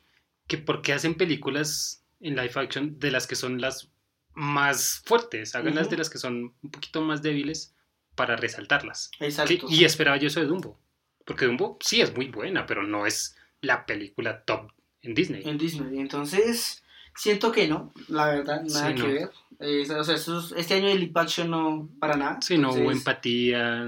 que 0.47 0.59
por 0.59 0.83
qué 0.83 0.93
hacen 0.93 1.15
películas 1.15 2.05
en 2.21 2.37
live 2.37 2.53
action 2.55 2.99
de 2.99 3.11
las 3.11 3.27
que 3.27 3.35
son 3.37 3.61
las 3.61 3.91
más 4.35 5.03
fuertes, 5.05 5.55
háganlas 5.55 5.85
Ujú. 5.87 5.91
de 5.93 5.97
las 5.99 6.11
que 6.11 6.19
son 6.19 6.55
un 6.63 6.71
poquito 6.71 7.01
más 7.03 7.23
débiles 7.23 7.75
para 8.15 8.37
resaltarlas. 8.37 9.11
Exacto. 9.19 9.67
Que- 9.67 9.75
y 9.75 9.85
esperaba 9.85 10.17
yo 10.17 10.29
eso 10.29 10.41
de 10.41 10.47
Dumbo, 10.47 10.79
porque 11.25 11.47
Dumbo 11.47 11.77
sí 11.81 12.01
es 12.01 12.15
muy 12.15 12.27
buena, 12.29 12.67
pero 12.67 12.83
no 12.85 13.07
es 13.07 13.37
la 13.63 13.87
película 13.87 14.43
top 14.45 14.71
en 15.03 15.15
Disney. 15.15 15.43
en 15.49 15.59
Disney. 15.59 15.99
Entonces, 16.01 16.83
siento 17.15 17.53
que 17.53 17.69
no, 17.69 17.93
la 18.09 18.27
verdad, 18.27 18.63
nada 18.63 18.89
Sí, 18.89 18.95
que 18.95 19.03
no. 19.03 19.09
ver. 19.09 19.31
Eh, 19.61 19.87
o 19.91 20.05
sea, 20.05 20.15
estos- 20.15 20.53
este 20.57 20.75
año 20.75 20.89
de 20.89 20.95
live 20.97 21.13
action 21.17 21.51
no, 21.51 21.89
para 21.99 22.17
nada. 22.17 22.41
Sí, 22.41 22.57
no 22.57 22.73
hubo 22.73 22.91
empatía, 22.93 23.87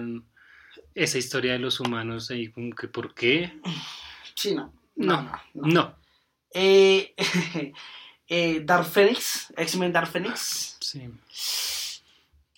esa 0.94 1.18
historia 1.18 1.52
de 1.52 1.58
los 1.58 1.80
humanos 1.80 2.30
ahí, 2.30 2.48
como 2.48 2.74
que 2.74 2.88
¿por 2.88 3.14
qué? 3.14 3.52
Sí, 4.34 4.54
no. 4.54 4.72
No, 4.96 5.22
No, 5.22 5.32
no. 5.54 5.66
No. 5.68 5.96
Eh, 6.54 7.14
eh, 8.28 8.60
Dark 8.64 8.84
Phoenix, 8.86 9.52
X-Men 9.56 9.92
Dark 9.92 10.08
Phoenix. 10.08 10.76
Sí. 10.80 11.08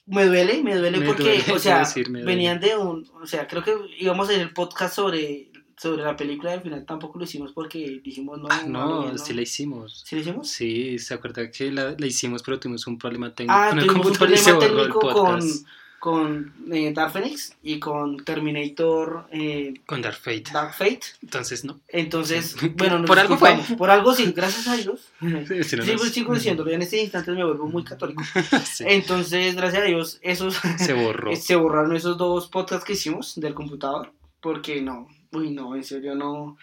Me 0.07 0.27
duele, 0.27 0.63
me 0.63 0.75
duele 0.77 0.99
Me 0.99 1.07
porque, 1.07 1.23
duele, 1.23 1.53
o 1.53 1.59
sea, 1.59 1.79
decir, 1.79 2.11
venían 2.11 2.61
de 2.61 2.77
un, 2.77 3.09
o 3.23 3.27
sea, 3.27 3.47
creo 3.47 3.63
que 3.63 3.75
íbamos 3.99 4.29
hacer 4.29 4.41
el 4.43 4.53
podcast 4.53 4.95
sobre, 4.97 5.51
sobre 5.77 6.03
la 6.03 6.17
película 6.17 6.53
al 6.53 6.63
final 6.63 6.85
tampoco 6.87 7.19
lo 7.19 7.25
hicimos 7.25 7.53
porque 7.53 8.01
dijimos 8.03 8.39
no. 8.39 8.49
Ah, 8.51 8.63
no, 8.67 9.11
no, 9.13 9.19
sí 9.19 9.33
la 9.35 9.43
hicimos. 9.43 10.03
¿Sí 10.07 10.15
lo 10.17 10.23
hicimos? 10.23 10.49
Sí, 10.49 10.99
se 10.99 11.15
acuerda 11.15 11.51
que 11.51 11.71
la, 11.73 11.95
la 11.99 12.07
hicimos, 12.07 12.43
pero 12.43 12.59
tuvimos 12.61 12.87
un 12.87 12.99
problema 12.99 13.35
técnico 13.35 13.55
Ah, 13.59 13.69
con 13.71 13.79
el 13.79 13.87
tuvimos 13.87 14.07
un 14.07 14.13
computador 14.13 14.35
y 14.35 14.39
se 14.39 14.51
problema 14.53 14.75
borró 14.75 14.83
el 14.83 14.89
técnico 14.93 15.01
con, 15.25 15.41
podcast. 15.41 15.67
con 15.99 16.55
eh, 16.73 16.93
Dark 16.93 17.13
Phoenix 17.13 17.57
y 17.63 17.79
con 17.79 18.19
Terminator 18.25 19.27
eh, 19.33 19.75
Con 19.87 20.03
Dark 20.03 20.17
Fate. 20.17 20.45
Dark 20.53 20.75
Fate. 20.75 21.01
Entonces, 21.23 21.65
no. 21.65 21.81
Entonces, 21.89 22.57
bueno, 22.77 22.99
nos 22.99 23.07
Por 23.09 23.19
algo 23.19 23.37
fue. 23.39 23.57
Por 23.79 23.91
algo 23.91 24.15
sí, 24.15 24.33
gracias 24.33 24.69
a 24.69 24.77
Dios. 24.77 25.09
Sí, 25.49 25.65
sí, 25.65 25.77
no 25.77 25.83
Sigo, 25.85 26.05
nos- 26.05 26.13
sigo 26.13 26.35
diciéndolo, 26.35 26.71
en 26.71 26.83
este 26.83 27.03
instante 27.03 27.33
me 27.33 27.45
vuelvo 27.45 27.67
muy 27.69 27.83
católico. 27.85 28.23
Sí, 28.65 28.85
Entonces, 28.87 29.57
gracias 29.57 29.83
a 29.83 29.87
Dios, 29.87 30.19
esos 30.23 30.55
se 30.79 30.93
borró. 30.93 31.35
se 31.35 31.57
borraron 31.57 31.97
esos 31.97 32.17
dos 32.19 32.49
podcasts 32.49 32.85
que 32.85 32.93
hicimos 32.93 33.35
del 33.37 33.55
computador. 33.55 34.13
Porque 34.41 34.83
no, 34.83 35.09
uy, 35.35 35.51
no, 35.51 35.75
en 35.77 35.85
serio, 35.85 36.15
no. 36.15 36.57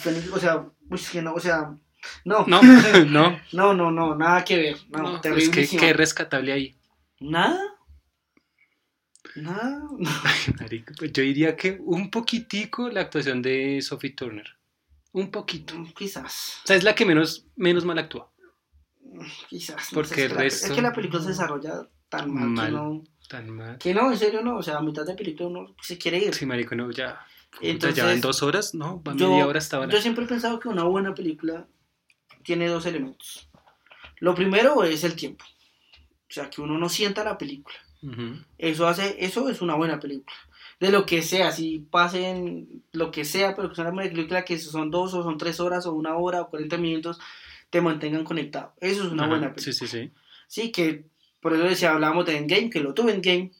Phoenix, 0.00 0.30
o 0.32 0.38
sea, 0.38 0.56
uy, 0.88 0.94
es 0.96 1.10
que 1.10 1.22
no, 1.22 1.34
o 1.34 1.40
sea, 1.40 1.74
no. 2.24 2.44
No, 2.46 2.60
no. 3.08 3.40
no, 3.52 3.74
no, 3.74 3.90
no, 3.90 4.14
nada 4.14 4.44
que 4.44 4.56
ver. 4.56 4.76
No, 4.90 4.98
no 5.02 5.08
es 5.16 5.20
que 5.22 5.28
terriblísimo. 5.28 5.80
qué 5.80 5.92
rescatable 5.92 6.52
ahí. 6.52 6.76
Nada. 7.20 7.60
Nada. 9.36 9.82
Marica, 10.60 10.94
pues 10.98 11.12
yo 11.12 11.22
diría 11.22 11.56
que 11.56 11.78
un 11.84 12.10
poquitico 12.10 12.88
la 12.88 13.02
actuación 13.02 13.42
de 13.42 13.80
Sophie 13.82 14.10
Turner. 14.14 14.46
Un 15.12 15.30
poquito. 15.30 15.74
Quizás. 15.96 16.60
O 16.64 16.66
sea, 16.66 16.76
es 16.76 16.84
la 16.84 16.94
que 16.94 17.04
menos, 17.06 17.46
menos 17.56 17.84
mal 17.84 17.98
actúa. 17.98 18.30
Quizás. 19.48 19.92
no 19.92 19.96
Porque 19.96 20.14
es, 20.14 20.18
el 20.20 20.28
que 20.28 20.34
la, 20.34 20.40
resto- 20.42 20.66
es 20.66 20.72
que 20.72 20.82
la 20.82 20.92
película 20.92 21.22
se 21.22 21.28
desarrolla 21.28 21.88
tan 22.08 22.32
mal, 22.32 22.48
Mal. 22.48 22.66
que 22.66 22.72
no. 22.72 23.04
Tan 23.28 23.50
mal. 23.50 23.78
Que 23.78 23.94
no, 23.94 24.10
en 24.12 24.18
serio 24.18 24.42
no. 24.42 24.56
O 24.58 24.62
sea, 24.62 24.78
a 24.78 24.82
mitad 24.82 25.04
de 25.06 25.14
película 25.14 25.48
uno 25.48 25.74
se 25.80 25.98
quiere 25.98 26.18
ir. 26.18 26.34
Sí, 26.34 26.46
marico, 26.46 26.74
no, 26.74 26.90
ya. 26.90 27.18
Entonces, 27.60 27.96
ya 27.96 28.12
en 28.12 28.20
dos 28.20 28.42
horas, 28.42 28.74
no, 28.74 29.02
va 29.02 29.14
yo- 29.16 29.30
media 29.30 29.46
hora 29.46 29.58
estaba. 29.58 29.88
Yo 29.88 30.00
siempre 30.00 30.24
he 30.24 30.28
pensado 30.28 30.58
que 30.60 30.68
una 30.68 30.84
buena 30.84 31.14
película 31.14 31.66
tiene 32.42 32.68
dos 32.68 32.86
elementos. 32.86 33.48
Lo 34.20 34.34
primero 34.34 34.82
es 34.84 35.04
el 35.04 35.14
tiempo. 35.16 35.44
O 36.28 36.32
sea, 36.32 36.50
que 36.50 36.60
uno 36.60 36.76
no 36.78 36.88
sienta 36.88 37.24
la 37.24 37.38
película. 37.38 37.76
Ujú. 38.02 38.36
Eso 38.58 38.86
hace, 38.86 39.16
eso 39.24 39.48
es 39.48 39.60
una 39.62 39.74
buena 39.74 39.98
película. 40.00 40.36
De 40.80 40.90
lo 40.90 41.06
que 41.06 41.22
sea, 41.22 41.52
si 41.52 41.78
pasen 41.78 42.82
lo 42.92 43.10
que 43.10 43.24
sea, 43.24 43.54
pero 43.56 43.68
que 43.70 43.74
sea 43.76 43.84
una 43.84 43.94
buena 43.94 44.10
película 44.10 44.44
que 44.44 44.58
son 44.58 44.90
dos 44.90 45.14
o 45.14 45.22
son 45.22 45.38
tres 45.38 45.58
horas 45.60 45.86
o 45.86 45.92
una 45.94 46.16
hora 46.16 46.42
o 46.42 46.50
40 46.50 46.76
minutos, 46.76 47.18
te 47.70 47.80
mantengan 47.80 48.24
conectado. 48.24 48.74
Eso 48.80 49.04
es 49.04 49.12
una 49.12 49.22
Ajá, 49.24 49.30
buena 49.30 49.54
película. 49.54 49.72
Sí, 49.72 49.86
sí, 49.86 49.86
sí. 49.86 50.12
Sí, 50.48 50.72
que 50.72 51.06
por 51.40 51.54
eso 51.54 51.62
decía, 51.64 51.92
hablábamos 51.92 52.26
de 52.26 52.36
Endgame, 52.36 52.68
que 52.70 52.80
lo 52.80 52.92
tuve 52.92 53.12
en 53.14 53.22
Game, 53.22 53.52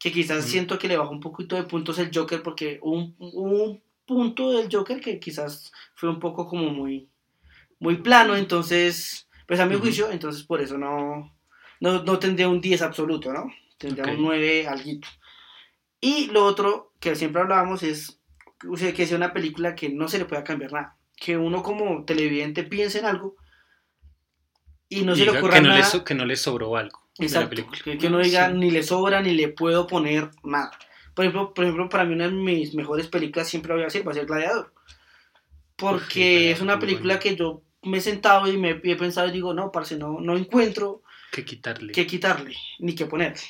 que 0.00 0.10
quizás 0.10 0.44
siento 0.46 0.78
que 0.78 0.88
le 0.88 0.96
bajó 0.96 1.12
un 1.12 1.20
poquito 1.20 1.54
de 1.54 1.62
puntos 1.64 1.98
el 2.00 2.10
Joker, 2.12 2.42
porque 2.42 2.80
un, 2.82 3.14
un 3.18 3.80
punto 4.06 4.50
del 4.50 4.68
Joker 4.72 5.00
que 5.00 5.20
quizás 5.20 5.70
fue 5.94 6.08
un 6.08 6.18
poco 6.18 6.48
como 6.48 6.70
muy, 6.70 7.08
muy 7.78 7.96
plano, 7.98 8.34
entonces, 8.34 9.28
pues 9.46 9.60
a 9.60 9.66
mi 9.66 9.76
juicio, 9.76 10.10
entonces 10.10 10.42
por 10.42 10.60
eso 10.60 10.76
no, 10.78 11.36
no, 11.80 12.02
no 12.02 12.18
tendría 12.18 12.48
un 12.48 12.60
10 12.60 12.82
absoluto, 12.82 13.32
¿no? 13.32 13.52
Tendría 13.78 14.04
Ok. 14.04 14.10
un 14.18 14.22
9 14.22 14.66
alguito. 14.66 15.06
Y 16.00 16.26
lo 16.28 16.44
otro 16.46 16.92
que 16.98 17.14
siempre 17.14 17.42
hablábamos 17.42 17.82
es 17.82 18.16
o 18.68 18.76
sea, 18.76 18.92
que 18.92 19.06
sea 19.06 19.16
una 19.16 19.32
película 19.32 19.74
que 19.74 19.88
no 19.90 20.08
se 20.08 20.18
le 20.18 20.24
pueda 20.26 20.44
cambiar 20.44 20.72
nada. 20.72 20.96
Que 21.16 21.36
uno 21.38 21.62
como 21.62 22.04
televidente 22.04 22.62
piense 22.62 22.98
en 22.98 23.06
algo 23.06 23.36
y 24.88 25.02
no 25.02 25.14
se 25.14 25.24
le 25.24 25.30
ocurra 25.38 25.54
que, 25.54 25.60
no 25.60 25.68
nada. 25.68 25.80
le 25.80 25.84
so- 25.86 26.04
que 26.04 26.14
no 26.14 26.24
le 26.24 26.36
sobró 26.36 26.76
algo 26.76 27.08
de 27.20 27.32
la 27.32 27.40
Exacto, 27.42 27.50
película. 27.50 27.78
que, 27.84 27.98
que 27.98 28.06
uno 28.06 28.18
diga 28.18 28.48
Sí. 28.48 28.54
ni 28.56 28.70
le 28.70 28.82
sobra 28.82 29.20
ni 29.22 29.32
le 29.34 29.48
puedo 29.48 29.86
poner 29.86 30.30
nada. 30.42 30.70
Por 31.14 31.24
ejemplo, 31.24 31.52
por 31.54 31.64
ejemplo, 31.64 31.88
para 31.88 32.04
mí 32.04 32.14
una 32.14 32.26
de 32.28 32.32
mis 32.34 32.74
mejores 32.74 33.06
películas 33.08 33.48
siempre 33.48 33.72
voy 33.72 33.82
a 33.82 33.86
decir 33.86 34.06
va 34.06 34.12
a 34.12 34.14
ser 34.14 34.26
Gladiador. 34.26 34.72
Porque 35.76 36.50
es 36.50 36.60
una 36.60 36.78
película 36.78 37.18
que 37.18 37.36
yo 37.36 37.62
me 37.82 37.98
he 37.98 38.00
sentado 38.00 38.50
y 38.52 38.58
me 38.58 38.80
he 38.84 38.96
pensado 38.96 39.28
y 39.28 39.32
digo, 39.32 39.54
no, 39.54 39.72
parce, 39.72 39.96
no, 39.96 40.20
no 40.20 40.36
encuentro 40.36 41.02
Que 41.32 41.44
quitarle. 41.44 41.92
qué 41.92 42.06
quitarle 42.06 42.54
ni 42.78 42.94
qué 42.94 43.06
ponerle. 43.06 43.40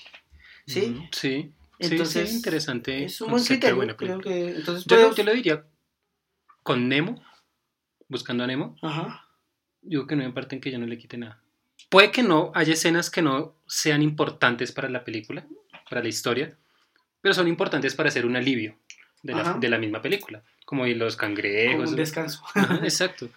¿Sí? 0.66 0.97
Sí. 1.11 1.53
Entonces, 1.81 2.31
sí, 2.31 2.37
interesante. 2.37 3.05
Es 3.05 3.21
un 3.21 3.31
buen 3.31 3.43
criterio, 3.43 3.77
buena 3.77 3.97
creo 3.97 4.21
que... 4.21 4.51
Entonces, 4.51 4.85
Yo, 4.87 4.97
lo- 4.97 5.07
pues, 5.07 5.16
yo 5.16 5.25
lo 5.25 5.33
diría 5.33 5.64
con 6.62 6.89
Nemo, 6.89 7.21
buscando 8.07 8.45
a 8.45 8.47
Nemo, 8.47 8.77
Ajá. 8.83 9.27
digo 9.81 10.07
que 10.07 10.14
no 10.14 10.23
hay 10.23 10.31
parte 10.31 10.55
en 10.55 10.61
que 10.61 10.71
yo 10.71 10.79
no 10.79 10.87
le 10.87 10.99
quite 10.99 11.16
nada. 11.16 11.39
Puede 11.91 12.11
que 12.11 12.22
no 12.22 12.51
haya 12.55 12.72
escenas 12.72 13.11
que 13.11 13.20
no 13.20 13.55
sean 13.66 14.01
importantes 14.03 14.72
para 14.72 14.88
la 14.88 15.05
película, 15.05 15.45
para 15.88 16.03
la 16.03 16.09
historia, 16.09 16.57
pero 17.20 17.34
son 17.34 17.47
importantes 17.49 17.95
para 17.95 18.09
hacer 18.09 18.24
un 18.24 18.36
alivio 18.36 18.76
de 19.22 19.34
la, 19.34 19.53
de 19.55 19.68
la 19.68 19.76
misma 19.76 20.01
película, 20.01 20.43
como 20.64 20.86
los 20.86 21.16
Como 21.16 21.28
cangrejos. 21.28 21.91
un 21.91 21.97
descanso. 21.97 22.43
Ajá, 22.55 22.76
exacto. 22.82 23.28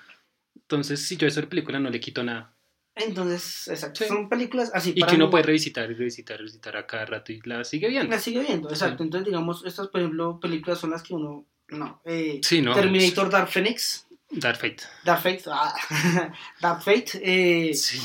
Entonces, 0.55 1.05
si 1.05 1.17
yo 1.17 1.27
esa 1.27 1.41
película 1.41 1.79
no 1.79 1.89
le 1.89 1.99
quito 1.99 2.23
nada. 2.23 2.53
Entonces, 2.95 3.67
exacto. 3.67 4.03
Sí. 4.03 4.07
Son 4.07 4.29
películas 4.29 4.69
así. 4.73 4.93
Y 4.95 4.99
para 4.99 5.09
que 5.09 5.15
uno 5.15 5.25
mí- 5.25 5.31
puede 5.31 5.43
revisitar 5.45 5.89
y 5.89 5.95
revisitar, 5.95 6.37
revisitar 6.37 6.77
a 6.77 6.85
cada 6.85 7.05
rato 7.05 7.31
y 7.33 7.41
la 7.43 7.63
sigue 7.63 7.89
viendo. 7.89 8.09
La 8.15 8.19
sigue 8.21 8.39
viendo, 8.41 8.69
exacto. 8.69 8.97
Sí. 8.99 9.03
Entonces, 9.05 9.25
digamos, 9.25 9.65
estas, 9.65 9.87
por 9.87 9.99
ejemplo, 10.01 10.39
películas 10.39 10.77
son 10.79 10.91
las 10.91 11.01
que 11.01 11.15
uno... 11.15 11.43
No. 11.69 12.01
Eh, 12.05 12.39
Sí, 12.43 12.61
no. 12.61 12.73
Terminator 12.75 13.29
Dark 13.31 13.49
Phoenix. 13.49 14.05
Dark 14.29 14.57
Fate. 14.57 14.83
Dark 15.03 15.21
Fate. 15.23 15.41
ah, 15.47 15.73
Dark 16.61 16.83
Fate. 16.83 17.19
eh, 17.23 17.73
Sí. 17.73 17.99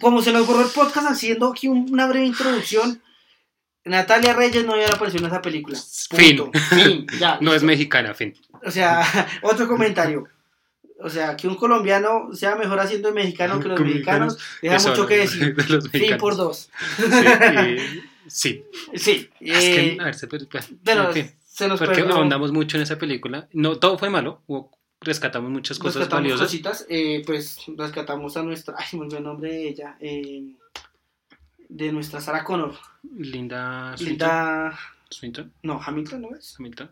Como 0.00 0.22
se 0.22 0.32
nos 0.32 0.46
borró 0.46 0.62
el 0.62 0.70
podcast 0.70 1.08
haciendo 1.10 1.48
aquí 1.50 1.68
un- 1.68 1.88
una 1.90 2.06
breve 2.06 2.26
introducción, 2.26 3.00
Natalia 3.84 4.32
Reyes 4.34 4.64
no 4.66 4.72
había 4.74 4.88
aparecido 4.88 5.24
en 5.26 5.30
esa 5.32 5.42
película. 5.42 5.78
Fin. 6.16 6.36
Punto. 6.38 6.58
Fin. 6.74 7.06
Ya. 7.20 7.38
No 7.40 7.54
es 7.54 7.62
mexicana, 7.62 8.14
fin. 8.14 8.34
O 8.64 8.70
sea, 8.70 9.02
otro 9.42 9.68
comentario. 9.68 10.24
O 10.98 11.10
sea, 11.10 11.36
que 11.36 11.46
un 11.46 11.56
colombiano 11.56 12.30
sea 12.32 12.56
mejor 12.56 12.80
haciendo 12.80 13.08
de 13.08 13.14
mexicano 13.14 13.60
que 13.60 13.68
los 13.68 13.78
mexicanos, 13.80 14.38
deja 14.62 14.76
Eso, 14.76 14.88
mucho 14.90 15.06
que 15.06 15.18
decir. 15.18 15.54
Fin 15.92 16.16
por 16.16 16.36
dos. 16.36 16.70
Sí, 16.98 17.04
y- 17.06 18.02
sí. 18.30 18.64
Sí. 18.94 19.30
Es 19.40 19.64
eh, 19.64 19.94
que, 19.96 19.98
a 20.00 20.04
ver, 20.06 20.14
se 20.14 20.26
puede- 20.26 20.46
pues, 20.46 20.68
pero 20.82 21.08
en 21.08 21.12
fin. 21.12 21.30
se 21.46 21.68
nos 21.68 21.78
Porque 21.78 21.96
perdió- 22.02 22.14
ahondamos 22.16 22.50
mucho 22.50 22.76
en 22.78 22.82
esa 22.84 22.96
película. 22.98 23.46
No, 23.52 23.76
todo 23.78 23.98
fue 23.98 24.08
malo. 24.10 24.42
Hubo 24.46 24.75
rescatamos 25.00 25.50
muchas 25.50 25.78
cosas 25.78 25.96
rescatamos 25.96 26.22
valiosas. 26.24 26.46
cositas, 26.48 26.86
eh, 26.88 27.22
pues 27.26 27.58
rescatamos 27.76 28.36
a 28.36 28.42
nuestra, 28.42 28.74
ay, 28.78 28.98
me 28.98 29.06
el 29.16 29.22
nombre 29.22 29.50
de 29.50 29.68
ella, 29.68 29.96
eh, 30.00 30.44
de 31.68 31.92
nuestra 31.92 32.20
Sarah 32.20 32.44
Connor, 32.44 32.74
Linda 33.16 33.94
Swinton. 33.96 34.08
Linda, 34.10 34.78
Swinton, 35.10 35.52
no, 35.62 35.80
Hamilton, 35.84 36.22
¿no 36.22 36.36
es? 36.36 36.54
Hamilton. 36.58 36.90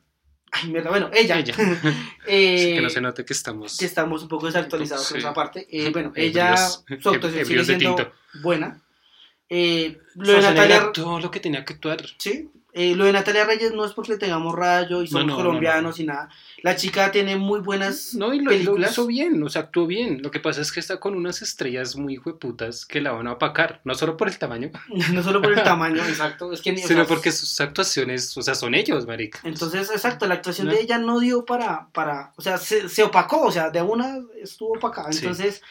Ay, 0.56 0.70
mierda, 0.70 0.88
bueno, 0.90 1.10
ella, 1.12 1.38
Ella. 1.38 1.54
Eh, 2.26 2.74
que 2.76 2.80
no 2.80 2.88
se 2.88 3.00
note 3.00 3.24
que 3.24 3.32
estamos. 3.32 3.76
que 3.76 3.86
estamos 3.86 4.22
un 4.22 4.28
poco 4.28 4.46
desactualizados 4.46 5.04
Sí. 5.06 5.14
en 5.14 5.20
esa 5.20 5.34
parte. 5.34 5.66
Eh, 5.68 5.90
bueno, 5.92 6.12
ella, 6.14 6.56
su 6.56 7.08
actuación 7.10 7.44
sigue 7.44 7.64
siendo 7.64 8.12
buena. 8.40 8.80
Eh, 9.48 9.98
lo 10.14 10.32
de 10.32 10.40
Natalia, 10.42 10.76
actuó 10.82 11.18
lo 11.18 11.30
que 11.30 11.40
tenía 11.40 11.64
que 11.64 11.74
actuar. 11.74 12.02
sí, 12.18 12.48
eh, 12.76 12.94
lo 12.96 13.04
de 13.04 13.12
Natalia 13.12 13.44
Reyes 13.44 13.72
no 13.72 13.84
es 13.84 13.92
porque 13.92 14.12
le 14.12 14.18
tengamos 14.18 14.52
rayo 14.54 15.00
y 15.02 15.06
somos 15.06 15.26
No, 15.26 15.32
no, 15.32 15.38
no, 15.38 15.44
colombianos 15.44 16.00
y 16.00 16.04
nada. 16.04 16.28
La 16.62 16.74
chica 16.76 17.12
tiene 17.12 17.36
muy 17.36 17.60
buenas 17.60 18.14
No, 18.14 18.34
y 18.34 18.38
lo, 18.38 18.44
lo 18.44 18.50
películas. 18.50 18.90
hizo 18.92 19.06
bien, 19.06 19.42
o 19.42 19.48
sea, 19.48 19.62
actuó 19.62 19.86
bien. 19.86 20.20
Lo 20.22 20.30
que 20.30 20.40
pasa 20.40 20.60
es 20.60 20.72
que 20.72 20.80
está 20.80 20.98
con 20.98 21.14
unas 21.14 21.40
estrellas 21.40 21.94
muy 21.96 22.18
hueputas 22.18 22.84
que 22.84 23.00
la 23.00 23.12
van 23.12 23.26
a 23.28 23.32
opacar, 23.34 23.80
no 23.84 23.94
solo 23.94 24.16
por 24.16 24.28
el 24.28 24.38
tamaño, 24.38 24.70
no 25.12 25.22
solo 25.22 25.40
por 25.40 25.52
el 25.52 25.62
tamaño, 25.62 26.02
exacto, 26.04 26.52
es 26.52 26.60
que 26.62 26.72
ni- 26.72 26.82
o 26.82 26.88
sino 26.88 27.04
sea, 27.04 27.06
porque 27.06 27.30
sus 27.32 27.60
actuaciones, 27.60 28.36
o 28.36 28.42
sea, 28.42 28.54
son 28.56 28.74
ellos, 28.74 29.06
marica. 29.06 29.38
Entonces, 29.44 29.90
exacto, 29.90 30.26
la 30.26 30.34
actuación 30.34 30.66
¿No? 30.66 30.72
de 30.72 30.80
ella 30.80 30.98
no 30.98 31.20
dio 31.20 31.44
para, 31.44 31.88
para 31.92 32.32
o 32.36 32.42
sea, 32.42 32.58
se, 32.58 32.88
se 32.88 33.02
opacó, 33.04 33.42
o 33.42 33.52
sea, 33.52 33.70
de 33.70 33.82
una 33.82 34.18
estuvo 34.42 34.72
opacada. 34.74 35.12
Sí. 35.12 35.18
Entonces, 35.18 35.62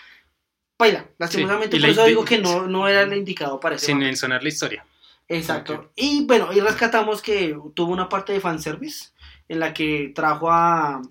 baila, 0.80 1.06
lastimosamente, 1.18 1.78
y 1.78 1.80
por 1.80 1.90
la- 1.90 1.94
eso 1.94 2.06
digo 2.06 2.24
que 2.26 2.38
no, 2.40 2.68
no 2.68 2.88
era 2.88 3.02
el 3.02 3.14
indicado 3.14 3.60
para 3.60 3.76
ese 3.76 3.88
Sin 3.88 3.98
mencionar 4.00 4.42
la 4.44 4.50
historia. 4.50 4.86
Exacto. 5.28 5.92
Y 5.96 6.26
bueno, 6.26 6.52
y 6.54 6.60
rescatamos 6.60 7.22
que 7.22 7.58
tuvo 7.74 7.92
una 7.94 8.10
parte 8.10 8.34
de 8.34 8.40
fanservice 8.40 9.10
en 9.48 9.60
la 9.60 9.74
que 9.74 10.12
trajo 10.14 10.52
a, 10.52 11.02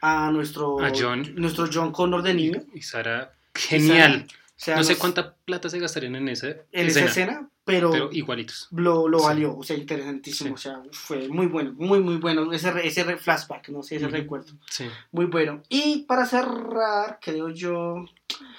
a 0.00 0.30
nuestro, 0.30 0.80
A 0.80 0.90
John. 0.94 1.34
nuestro 1.36 1.68
John 1.72 1.92
Connor 1.92 2.22
de 2.22 2.34
niño. 2.34 2.62
Y 2.74 2.82
Sara, 2.82 3.32
genial. 3.54 4.26
O 4.30 4.60
sea, 4.60 4.76
no 4.76 4.82
sé 4.82 4.96
cuánta 4.96 5.34
plata 5.36 5.68
se 5.68 5.78
gastarían 5.78 6.16
en 6.16 6.28
esa 6.28 6.48
en 6.48 6.56
escena, 6.72 6.88
esa 6.88 7.04
escena, 7.04 7.48
pero, 7.64 7.90
pero 7.92 8.08
igualitos. 8.12 8.66
lo, 8.72 9.06
lo 9.08 9.20
Sí. 9.20 9.24
valió, 9.26 9.56
o 9.56 9.62
sea, 9.62 9.76
interesantísimo, 9.76 10.48
Sí. 10.56 10.68
o 10.68 10.72
sea, 10.72 10.82
fue 10.90 11.28
muy 11.28 11.46
bueno, 11.46 11.74
muy, 11.76 12.00
muy 12.00 12.16
bueno, 12.16 12.52
ese, 12.52 12.72
ese 12.84 13.04
flashback, 13.18 13.68
no 13.68 13.84
sé, 13.84 13.96
ese 13.96 14.08
recuerdo, 14.08 14.52
Sí. 14.68 14.86
muy 15.12 15.26
bueno. 15.26 15.62
Y 15.68 16.02
para 16.08 16.26
cerrar, 16.26 17.20
creo 17.22 17.50
yo, 17.50 18.04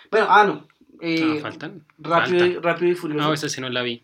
bueno, 0.10 0.28
ah, 0.30 0.46
no, 0.46 0.68
eh, 1.02 1.36
Ah, 1.38 1.42
faltan. 1.42 1.86
rápido, 1.98 2.46
y, 2.46 2.54
Falta. 2.54 2.70
rápido 2.70 2.92
y 2.94 2.96
furioso. 2.96 3.28
No, 3.28 3.34
esa 3.34 3.50
sí 3.50 3.60
no 3.60 3.70
la 3.70 3.82
vi. 3.82 4.02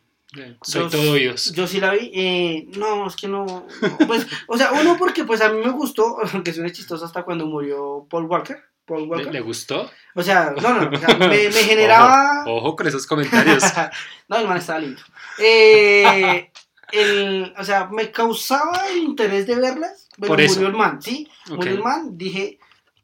Soy 0.62 0.84
Yo- 0.84 0.90
todo 0.90 1.12
oídos. 1.12 1.52
Yo 1.54 1.68
sí 1.68 1.80
la 1.80 1.92
vi. 1.92 2.12
eh, 2.14 2.68
no, 2.78 3.08
es 3.08 3.16
que 3.16 3.28
no. 3.28 3.46
no, 3.46 3.68
Pues, 4.08 4.28
o 4.48 4.58
sea, 4.58 4.72
uno 4.74 4.96
porque 4.98 5.24
pues 5.24 5.42
a 5.42 5.50
mí 5.50 5.60
me 5.64 5.72
gustó, 5.72 6.18
aunque 6.34 6.54
suene 6.54 6.72
chistoso 6.72 7.06
hasta 7.06 7.24
cuando 7.24 7.46
murió 7.46 8.06
Paul 8.10 8.26
Walker. 8.26 8.58
Paul 8.86 9.02
¿Le, 9.04 9.08
Walker. 9.08 9.34
le 9.34 9.42
gustó? 9.42 9.90
O 10.14 10.22
sea, 10.22 10.54
no, 10.62 10.74
no, 10.82 10.96
o 10.96 11.00
sea, 11.00 11.16
me, 11.18 11.28
me 11.28 11.52
generaba. 11.52 12.44
Ojo, 12.46 12.56
ojo 12.68 12.76
con 12.76 12.88
esos 12.88 13.08
comentarios. 13.08 13.64
no, 14.28 14.38
el 14.38 14.48
man 14.48 14.58
estaba 14.58 14.80
lindo. 14.80 15.02
Eh, 15.40 16.52
el, 16.92 17.54
o 17.58 17.64
sea, 17.64 17.88
me 17.92 18.12
causaba 18.12 18.88
el 18.92 18.98
interés 19.00 19.48
de 19.48 19.56
verlas. 19.56 20.08
Pero 20.18 20.28
Por 20.28 20.42
eso. 20.42 20.56
murió 20.56 20.68
el 20.70 20.76
man, 20.76 21.02
¿sí? 21.02 21.28
Murió 21.50 21.72
el 21.74 21.84
man, 21.84 22.18
dije, 22.18 22.60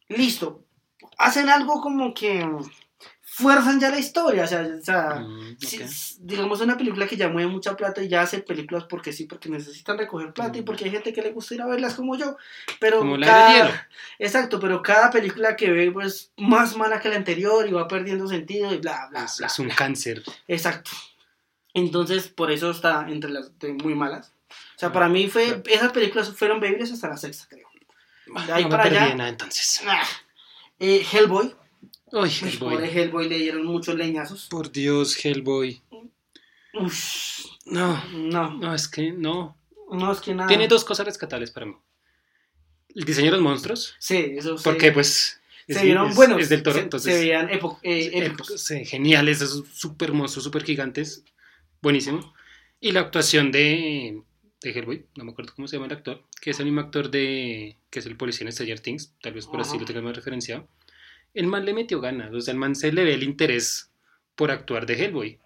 listo. 0.07 0.63
Hacen 1.17 1.49
algo 1.49 1.81
como 1.81 2.13
que 2.13 2.47
fuerzan 3.41 3.79
ya 3.79 3.89
la 3.89 3.99
historia. 3.99 4.43
O 4.43 4.47
sea, 4.47 4.61
o 4.79 4.83
sea 4.83 5.15
Mm, 5.15 5.57
Sí, 5.59 5.77
ok. 5.77 5.81
s- 5.83 6.15
digamos 6.19 6.61
una 6.61 6.77
película 6.77 7.07
que 7.07 7.17
ya 7.17 7.27
mueve 7.29 7.49
mucha 7.49 7.75
plata 7.75 8.01
y 8.01 8.07
ya 8.07 8.21
hace 8.21 8.39
películas 8.39 8.85
porque 8.89 9.11
sí, 9.13 9.25
porque 9.25 9.49
necesitan 9.49 9.97
recoger 9.97 10.31
plata 10.33 10.57
y 10.57 10.61
Mm. 10.61 10.65
porque 10.65 10.85
hay 10.85 10.91
gente 10.91 11.11
que 11.13 11.21
le 11.21 11.31
gusta 11.31 11.55
ir 11.55 11.61
a 11.61 11.67
verlas 11.67 11.95
como 11.95 12.15
yo. 12.17 12.37
Pero 12.79 12.99
Como 12.99 13.19
cada. 13.19 13.87
Exacto, 14.19 14.59
pero 14.59 14.81
cada 14.81 15.09
película 15.11 15.55
que 15.55 15.69
ve 15.71 15.91
pues 15.91 16.31
más 16.37 16.75
mala 16.77 16.99
que 16.99 17.09
la 17.09 17.15
anterior 17.17 17.67
y 17.67 17.71
va 17.71 17.87
perdiendo 17.87 18.27
sentido 18.27 18.73
y 18.73 18.77
bla, 18.77 19.07
bla, 19.09 19.25
Es, 19.25 19.37
bla. 19.37 19.47
es 19.47 19.59
un 19.59 19.69
cáncer. 19.69 20.23
Exacto. 20.47 20.91
Entonces, 21.73 22.27
por 22.27 22.51
eso 22.51 22.71
está 22.71 23.05
entre 23.09 23.31
las 23.31 23.51
muy 23.83 23.95
malas. 23.95 24.33
O 24.75 24.79
sea, 24.81 24.89
Ah, 24.89 24.93
para 24.93 25.07
mí 25.09 25.27
fue, 25.29 25.45
claro. 25.45 25.63
esas 25.67 25.91
películas 25.91 26.33
fueron 26.35 26.59
bebibles 26.59 26.91
hasta 26.91 27.07
la 27.07 27.17
sexta, 27.17 27.45
creo. 27.49 27.67
De 28.45 28.53
ahí 28.53 28.63
no 28.63 28.69
para 28.69 28.83
me 28.85 28.89
perdí 28.89 29.03
allá. 29.05 29.15
nada 29.15 29.29
entonces. 29.29 29.81
Ah. 29.87 30.03
Eh, 30.79 31.05
Hellboy. 31.11 31.55
Uy, 32.13 32.29
Hellboy. 32.29 32.75
pobre 32.75 32.91
Hellboy 32.91 33.29
le 33.29 33.37
dieron 33.37 33.65
muchos 33.65 33.95
leñazos. 33.95 34.47
Por 34.49 34.71
Dios, 34.71 35.23
Hellboy. 35.23 35.81
Uf, 36.73 37.45
No, 37.65 38.03
no, 38.13 38.57
no, 38.57 38.73
es 38.75 38.87
que 38.87 39.11
no. 39.11 39.57
no 39.91 40.11
es 40.11 40.19
que 40.21 40.33
nada. 40.33 40.47
Tiene 40.47 40.67
dos 40.67 40.83
cosas 40.85 41.05
rescatables 41.05 41.51
para 41.51 41.65
mí. 41.67 41.75
El 42.95 43.03
diseño 43.05 43.27
de 43.27 43.31
los 43.37 43.41
monstruos. 43.41 43.95
Sí, 43.99 44.17
eso 44.37 44.57
sí. 44.57 44.63
Porque, 44.63 44.91
pues. 44.91 45.39
se 45.67 45.73
es- 45.73 45.81
vieron 45.83 46.09
es- 46.09 46.15
buenos. 46.15 46.41
Es 46.41 46.49
del 46.49 46.63
toro, 46.63 46.77
se, 46.77 46.83
entonces. 46.83 47.13
se 47.13 47.19
veían 47.21 47.49
epo- 47.49 47.79
eh, 47.83 48.09
épicos. 48.13 48.67
geniales, 48.85 49.41
esos 49.41 49.65
super 49.73 50.11
monstruos, 50.13 50.43
super 50.43 50.63
gigantes. 50.63 51.23
Buenísimo. 51.81 52.33
Y 52.79 52.91
la 52.91 53.01
actuación 53.01 53.51
de, 53.51 54.21
de 54.61 54.69
Hellboy, 54.71 55.05
no 55.15 55.23
me 55.25 55.31
acuerdo 55.31 55.53
cómo 55.55 55.67
se 55.67 55.75
llama 55.77 55.85
el 55.87 55.93
actor, 55.93 56.23
que 56.41 56.49
es 56.51 56.59
el 56.59 56.65
mismo 56.65 56.81
actor 56.81 57.09
de. 57.11 57.77
que 57.89 57.99
es 57.99 58.05
el 58.05 58.17
policía 58.17 58.45
en 58.47 58.53
Stranger 58.53 58.79
Things, 58.79 59.13
tal 59.21 59.33
vez 59.33 59.45
por 59.45 59.61
así 59.61 59.77
lo 59.79 59.85
tenga 59.85 60.01
más 60.01 60.15
referenciado. 60.15 60.67
El 61.33 61.47
man 61.47 61.65
le 61.65 61.73
metió 61.73 62.01
ganas, 62.01 62.33
o 62.33 62.41
sea, 62.41 62.51
el 62.53 62.59
man 62.59 62.75
se 62.75 62.91
le 62.91 63.03
ve 63.03 63.13
el 63.13 63.23
interés 63.23 63.89
por 64.35 64.51
actuar 64.51 64.85
de 64.85 64.93
Hellboy. 65.05 65.39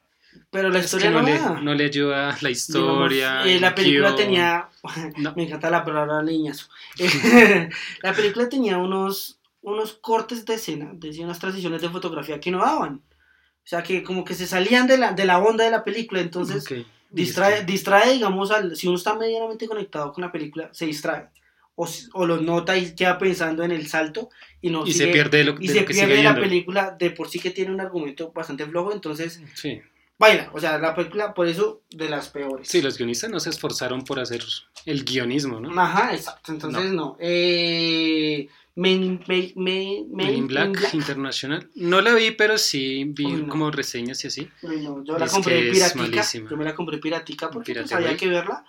Pero 0.51 0.69
la 0.69 0.79
Es 0.79 0.85
historia 0.85 1.07
que 1.09 1.13
no, 1.13 1.21
no, 1.21 1.27
le, 1.55 1.61
no 1.63 1.73
le 1.75 1.85
ayuda 1.85 2.37
la 2.41 2.49
Digamos, 2.49 2.51
historia. 2.51 3.45
eh, 3.45 3.59
la 3.59 3.67
el 3.69 3.73
película 3.73 4.15
tenía. 4.15 4.69
No. 5.17 5.33
Me 5.35 5.43
encanta 5.43 5.69
la 5.69 5.85
palabra 5.85 6.21
leñazo. 6.21 6.67
la 8.03 8.13
película 8.13 8.49
tenía 8.49 8.77
unos, 8.77 9.39
unos 9.61 9.93
cortes 9.93 10.45
de 10.45 10.55
escena, 10.55 10.91
decía 10.93 11.25
unas 11.25 11.39
transiciones 11.39 11.81
de 11.81 11.89
fotografía 11.89 12.39
que 12.39 12.51
no 12.51 12.59
daban. 12.59 12.95
O 12.95 13.67
sea, 13.67 13.81
que 13.81 14.03
como 14.03 14.23
que 14.23 14.33
se 14.35 14.45
salían 14.45 14.87
de 14.87 14.97
la, 14.97 15.13
de 15.13 15.25
la 15.25 15.39
onda 15.39 15.63
de 15.65 15.71
la 15.71 15.83
película. 15.83 16.21
Entonces, 16.21 16.63
Ok. 16.69 16.85
distrae, 17.09 17.63
distrae, 17.65 18.13
digamos, 18.13 18.51
al, 18.51 18.75
si 18.75 18.87
uno 18.87 18.97
está 18.97 19.15
medianamente 19.15 19.67
conectado 19.67 20.11
con 20.13 20.21
la 20.23 20.31
película, 20.31 20.69
se 20.73 20.85
distrae. 20.85 21.29
O, 21.77 21.87
o 22.13 22.25
lo 22.25 22.39
nota 22.39 22.77
y 22.77 22.95
queda 22.95 23.17
pensando 23.17 23.63
en 23.63 23.71
el 23.71 23.87
salto 23.87 24.29
y 24.61 24.69
no 24.69 24.85
Y 24.87 24.93
sigue- 24.93 25.05
se 25.07 25.11
pierde 25.11 25.37
de 25.39 25.43
lo, 25.43 25.55
y 25.59 25.67
de 25.67 25.73
se 25.73 25.81
lo 25.81 25.85
que 25.85 25.93
sigue 25.93 26.05
pierde 26.07 26.23
la 26.23 26.31
viendo. 26.31 26.49
película 26.49 26.95
de 26.97 27.11
por 27.11 27.27
sí 27.29 27.39
que 27.39 27.51
tiene 27.51 27.71
un 27.73 27.81
argumento 27.81 28.31
bastante 28.31 28.65
flojo, 28.65 28.93
entonces 28.93 29.41
Sí. 29.55 29.81
baila, 30.17 30.49
o 30.53 30.59
sea, 30.61 30.77
la 30.77 30.95
película 30.95 31.33
por 31.33 31.47
eso 31.47 31.81
de 31.91 32.07
las 32.07 32.29
peores. 32.29 32.69
sí, 32.69 32.81
los 32.81 32.97
guionistas 32.97 33.29
no 33.29 33.41
se 33.41 33.49
esforzaron 33.49 34.03
por 34.05 34.19
hacer 34.21 34.41
el 34.85 35.03
guionismo, 35.03 35.59
¿no? 35.59 35.77
Ajá, 35.81 36.13
exacto, 36.15 36.53
entonces 36.53 36.91
no. 36.93 37.17
Eh, 37.19 38.47
Men, 38.77 39.23
Men- 39.27 39.53
Men- 39.55 40.05
Men 40.11 40.33
in 40.35 40.47
Black, 40.47 40.93
Internacional. 40.93 41.69
No 41.75 42.01
la 42.01 42.13
vi, 42.13 42.31
pero 42.31 42.57
sí 42.57 43.05
vi 43.07 43.25
no. 43.31 43.47
como 43.47 43.71
reseñas 43.71 44.21
y 44.25 44.27
así. 44.27 44.49
No, 44.63 45.01
yo 45.03 45.17
la 45.17 45.25
Es 45.25 45.31
compré 45.31 45.71
piratica, 45.71 46.23
yo 46.49 46.57
me 46.57 46.65
la 46.65 46.75
compré 46.75 46.97
piratica 46.97 47.49
porque 47.49 47.73
pues, 47.73 47.83
Pirata, 47.85 47.95
había 47.95 48.07
güey. 48.09 48.17
que 48.17 48.27
verla. 48.27 48.65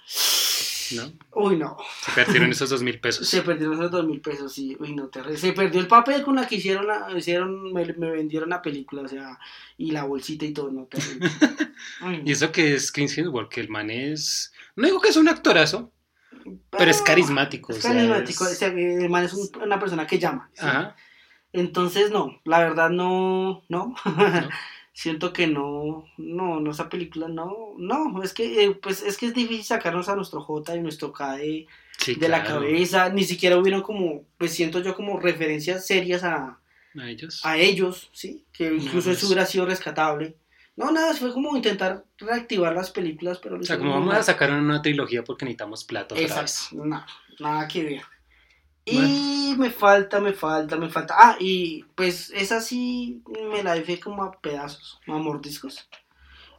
¿No? 0.92 1.12
Uy, 1.32 1.56
no, 1.56 1.76
Se 2.04 2.12
perdieron 2.12 2.50
esos 2.50 2.70
dos 2.70 2.82
mil 2.82 3.00
pesos. 3.00 3.28
se 3.28 3.42
perdieron 3.42 3.74
esos 3.74 3.90
dos 3.90 4.06
mil 4.06 4.20
pesos, 4.20 4.52
sí, 4.52 4.76
uy, 4.78 4.94
no, 4.94 5.08
terrible. 5.08 5.36
Se 5.38 5.52
perdió 5.52 5.80
el 5.80 5.86
papel 5.88 6.22
con 6.22 6.36
la 6.36 6.46
que 6.46 6.56
hicieron, 6.56 6.86
la, 6.86 7.06
hicieron 7.16 7.72
me, 7.72 7.84
me 7.94 8.10
vendieron 8.10 8.50
la 8.50 8.62
película, 8.62 9.02
o 9.02 9.08
sea, 9.08 9.38
y 9.76 9.90
la 9.90 10.04
bolsita 10.04 10.44
y 10.44 10.52
todo, 10.52 10.70
no, 10.70 10.84
terrible. 10.84 11.28
Uy, 12.06 12.22
Y 12.24 12.32
eso 12.32 12.52
que 12.52 12.74
es 12.74 12.92
Chris 12.92 13.16
Hemsworth, 13.18 13.48
que 13.50 13.60
el 13.60 13.68
man 13.68 13.90
es... 13.90 14.52
No 14.76 14.86
digo 14.86 15.00
que 15.00 15.08
es 15.08 15.16
un 15.16 15.28
actorazo, 15.28 15.92
pero 16.70 16.90
es 16.90 17.02
carismático. 17.02 17.72
Es 17.72 17.78
o 17.78 17.82
sea, 17.82 17.92
carismático, 17.92 18.44
es- 18.46 18.52
o 18.52 18.54
sea, 18.54 18.68
el 18.68 19.10
man 19.10 19.24
es 19.24 19.32
un- 19.34 19.50
una 19.62 19.80
persona 19.80 20.06
que 20.06 20.18
llama. 20.18 20.50
¿sí? 20.52 20.64
Ajá. 20.64 20.94
Entonces, 21.52 22.10
no, 22.10 22.40
la 22.44 22.58
verdad 22.58 22.90
no, 22.90 23.62
no. 23.68 23.94
¿no? 24.04 24.48
Siento 24.96 25.34
que 25.34 25.46
no, 25.46 26.06
no, 26.16 26.58
no, 26.58 26.70
esa 26.70 26.88
película 26.88 27.28
no, 27.28 27.74
no, 27.76 28.22
es 28.22 28.32
que, 28.32 28.64
eh, 28.64 28.70
pues, 28.70 29.02
es 29.02 29.18
que 29.18 29.26
es 29.26 29.34
difícil 29.34 29.62
sacarnos 29.62 30.08
a 30.08 30.16
nuestro 30.16 30.40
J 30.40 30.74
y 30.74 30.80
nuestro 30.80 31.12
K 31.12 31.36
de, 31.36 31.66
Sí, 31.98 32.14
de 32.14 32.30
la 32.30 32.42
cabeza, 32.42 33.10
ni 33.10 33.24
siquiera 33.24 33.58
hubieron 33.58 33.82
como, 33.82 34.24
pues 34.38 34.54
siento 34.54 34.80
yo 34.80 34.96
como 34.96 35.20
referencias 35.20 35.86
serias 35.86 36.24
a, 36.24 36.60
A 36.98 37.10
ellos. 37.10 37.42
a 37.44 37.58
ellos, 37.58 38.08
¿sí? 38.14 38.46
Que 38.54 38.68
incluso 38.68 39.08
pues. 39.10 39.18
eso 39.18 39.26
hubiera 39.26 39.44
sido 39.44 39.66
rescatable. 39.66 40.34
No, 40.76 40.90
nada, 40.90 41.12
fue 41.12 41.30
como 41.30 41.54
intentar 41.54 42.06
reactivar 42.16 42.72
las 42.74 42.90
películas, 42.90 43.38
pero... 43.38 43.58
O 43.58 43.62
sea, 43.64 43.76
como 43.76 43.90
vamos 43.90 44.14
a 44.14 44.22
sacar 44.22 44.50
una 44.50 44.80
trilogía 44.80 45.22
porque 45.22 45.44
necesitamos 45.44 45.84
plata 45.84 46.14
otra 46.14 46.22
vez. 46.22 46.30
Exacto, 46.30 46.86
no, 46.86 47.04
nada 47.38 47.68
que 47.68 47.84
ver. 47.84 48.02
Y 48.88 49.56
me 49.58 49.70
falta, 49.70 50.20
me 50.20 50.32
falta, 50.32 50.76
me 50.76 50.88
falta. 50.88 51.14
Ah, 51.18 51.36
y 51.40 51.82
pues 51.96 52.30
esa 52.30 52.60
sí 52.60 53.20
me 53.50 53.64
la 53.64 53.74
dejé 53.74 53.98
como 53.98 54.22
a 54.22 54.32
pedazos, 54.40 55.00
a 55.08 55.12
mordiscos. 55.12 55.88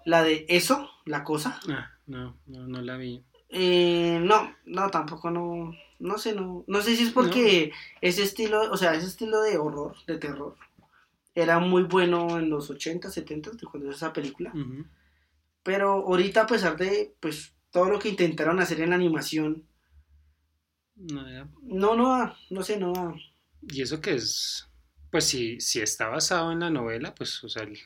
La 0.03 0.23
de 0.23 0.45
eso, 0.49 0.89
la 1.05 1.23
cosa. 1.23 1.59
Ah, 1.69 1.91
no, 2.05 2.37
no, 2.45 2.67
no 2.67 2.81
la 2.81 2.97
vi. 2.97 3.23
Eh, 3.49 4.19
no, 4.21 4.53
no, 4.65 4.89
tampoco 4.89 5.31
no. 5.31 5.73
No 5.99 6.17
sé, 6.17 6.35
no. 6.35 6.65
No 6.67 6.81
sé 6.81 6.97
si 6.97 7.03
es 7.03 7.11
porque 7.11 7.71
ese 8.01 8.23
estilo, 8.23 8.71
o 8.71 8.77
sea, 8.77 8.93
ese 8.93 9.07
estilo 9.07 9.41
de 9.41 9.57
horror, 9.57 9.95
de 10.05 10.17
terror, 10.17 10.55
era 11.33 11.59
muy 11.59 11.83
bueno 11.83 12.37
en 12.39 12.49
los 12.49 12.69
80, 12.69 13.09
70, 13.09 13.51
de 13.51 13.67
cuando 13.67 13.89
es 13.89 13.97
esa 13.97 14.11
película. 14.11 14.53
Pero 15.63 15.91
ahorita, 15.91 16.41
a 16.41 16.47
pesar 16.47 16.75
de 16.77 17.15
pues 17.21 17.53
todo 17.71 17.85
lo 17.85 17.99
que 17.99 18.09
intentaron 18.09 18.59
hacer 18.59 18.81
en 18.81 18.89
la 18.89 18.95
animación, 18.95 19.63
No, 20.97 21.29
ya. 21.29 21.47
No, 21.63 21.95
no 21.95 22.33
no 22.49 22.63
sé, 22.63 22.77
no. 22.77 22.93
Y 23.61 23.81
eso 23.81 24.01
que 24.01 24.15
es, 24.15 24.67
pues 25.11 25.25
si, 25.25 25.59
si 25.59 25.79
está 25.81 26.07
basado 26.07 26.51
en 26.51 26.59
la 26.61 26.69
novela, 26.69 27.13
pues, 27.13 27.43
o 27.43 27.49
sea, 27.49 27.63
el- 27.63 27.77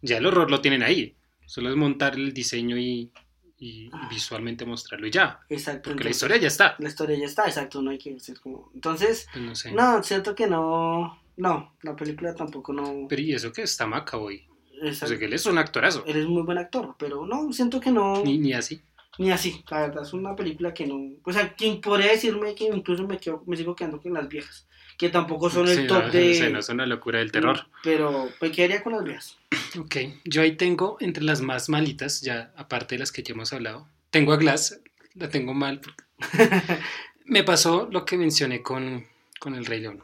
ya 0.00 0.18
el 0.18 0.26
horror 0.26 0.50
lo 0.50 0.60
tienen 0.60 0.82
ahí. 0.82 1.16
Solo 1.46 1.70
es 1.70 1.76
montar 1.76 2.14
el 2.14 2.32
diseño 2.32 2.78
y, 2.78 3.10
y 3.58 3.90
visualmente 4.10 4.64
mostrarlo 4.64 5.06
y 5.06 5.10
ya. 5.10 5.40
Exacto. 5.48 5.90
Porque 5.90 6.04
la 6.04 6.10
historia 6.10 6.36
ya 6.38 6.48
está. 6.48 6.76
la 6.78 6.88
historia 6.88 7.18
ya 7.18 7.26
está, 7.26 7.46
exacto, 7.46 7.82
no 7.82 7.90
hay 7.90 7.98
que 7.98 8.18
ser 8.20 8.40
como... 8.40 8.70
Entonces, 8.74 9.26
Pues 9.32 9.44
no 9.44 9.54
sé. 9.54 9.72
no, 9.72 10.02
siento 10.02 10.34
que 10.34 10.46
no... 10.46 11.20
No, 11.36 11.74
la 11.82 11.96
película 11.96 12.34
tampoco 12.34 12.72
no... 12.72 13.06
Pero 13.08 13.22
y 13.22 13.32
eso 13.34 13.52
que 13.52 13.62
está 13.62 13.86
Macaboy. 13.86 14.46
O 14.82 14.86
exacto. 14.86 15.08
sea, 15.08 15.18
que 15.18 15.24
él 15.26 15.32
es 15.32 15.46
un 15.46 15.58
actorazo. 15.58 16.04
Eres 16.06 16.26
muy 16.26 16.42
buen 16.42 16.58
actor, 16.58 16.94
pero 16.98 17.26
no, 17.26 17.52
siento 17.52 17.80
que 17.80 17.90
no... 17.90 18.22
Ni, 18.24 18.38
ni 18.38 18.52
así. 18.52 18.80
Ni 19.18 19.30
así, 19.30 19.62
la 19.70 19.80
verdad, 19.80 20.02
es 20.04 20.12
una 20.14 20.34
película 20.34 20.72
que 20.72 20.86
no... 20.86 20.98
O 21.24 21.32
sea, 21.32 21.54
quien 21.54 21.80
podría 21.80 22.10
decirme 22.12 22.54
que 22.54 22.64
incluso 22.64 23.06
me, 23.06 23.18
quedo, 23.18 23.42
me 23.46 23.56
sigo 23.56 23.76
quedando 23.76 24.00
con 24.00 24.14
las 24.14 24.26
viejas, 24.28 24.66
que 24.96 25.10
tampoco 25.10 25.50
son 25.50 25.68
el 25.68 25.76
Sí, 25.82 25.86
top 25.86 26.04
no, 26.06 26.10
de... 26.10 26.34
sí, 26.34 26.50
no 26.50 26.58
es 26.60 26.68
una 26.70 26.86
locura 26.86 27.18
del 27.18 27.30
terror. 27.30 27.66
Pero 27.82 28.30
me 28.40 28.50
quedaría 28.50 28.82
con 28.82 28.94
las 28.94 29.04
viejas. 29.04 29.36
Ok, 29.78 29.96
yo 30.24 30.40
ahí 30.42 30.56
tengo 30.56 30.96
entre 31.00 31.24
las 31.24 31.42
más 31.42 31.68
malitas, 31.68 32.22
ya 32.22 32.52
aparte 32.56 32.94
de 32.94 33.00
las 33.00 33.12
que 33.12 33.22
ya 33.22 33.34
hemos 33.34 33.52
hablado, 33.52 33.86
tengo 34.10 34.32
a 34.32 34.36
Glass, 34.36 34.80
la 35.14 35.28
tengo 35.28 35.52
mal. 35.54 35.80
porque- 35.80 36.04
Me 37.24 37.44
pasó 37.44 37.88
lo 37.90 38.04
que 38.04 38.16
mencioné 38.16 38.62
con, 38.62 39.06
con 39.38 39.54
El 39.54 39.64
Rey 39.66 39.80
León. 39.80 40.02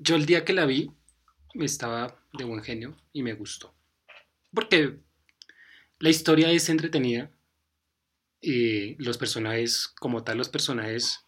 Yo 0.00 0.16
el 0.16 0.26
día 0.26 0.44
que 0.44 0.52
la 0.52 0.66
vi, 0.66 0.90
me 1.54 1.64
estaba 1.66 2.16
de 2.32 2.44
buen 2.44 2.62
genio 2.62 2.96
y 3.12 3.22
me 3.22 3.34
gustó. 3.34 3.72
Porque 4.52 4.96
la 5.98 6.10
historia 6.10 6.50
es 6.50 6.68
entretenida 6.68 7.30
y 8.40 8.94
los 9.02 9.18
personajes, 9.18 9.88
como 9.98 10.24
tal, 10.24 10.38
los 10.38 10.48
personajes 10.48 11.26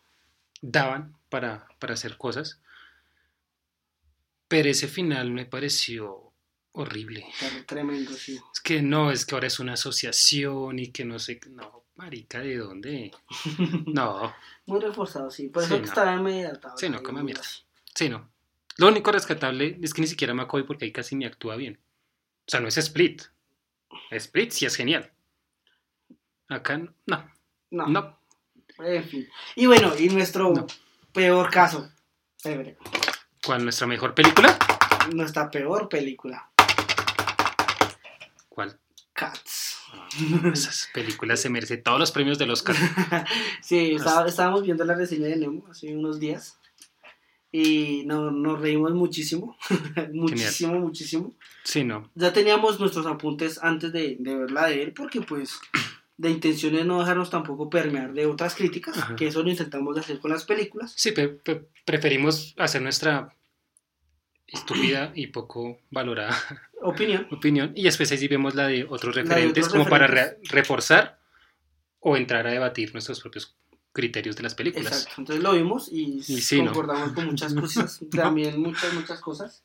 daban 0.61 1.17
para, 1.29 1.69
para 1.79 1.95
hacer 1.95 2.17
cosas. 2.17 2.61
Pero 4.49 4.69
ese 4.69 4.89
final 4.89 5.31
me 5.31 5.47
pareció 5.47 6.33
horrible. 6.73 7.27
Tremendo, 7.67 8.13
sí. 8.13 8.39
Es 8.53 8.61
que 8.61 8.83
no, 8.83 9.11
es 9.11 9.25
que 9.27 9.35
ahora 9.35 9.47
es 9.47 9.59
una 9.61 9.75
asociación 9.75 10.79
y 10.79 10.91
que 10.93 11.05
no 11.05 11.19
sé, 11.19 11.41
no, 11.51 11.85
marica, 11.97 12.41
¿de 12.41 12.57
dónde? 12.59 13.13
No, 13.87 14.35
Muy 14.67 14.81
reforzado, 14.81 15.31
sí. 15.31 15.49
Por 15.49 15.63
Sí, 15.63 15.67
eso 15.67 15.75
que 15.77 15.81
no. 15.83 15.89
estaba 15.89 16.21
medio 16.21 16.49
atado. 16.49 16.77
Sí, 16.77 16.89
no, 16.89 17.03
come 17.03 17.23
mierda. 17.23 17.43
sí, 17.95 18.09
no. 18.09 18.31
Lo 18.79 18.89
único 18.89 19.13
rescatable 19.13 19.79
es 19.83 19.93
que 19.93 20.01
ni 20.01 20.07
siquiera 20.07 20.33
McCoy 20.33 20.63
porque 20.63 20.87
ahí 20.87 20.93
casi 20.93 21.15
ni 21.15 21.27
actúa 21.27 21.57
bien. 21.57 21.79
O 22.47 22.51
sea, 22.51 22.61
no 22.61 22.69
es 22.69 22.79
Split. 22.79 23.23
Split 24.11 24.51
sí 24.51 24.65
es 24.65 24.75
genial. 24.77 25.13
Acá 26.53 26.79
no, 26.79 26.95
No, 27.71 27.87
no. 27.87 28.19
en 28.79 29.05
fin. 29.05 29.29
Y 29.57 29.67
bueno, 29.67 29.93
y 29.99 30.09
nuestro 30.09 30.51
No. 30.53 30.67
peor 31.13 31.51
caso. 31.51 31.91
¿Cuál 33.45 33.65
nuestra 33.65 33.87
mejor 33.87 34.15
película? 34.15 34.57
Nuestra 35.15 35.51
peor 35.51 35.89
película. 35.89 36.51
¿Cuál? 38.49 38.79
Cats. 39.13 39.79
Esas 40.53 40.89
películas 40.95 41.41
se 41.41 41.49
merecen 41.51 41.83
todos 41.83 41.99
los 41.99 42.13
premios 42.13 42.39
del 42.39 42.51
Oscar. 42.51 42.75
sí, 43.63 43.97
estábamos 44.27 44.63
viendo 44.63 44.85
la 44.85 44.95
reseña 44.95 45.29
de 45.29 45.37
Nemo 45.37 45.67
hace 45.71 45.95
unos 45.97 46.19
días. 46.21 46.59
Y 47.55 48.05
no, 48.07 48.31
nos 48.31 48.61
reímos 48.61 48.93
muchísimo. 48.93 49.57
muchísimo, 50.13 50.75
muchísimo. 50.81 51.35
Sí, 51.65 51.85
no. 51.85 52.11
Ya 52.15 52.33
teníamos 52.33 52.81
nuestros 52.81 53.07
apuntes 53.07 53.63
antes 53.63 53.93
de, 53.93 54.17
de 54.19 54.37
verla 54.37 54.67
de 54.69 54.83
él, 54.83 54.93
porque 54.95 55.21
pues 55.21 55.61
de 56.23 56.31
intenciones 56.31 56.87
no 56.87 57.01
dejarnos 57.01 57.31
tampoco 57.31 57.69
permear 57.69 58.13
de 58.13 58.27
otras 58.27 58.55
críticas, 58.55 58.97
Ajá. 58.97 59.17
que 59.17 59.27
eso 59.27 59.43
lo 59.43 59.51
intentamos 59.51 59.99
hacer 59.99 60.21
con 60.21 60.31
las 60.31 60.45
películas. 60.45 60.93
Sí, 60.97 61.11
pe- 61.11 61.41
preferimos 61.85 62.55
hacer 62.59 62.81
nuestra 62.81 63.35
estúpida 64.47 65.13
y 65.15 65.27
poco 65.29 65.79
valorada 65.91 66.37
Opinión. 66.83 67.27
opinión 67.31 67.73
y 67.75 67.83
después 67.85 68.11
ahí 68.13 68.29
vemos 68.29 68.55
la 68.55 68.69
de 68.69 68.85
otros 68.89 69.15
de 69.15 69.23
referentes 69.23 69.67
otros 69.67 69.73
como 69.85 69.91
para 69.91 70.07
referentes. 70.07 70.51
re- 70.51 70.57
reforzar 70.57 71.19
o 72.01 72.17
entrar 72.17 72.47
a 72.47 72.51
debatir 72.51 72.93
nuestros 72.93 73.21
propios 73.21 73.57
criterios 73.93 74.37
de 74.37 74.43
las 74.45 74.55
películas. 74.55 74.93
Exacto. 74.93 75.15
Entonces 75.23 75.43
lo 75.43 75.53
vimos 75.53 75.89
y, 75.91 76.19
Y 76.27 76.41
sí, 76.41 76.61
¿no? 76.63 76.73
concordamos 76.73 77.13
con 77.13 77.27
muchas 77.27 77.53
cosas, 77.55 78.01
también 78.11 78.61
muchas, 78.61 78.93
muchas 78.95 79.21
cosas. 79.21 79.63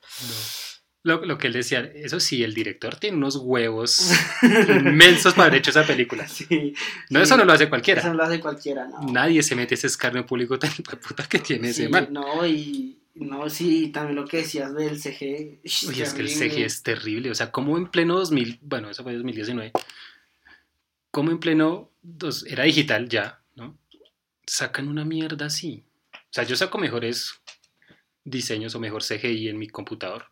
Lo, 1.07 1.25
lo 1.25 1.37
que 1.37 1.47
él 1.47 1.53
decía, 1.53 1.79
eso 1.95 2.19
sí, 2.19 2.43
el 2.43 2.53
director 2.53 2.95
tiene 2.97 3.17
unos 3.17 3.37
huevos 3.37 4.11
inmensos 4.69 5.33
para 5.33 5.47
haber 5.47 5.59
hecho 5.59 5.71
esa 5.71 5.85
película. 5.85 6.27
Sí, 6.27 6.73
No, 7.09 7.19
sí. 7.19 7.23
eso 7.23 7.37
no 7.37 7.45
lo 7.45 7.53
hace 7.53 7.69
cualquiera. 7.69 8.01
Eso 8.01 8.09
no 8.09 8.15
lo 8.15 8.23
hace 8.23 8.39
cualquiera, 8.39 8.87
¿no? 8.87 9.01
Nadie 9.11 9.41
se 9.43 9.55
mete 9.55 9.75
ese 9.75 9.87
escarnio 9.87 10.25
público 10.25 10.59
tan 10.59 10.71
puta 10.73 11.23
que 11.27 11.39
tiene 11.39 11.69
ese 11.69 11.87
man. 11.89 12.09
No, 12.11 12.45
y 12.45 12.97
no, 13.15 13.49
sí, 13.49 13.87
también 13.89 14.15
lo 14.15 14.25
que 14.25 14.37
decías 14.37 14.75
del 14.75 14.99
CG. 15.01 15.59
Uy, 15.87 16.01
es 16.01 16.13
que 16.13 16.21
el. 16.21 16.29
CG 16.29 16.59
es 16.65 16.83
terrible. 16.83 17.31
O 17.31 17.35
sea, 17.35 17.51
como 17.51 17.77
en 17.77 17.87
pleno 17.87 18.15
2000, 18.17 18.59
bueno, 18.61 18.89
eso 18.89 19.01
fue 19.03 19.13
2019, 19.15 19.71
como 21.11 21.31
en 21.31 21.39
pleno, 21.39 21.89
dos- 22.01 22.45
era 22.45 22.63
digital 22.65 23.09
ya, 23.09 23.41
¿no? 23.55 23.77
Sacan 24.45 24.87
una 24.87 25.03
mierda 25.05 25.47
así. 25.47 25.83
O 26.13 26.17
sea, 26.37 26.43
yo 26.43 26.55
saco 26.55 26.77
mejores 26.77 27.31
diseños 28.23 28.75
o 28.75 28.79
mejor 28.79 29.03
CGI 29.03 29.47
en 29.49 29.57
mi 29.57 29.67
computador. 29.69 30.25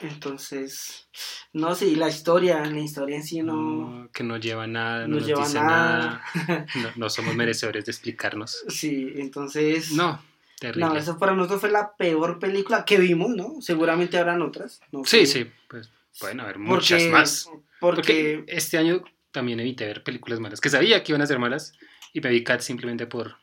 Entonces, 0.00 1.06
no, 1.52 1.74
sí, 1.74 1.96
la 1.96 2.08
historia, 2.08 2.64
la 2.64 2.78
historia 2.80 3.16
en 3.16 3.22
sí 3.24 3.42
no, 3.42 3.54
No, 3.54 4.10
que 4.10 4.24
no 4.24 4.36
lleva 4.38 4.66
nada, 4.66 5.02
no 5.02 5.08
no 5.08 5.16
nos 5.16 5.26
lleva 5.26 5.44
dice 5.44 5.54
nada. 5.60 6.22
nada. 6.46 6.66
No, 6.76 6.88
no 6.96 7.10
somos 7.10 7.34
merecedores 7.36 7.84
de 7.84 7.92
explicarnos. 7.92 8.64
Sí, 8.68 9.12
entonces. 9.16 9.92
No, 9.92 10.20
terrible. 10.58 10.86
No, 10.86 10.96
esa 10.96 11.18
para 11.18 11.34
nosotros 11.34 11.60
fue 11.60 11.70
la 11.70 11.94
peor 11.96 12.38
película 12.38 12.84
que 12.84 12.98
vimos, 12.98 13.30
¿no? 13.30 13.60
Seguramente 13.60 14.18
habrán 14.18 14.42
otras. 14.42 14.80
No 14.92 15.04
Sí, 15.04 15.26
sí, 15.26 15.50
pues 15.68 15.90
pueden 16.18 16.40
haber 16.40 16.54
Porque- 16.54 16.68
muchas 16.68 17.02
más. 17.04 17.50
Porque, 17.80 17.96
Porque 18.40 18.44
este 18.48 18.78
año 18.78 19.02
también 19.30 19.60
evité 19.60 19.86
ver 19.86 20.02
películas 20.02 20.40
malas, 20.40 20.60
que 20.60 20.70
sabía 20.70 21.02
que 21.02 21.12
iban 21.12 21.22
a 21.22 21.26
ser 21.26 21.38
malas, 21.38 21.74
y 22.12 22.20
me 22.20 22.30
vi 22.30 22.44
Cat 22.44 22.60
simplemente 22.60 23.06
por 23.06 23.36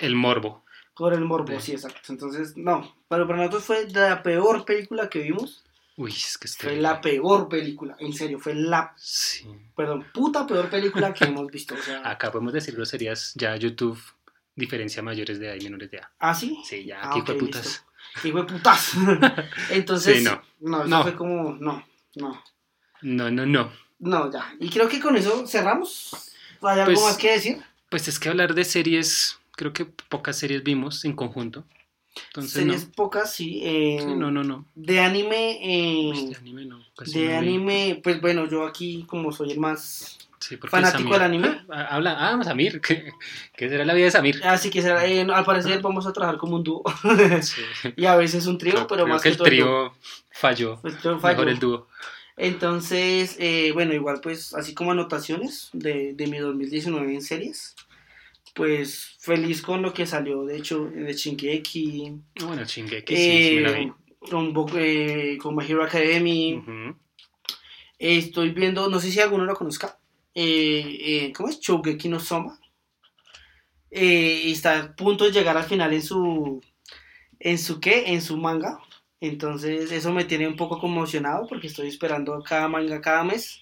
el 0.00 0.14
morbo. 0.14 0.64
Por 1.02 1.14
el 1.14 1.24
morbo, 1.24 1.58
Sí. 1.58 1.72
exacto. 1.72 2.00
Entonces, 2.10 2.56
no. 2.56 2.94
Pero 3.08 3.26
para 3.26 3.38
nosotros 3.38 3.64
fue 3.64 3.88
la 3.90 4.22
peor 4.22 4.64
película 4.64 5.08
que 5.10 5.18
vimos. 5.18 5.64
Uy, 5.96 6.12
es 6.12 6.38
que 6.38 6.46
Fue 6.46 6.56
terrible. 6.58 6.82
la 6.82 7.00
peor 7.00 7.48
película. 7.48 7.96
En 7.98 8.12
serio, 8.12 8.38
fue 8.38 8.54
la, 8.54 8.94
Sí. 8.96 9.44
perdón, 9.76 10.06
puta 10.14 10.46
peor 10.46 10.70
película 10.70 11.12
que 11.12 11.24
hemos 11.24 11.48
visto. 11.48 11.74
O 11.74 11.78
sea, 11.78 12.08
Acá 12.08 12.30
podemos 12.30 12.52
decir 12.52 12.74
groserías, 12.76 13.32
ya 13.34 13.56
YouTube 13.56 13.98
diferencia 14.54 15.02
mayores 15.02 15.40
de 15.40 15.46
edad 15.48 15.56
y 15.58 15.64
menores 15.64 15.90
de 15.90 15.96
edad. 15.96 16.08
¿ah, 16.20 16.34
sí? 16.36 16.56
Sí, 16.64 16.84
ya, 16.84 17.00
Ah, 17.02 17.10
aquí 17.10 17.20
ok, 17.20 17.26
fue 17.26 17.34
putas. 17.38 17.84
Y 18.22 18.30
fue 18.30 18.46
putas. 18.46 18.92
Entonces, 19.70 20.18
Sí, 20.18 20.24
no. 20.24 20.40
no, 20.60 20.78
eso 20.80 20.88
No. 20.88 21.02
fue 21.02 21.16
como, 21.16 21.54
no, 21.54 21.84
no. 22.14 22.42
No, 23.02 23.30
no, 23.30 23.44
no. 23.44 23.72
No, 23.98 24.30
ya. 24.32 24.54
Y 24.60 24.70
creo 24.70 24.88
que 24.88 25.00
con 25.00 25.16
eso 25.16 25.46
cerramos. 25.48 26.32
¿Hay 26.62 26.78
algo 26.78 26.92
Pues- 26.94 27.00
más 27.04 27.16
que 27.16 27.32
decir? 27.32 27.60
Pues 27.90 28.06
es 28.08 28.18
que 28.20 28.28
hablar 28.28 28.54
de 28.54 28.64
series, 28.64 29.38
creo 29.62 29.72
que 29.72 29.84
pocas 30.08 30.36
series 30.38 30.62
vimos 30.64 31.04
en 31.04 31.14
conjunto. 31.14 31.64
Entonces, 32.26 32.52
Series 32.52 32.86
no. 32.88 32.92
pocas, 32.92 33.32
sí. 33.32 33.60
eh, 33.64 33.96
Sí, 34.00 34.06
no, 34.14 34.30
no, 34.30 34.44
no. 34.44 34.66
De 34.74 35.00
anime, 35.00 35.58
eh, 35.62 36.10
Uy, 36.12 36.26
de 36.26 36.36
anime 36.36 36.64
no. 36.66 36.78
de 37.06 37.28
no 37.28 37.38
anime, 37.38 38.00
pues 38.02 38.20
bueno, 38.20 38.46
yo 38.50 38.66
aquí 38.66 39.04
como 39.08 39.32
soy 39.32 39.52
el 39.52 39.58
más 39.58 40.18
Sí, 40.38 40.56
fanático 40.56 41.12
del 41.12 41.22
anime. 41.22 41.62
Ah, 41.70 41.86
Habla, 41.92 42.16
ah, 42.18 42.42
Samir. 42.44 42.80
¿Qué, 42.80 43.12
qué 43.56 43.68
será 43.68 43.84
la 43.84 43.94
vida 43.94 44.06
de 44.06 44.10
Samir? 44.10 44.44
Así 44.44 44.68
que 44.70 44.82
será, 44.82 45.06
eh, 45.06 45.22
al 45.22 45.44
parecer 45.44 45.80
vamos 45.80 46.06
a 46.06 46.12
trabajar 46.12 46.38
como 46.38 46.56
un 46.56 46.64
dúo 46.64 46.82
Sí. 47.40 47.62
y 47.96 48.04
a 48.06 48.16
veces 48.16 48.46
un 48.46 48.58
trío, 48.58 48.86
pero 48.88 49.04
creo 49.04 49.06
más 49.06 49.22
que 49.22 49.28
que, 49.28 49.32
el 49.32 49.36
todo 49.38 49.46
trío 49.46 49.94
falló. 50.32 50.80
El 50.84 50.98
trío 50.98 51.14
Mejor 51.14 51.20
falló. 51.36 51.48
el 51.48 51.58
dúo. 51.60 51.86
Entonces, 52.36 53.36
eh, 53.38 53.70
bueno, 53.72 53.94
igual 53.94 54.20
pues 54.22 54.52
así 54.54 54.74
como 54.74 54.90
anotaciones 54.92 55.70
de, 55.72 56.12
de 56.14 56.26
mi 56.26 56.38
2019 56.38 57.14
en 57.14 57.22
series, 57.22 57.74
pues 58.54 59.16
feliz 59.20 59.62
con 59.62 59.82
lo 59.82 59.92
que 59.92 60.06
salió, 60.06 60.44
de 60.44 60.58
hecho, 60.58 60.84
de 60.86 61.12
Shingeki, 61.12 62.12
Ah, 62.40 62.44
Bueno, 62.46 62.64
Shingeki 62.64 63.16
sí, 63.16 63.42
sí 63.44 63.54
me 63.56 63.60
la 63.62 63.72
vi. 63.72 63.84
eh, 63.84 63.92
con, 64.18 64.54
eh, 64.76 65.38
con 65.40 65.56
My 65.56 65.64
Hero 65.64 65.84
Academy. 65.84 66.62
Eh, 67.98 68.18
estoy 68.18 68.50
viendo, 68.50 68.88
no 68.88 69.00
sé 69.00 69.10
si 69.10 69.20
alguno 69.20 69.44
lo 69.44 69.54
conozca, 69.54 69.98
eh, 70.34 70.98
eh, 71.00 71.32
¿cómo 71.34 71.48
es? 71.48 71.60
Shogeki 71.60 72.08
no 72.08 72.20
Soma. 72.20 72.58
Eh, 73.90 74.42
y 74.44 74.52
está 74.52 74.78
a 74.80 74.96
punto 74.96 75.24
de 75.24 75.32
llegar 75.32 75.56
al 75.56 75.64
final 75.64 75.92
en 75.92 76.02
su, 76.02 76.62
¿en 77.38 77.58
su 77.58 77.80
qué? 77.80 78.04
En 78.12 78.22
su 78.22 78.36
manga. 78.36 78.78
Entonces 79.20 79.92
eso 79.92 80.12
me 80.12 80.24
tiene 80.24 80.48
un 80.48 80.56
poco 80.56 80.80
conmocionado 80.80 81.46
porque 81.46 81.68
estoy 81.68 81.88
esperando 81.88 82.42
cada 82.42 82.68
manga 82.68 83.00
cada 83.00 83.22
mes. 83.22 83.60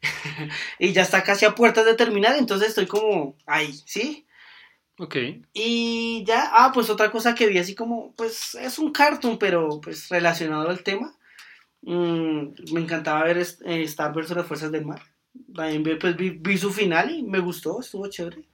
y 0.78 0.92
ya 0.92 1.02
está 1.02 1.22
casi 1.22 1.44
a 1.44 1.54
puertas 1.54 1.84
de 1.84 1.94
terminar, 1.94 2.36
entonces 2.36 2.68
estoy 2.68 2.86
como 2.86 3.36
ahí, 3.46 3.72
¿sí? 3.86 4.23
Ok. 4.98 5.16
Y 5.52 6.24
ya, 6.26 6.50
ah, 6.52 6.70
pues 6.72 6.88
otra 6.90 7.10
cosa 7.10 7.34
que 7.34 7.46
vi 7.48 7.58
así 7.58 7.74
como, 7.74 8.12
pues 8.14 8.54
es 8.54 8.78
un 8.78 8.92
cartoon, 8.92 9.38
pero 9.38 9.80
pues 9.80 10.08
relacionado 10.08 10.68
al 10.70 10.82
tema. 10.82 11.14
Mm, 11.82 12.72
me 12.72 12.80
encantaba 12.80 13.24
ver 13.24 13.38
eh, 13.38 13.82
Star 13.82 14.12
vs. 14.14 14.30
las 14.30 14.46
Fuerzas 14.46 14.70
del 14.72 14.86
Mar. 14.86 15.02
También 15.54 15.82
vi, 15.82 15.96
pues, 15.96 16.16
vi, 16.16 16.30
vi 16.30 16.56
su 16.56 16.72
final 16.72 17.10
y 17.10 17.22
me 17.22 17.40
gustó, 17.40 17.80
estuvo 17.80 18.06
chévere. 18.08 18.44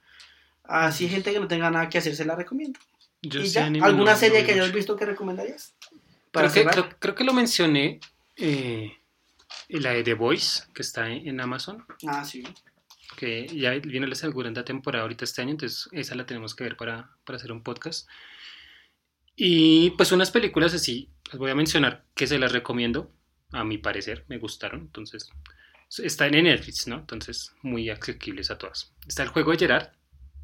Así 0.63 1.07
gente 1.07 1.31
que 1.31 1.39
no 1.39 1.47
tenga 1.47 1.69
nada 1.69 1.89
que 1.89 1.97
hacer 1.99 2.15
se 2.15 2.25
la 2.25 2.35
recomiendo. 2.35 2.79
Yo 3.21 3.39
¿Y 3.39 3.47
ya? 3.47 3.65
¿Alguna 3.65 4.13
no- 4.13 4.17
serie 4.17 4.41
no 4.41 4.45
que 4.47 4.53
hayas 4.53 4.71
visto 4.73 4.95
que 4.95 5.05
recomendarías? 5.05 5.75
Para 6.31 6.49
Creo 6.49 6.53
que, 6.65 6.71
cerrar. 6.71 6.73
creo, 6.89 6.99
creo 6.99 7.15
que 7.15 7.23
lo 7.23 7.33
mencioné, 7.33 7.99
eh, 8.37 8.93
la 9.69 9.91
de 9.91 10.03
The 10.03 10.13
Voice, 10.15 10.63
que 10.73 10.81
está 10.81 11.07
en, 11.09 11.27
en 11.27 11.39
Amazon, 11.41 11.85
Ah, 12.07 12.23
sí. 12.25 12.43
Que 13.15 13.47
ya 13.47 13.71
viene 13.71 14.07
la 14.07 14.15
segunda 14.15 14.63
temporada 14.65 15.03
ahorita 15.03 15.25
este 15.25 15.41
año, 15.41 15.51
entonces 15.51 15.89
esa 15.91 16.15
la 16.15 16.25
tenemos 16.25 16.55
que 16.55 16.63
ver 16.63 16.77
para, 16.77 17.11
para 17.25 17.37
hacer 17.37 17.51
un 17.51 17.63
podcast. 17.63 18.09
Y 19.35 19.91
pues 19.91 20.11
unas 20.11 20.31
películas 20.31 20.73
así, 20.73 21.09
las 21.25 21.37
voy 21.37 21.51
a 21.51 21.55
mencionar 21.55 22.05
que 22.15 22.27
se 22.27 22.39
las 22.39 22.51
recomiendo, 22.51 23.11
a 23.51 23.63
mi 23.63 23.77
parecer, 23.77 24.25
me 24.27 24.37
gustaron, 24.37 24.81
entonces 24.81 25.29
está 25.99 26.27
en 26.27 26.43
Netflix, 26.43 26.87
¿no? 26.87 26.97
Entonces 26.97 27.53
muy 27.61 27.89
asequibles 27.89 28.49
a 28.49 28.57
todas. 28.57 28.93
Está 29.07 29.23
el 29.23 29.29
juego 29.29 29.51
de 29.51 29.57
Gerard, 29.57 29.89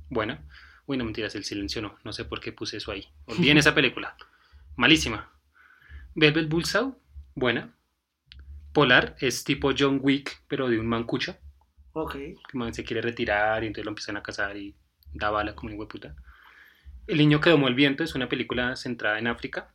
buena. 0.09 0.45
Uy, 0.85 0.97
no 0.97 1.05
mentiras, 1.05 1.35
el 1.35 1.43
silencio 1.43 1.81
no, 1.81 1.97
no 2.03 2.13
sé 2.13 2.25
por 2.25 2.39
qué 2.39 2.51
puse 2.51 2.77
eso 2.77 2.91
ahí. 2.91 3.07
Olviden 3.25 3.57
esa 3.57 3.75
película, 3.75 4.15
malísima. 4.75 5.31
Velvet 6.15 6.49
Bullsaw, 6.49 6.97
buena. 7.35 7.73
Polar 8.73 9.15
es 9.19 9.43
tipo 9.43 9.71
John 9.77 9.99
Wick, 10.01 10.43
pero 10.47 10.69
de 10.69 10.79
un 10.79 10.87
mancucho 10.87 11.37
Ok. 11.99 12.15
man 12.53 12.75
se 12.75 12.83
quiere 12.83 13.01
retirar 13.01 13.63
y 13.63 13.67
entonces 13.67 13.85
lo 13.85 13.89
empiezan 13.89 14.17
a 14.17 14.21
cazar 14.21 14.55
y 14.55 14.75
da 15.13 15.31
bala 15.31 15.55
como 15.55 15.73
un 15.73 15.87
puta. 15.87 16.15
El 17.07 17.17
niño 17.17 17.41
que 17.41 17.49
domó 17.49 17.67
el 17.67 17.73
viento 17.73 18.03
es 18.03 18.13
una 18.13 18.29
película 18.29 18.75
centrada 18.75 19.17
en 19.17 19.25
África. 19.25 19.73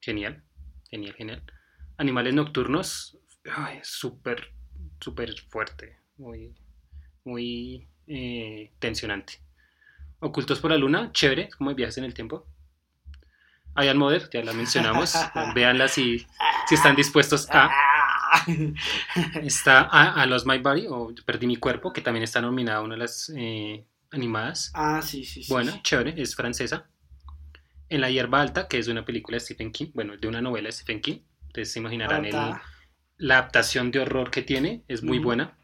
Genial, 0.00 0.42
genial, 0.90 1.14
genial. 1.14 1.42
Animales 1.96 2.34
nocturnos, 2.34 3.18
súper, 3.82 4.52
súper 5.00 5.34
fuerte, 5.48 5.96
muy, 6.18 6.54
muy 7.24 7.88
eh, 8.06 8.72
tensionante. 8.78 9.40
Ocultos 10.18 10.60
por 10.60 10.70
la 10.70 10.76
luna, 10.76 11.10
chévere, 11.12 11.48
como 11.56 11.74
viajes 11.74 11.96
en 11.96 12.04
el 12.04 12.12
tiempo. 12.12 12.46
Ian 13.82 13.96
Mother, 13.96 14.28
ya 14.30 14.44
la 14.44 14.52
mencionamos, 14.52 15.14
véanla 15.54 15.88
si, 15.88 16.26
si 16.68 16.74
están 16.74 16.96
dispuestos 16.96 17.48
a... 17.50 17.70
Está 19.42 19.80
a, 19.82 20.22
a 20.22 20.26
Lost 20.26 20.46
My 20.46 20.58
Body 20.58 20.86
o 20.88 21.12
Perdí 21.24 21.46
mi 21.46 21.56
cuerpo, 21.56 21.92
que 21.92 22.00
también 22.00 22.24
está 22.24 22.40
nominada 22.40 22.78
a 22.78 22.82
una 22.82 22.94
de 22.94 23.00
las 23.00 23.32
eh, 23.36 23.84
animadas. 24.10 24.72
Ah, 24.74 25.00
sí, 25.02 25.24
sí, 25.24 25.42
sí. 25.42 25.52
Bueno, 25.52 25.72
sí. 25.72 25.80
chévere, 25.82 26.14
es 26.20 26.34
francesa. 26.34 26.88
En 27.88 28.00
La 28.00 28.10
hierba 28.10 28.40
alta, 28.40 28.68
que 28.68 28.78
es 28.78 28.86
de 28.86 28.92
una 28.92 29.04
película 29.04 29.36
de 29.36 29.40
Stephen 29.40 29.72
King, 29.72 29.90
bueno, 29.94 30.16
de 30.16 30.28
una 30.28 30.40
novela 30.40 30.68
de 30.68 30.72
Stephen 30.72 31.00
King. 31.00 31.18
Ustedes 31.48 31.72
se 31.72 31.78
imaginarán 31.78 32.24
el- 32.24 32.34
la 33.18 33.38
adaptación 33.38 33.90
de 33.90 34.00
horror 34.00 34.30
que 34.30 34.42
tiene, 34.42 34.84
es 34.88 35.02
muy 35.02 35.18
Ujú. 35.18 35.26
buena. 35.26 35.56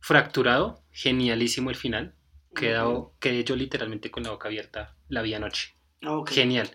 Fracturado, 0.00 0.82
genialísimo 0.92 1.70
el 1.70 1.76
final. 1.76 2.14
Quedado, 2.54 3.14
quedé 3.20 3.44
yo 3.44 3.56
literalmente 3.56 4.10
con 4.10 4.24
la 4.24 4.30
boca 4.30 4.48
abierta 4.48 4.94
la 5.08 5.22
vi 5.22 5.34
anoche. 5.34 5.74
Ok. 6.06 6.30
Genial. 6.32 6.70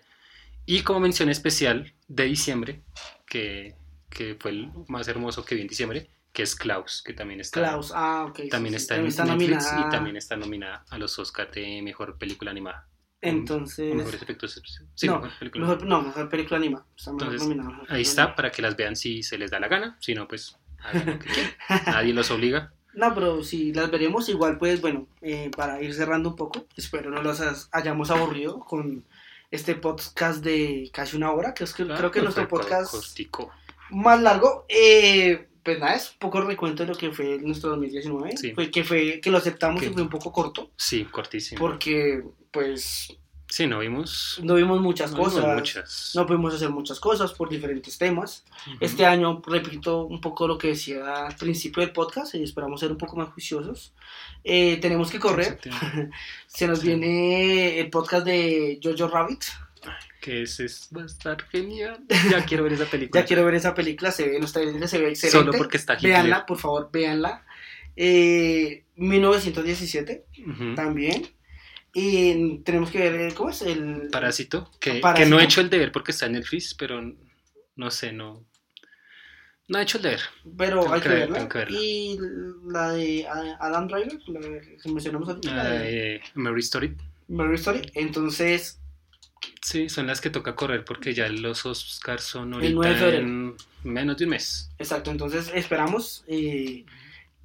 Y 0.66 0.82
como 0.82 1.00
mención 1.00 1.28
especial 1.30 1.94
de 2.08 2.24
diciembre, 2.24 2.82
que, 3.26 3.74
que 4.10 4.36
fue 4.38 4.52
el 4.52 4.70
más 4.88 5.08
hermoso 5.08 5.44
que 5.44 5.54
vi 5.54 5.62
en 5.62 5.68
diciembre, 5.68 6.10
que 6.32 6.42
es 6.42 6.54
Klaus, 6.54 7.02
que 7.02 7.12
también 7.12 7.40
está, 7.40 7.60
Klaus. 7.60 7.92
Ah, 7.94 8.26
ok. 8.28 8.40
sí, 8.42 8.48
también 8.48 8.72
sí. 8.72 8.76
está 8.76 8.96
en 8.96 9.06
está 9.06 9.24
Netflix 9.24 9.64
nominada. 9.64 9.88
y 9.88 9.90
también 9.90 10.16
está 10.16 10.36
nominada 10.36 10.84
a 10.90 10.98
los 10.98 11.18
Oscars 11.18 11.52
de 11.52 11.82
Mejor 11.82 12.18
Película 12.18 12.50
Animada. 12.50 12.88
Entonces. 13.20 13.94
Mejores 13.94 14.22
efectos. 14.22 14.62
Sí, 14.94 15.06
no, 15.06 15.20
mejor 15.20 15.38
película. 15.38 15.66
mejor, 15.66 15.86
no, 15.86 16.02
mejor 16.02 16.28
película 16.28 16.56
animada. 16.58 16.86
Está 16.96 17.12
mejor 17.12 17.32
Entonces, 17.32 17.48
nominada, 17.48 17.70
mejor 17.70 17.92
Ahí 17.92 18.02
está, 18.02 18.34
para 18.36 18.50
que 18.50 18.62
las 18.62 18.76
vean 18.76 18.94
si 18.96 19.22
se 19.22 19.38
les 19.38 19.50
da 19.50 19.58
la 19.58 19.68
gana, 19.68 19.96
si 20.00 20.14
no, 20.14 20.28
pues 20.28 20.56
hagan 20.78 21.06
lo 21.06 21.18
que 21.18 21.26
quieran. 21.26 21.52
Nadie 21.86 22.14
los 22.14 22.30
obliga. 22.30 22.72
No, 22.94 23.14
pero 23.14 23.42
si 23.42 23.72
las 23.72 23.90
veremos, 23.90 24.28
igual, 24.28 24.58
pues 24.58 24.80
bueno, 24.80 25.06
eh, 25.20 25.50
para 25.56 25.82
ir 25.82 25.94
cerrando 25.94 26.30
un 26.30 26.36
poco, 26.36 26.66
espero 26.76 27.10
no 27.10 27.22
los 27.22 27.68
hayamos 27.72 28.10
aburrido 28.10 28.60
con 28.60 29.04
este 29.50 29.74
podcast 29.74 30.42
de 30.42 30.90
casi 30.92 31.16
una 31.16 31.32
hora, 31.32 31.54
que 31.54 31.64
es 31.64 31.74
que 31.74 31.86
creo 31.86 32.10
que 32.10 32.20
Ah, 32.20 32.22
nuestro 32.22 32.48
podcast 32.48 32.90
cortico. 32.90 33.50
Más 33.90 34.20
largo. 34.20 34.64
Eh, 34.68 35.48
pues 35.62 35.78
nada, 35.80 35.94
es 35.96 36.12
un 36.12 36.18
poco 36.18 36.40
recuento 36.40 36.82
de 36.84 36.88
lo 36.90 36.96
que 36.96 37.10
fue 37.10 37.38
nuestro 37.40 37.70
2019, 37.70 38.36
Sí. 38.36 38.52
fue 38.54 38.70
que 38.70 38.84
fue 38.84 39.20
que 39.20 39.30
lo 39.30 39.38
aceptamos 39.38 39.80
Que- 39.80 39.88
y 39.88 39.92
fue 39.92 40.02
un 40.02 40.08
poco 40.08 40.32
corto, 40.32 40.70
Sí, 40.76 41.04
cortísimo. 41.04 41.58
porque 41.58 42.22
pues 42.50 43.14
Sí, 43.50 43.66
no 43.66 43.78
vimos, 43.78 44.38
no 44.42 44.56
vimos 44.56 44.78
muchas 44.82 45.10
no 45.12 45.18
vimos 45.18 45.32
cosas, 45.34 45.54
muchas. 45.54 46.12
no 46.14 46.26
pudimos 46.26 46.54
hacer 46.54 46.68
muchas 46.68 47.00
cosas 47.00 47.32
por 47.32 47.48
diferentes 47.48 47.96
temas. 47.96 48.44
Ujú. 48.66 48.76
Este 48.80 49.06
año, 49.06 49.40
repito 49.46 50.04
un 50.04 50.20
poco 50.20 50.46
lo 50.46 50.58
que 50.58 50.68
decía 50.68 51.26
al 51.28 51.34
principio 51.36 51.80
del 51.82 51.92
podcast, 51.92 52.34
y 52.34 52.42
esperamos 52.42 52.80
ser 52.80 52.90
un 52.92 52.98
poco 52.98 53.16
más 53.16 53.30
juiciosos. 53.30 53.94
Eh, 54.44 54.76
tenemos 54.82 55.10
que 55.10 55.18
correr. 55.18 55.58
Se 56.46 56.66
nos 56.68 56.82
viene 56.82 57.78
el 57.80 57.88
podcast 57.88 58.26
de 58.26 58.78
Jojo 58.82 59.08
Rabbit. 59.08 59.44
Que 60.28 60.42
ese 60.42 60.66
es, 60.66 60.90
va 60.94 61.02
a 61.04 61.06
estar 61.06 61.42
genial. 61.48 62.04
Ya 62.30 62.44
quiero 62.44 62.64
ver 62.64 62.74
esa 62.74 62.84
película. 62.90 63.20
Ya 63.22 63.26
quiero 63.26 63.44
ver 63.46 63.54
esa 63.54 63.74
película, 63.74 64.10
se 64.12 64.28
ve 64.28 64.34
en 64.36 64.42
los 64.42 64.52
trailers, 64.52 64.90
se 64.90 64.98
ve 64.98 65.08
excelente. 65.08 65.38
Solo 65.38 65.52
porque 65.56 65.78
está 65.78 65.94
Hitler. 65.94 66.12
Véanla, 66.12 66.44
por 66.44 66.58
favor, 66.58 66.90
véanla. 66.92 67.46
Eh, 67.96 68.84
1917 68.96 70.26
Ujú. 70.46 70.74
también. 70.74 71.26
Y 71.94 72.58
tenemos 72.58 72.90
que 72.90 73.10
ver, 73.10 73.32
¿cómo 73.32 73.48
es? 73.50 73.62
El 73.62 74.08
Parásito, 74.12 74.70
que, 74.78 74.96
Parásito. 75.00 75.24
que 75.24 75.30
no 75.30 75.40
he 75.40 75.44
hecho 75.44 75.62
el 75.62 75.70
deber 75.70 75.90
porque 75.92 76.12
está 76.12 76.26
en 76.26 76.32
Netflix, 76.32 76.74
pero 76.74 77.00
no 77.76 77.90
sé, 77.90 78.12
no. 78.12 78.44
No 79.68 79.78
he 79.78 79.82
hecho 79.82 79.96
el 79.96 80.02
deber. 80.04 80.20
Pero 80.58 80.80
Tengo 80.82 80.94
hay 80.94 81.00
que 81.00 81.08
que 81.08 81.14
ver- 81.14 81.18
verla. 81.20 81.36
tengo 81.38 81.48
que 81.48 81.58
verla. 81.58 81.78
Y 81.80 82.18
la 82.70 82.92
de 82.92 83.26
Adam 83.60 83.88
Driver, 83.88 84.18
la 84.28 84.40
que 84.40 84.90
mencionamos 84.92 85.28
ahorita, 85.28 85.54
la 85.54 85.68
de 85.70 86.16
Eh, 86.16 86.20
Mary 86.34 86.60
Story. 86.60 86.94
Mary 87.28 87.54
Story. 87.56 87.90
Entonces, 87.94 88.78
Sí, 89.62 89.88
son 89.88 90.06
las 90.06 90.20
que 90.20 90.30
toca 90.30 90.54
correr 90.54 90.84
porque 90.84 91.14
ya 91.14 91.28
los 91.28 91.66
Oscars 91.66 92.22
son 92.24 92.54
El 92.62 92.74
9 92.74 92.88
de 92.88 92.94
ahorita 92.94 92.98
febrero. 92.98 93.18
en 93.26 93.54
menos 93.84 94.16
de 94.16 94.24
un 94.24 94.30
mes. 94.30 94.70
exacto, 94.78 95.10
entonces 95.10 95.50
esperamos 95.54 96.24
eh, 96.28 96.84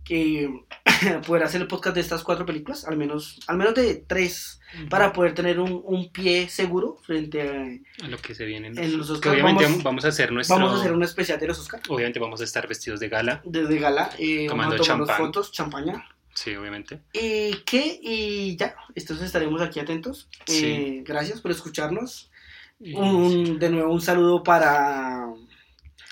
que 0.03 0.49
poder 1.27 1.43
hacer 1.43 1.61
el 1.61 1.67
podcast 1.67 1.95
de 1.95 2.01
estas 2.01 2.23
cuatro 2.23 2.45
películas, 2.45 2.85
al 2.85 2.97
menos, 2.97 3.39
al 3.47 3.57
menos 3.57 3.73
de 3.75 3.95
tres, 3.95 4.59
para 4.89 5.13
poder 5.13 5.33
tener 5.35 5.59
un, 5.59 5.81
un 5.85 6.11
pie 6.11 6.49
seguro 6.49 6.97
frente 7.03 7.41
a... 7.41 8.05
A 8.05 8.07
lo 8.07 8.17
que 8.17 8.33
se 8.35 8.45
viene. 8.45 8.67
En 8.69 8.97
los 8.97 9.07
Que 9.07 9.13
Oscars 9.13 9.33
obviamente 9.35 9.63
vamos- 9.65 9.83
vamos, 9.83 10.05
a 10.05 10.07
hacer 10.09 10.31
nuestro. 10.31 10.55
Vamos 10.57 10.73
a 10.73 10.79
hacer 10.79 10.91
un 10.93 11.03
especial 11.03 11.39
de 11.39 11.47
los 11.47 11.59
Oscars. 11.59 11.83
Obviamente 11.89 12.19
vamos 12.19 12.41
a 12.41 12.43
estar 12.43 12.67
vestidos 12.67 12.99
de 12.99 13.07
gala. 13.09 13.41
Desde 13.45 13.77
Gala, 13.79 14.09
eh, 14.17 14.47
vamos 14.47 14.49
Tomando 14.49 14.75
a 14.75 14.77
tomarnos 14.77 15.07
champán. 15.07 15.25
fotos, 15.27 15.51
champaña. 15.51 16.05
Sí, 16.33 16.55
obviamente. 16.55 17.01
¿Y 17.13 17.53
qué? 17.65 17.99
Y 18.01 18.55
ya, 18.57 18.75
entonces 18.95 19.27
estaremos 19.27 19.61
aquí 19.61 19.79
atentos. 19.79 20.27
Sí. 20.45 20.65
Eh, 20.65 21.03
gracias 21.05 21.41
por 21.41 21.51
escucharnos. 21.51 22.31
Y- 22.79 22.95
Un, 22.95 23.59
de 23.59 23.69
nuevo 23.69 23.93
un 23.93 24.01
saludo 24.01 24.43
para, 24.43 25.27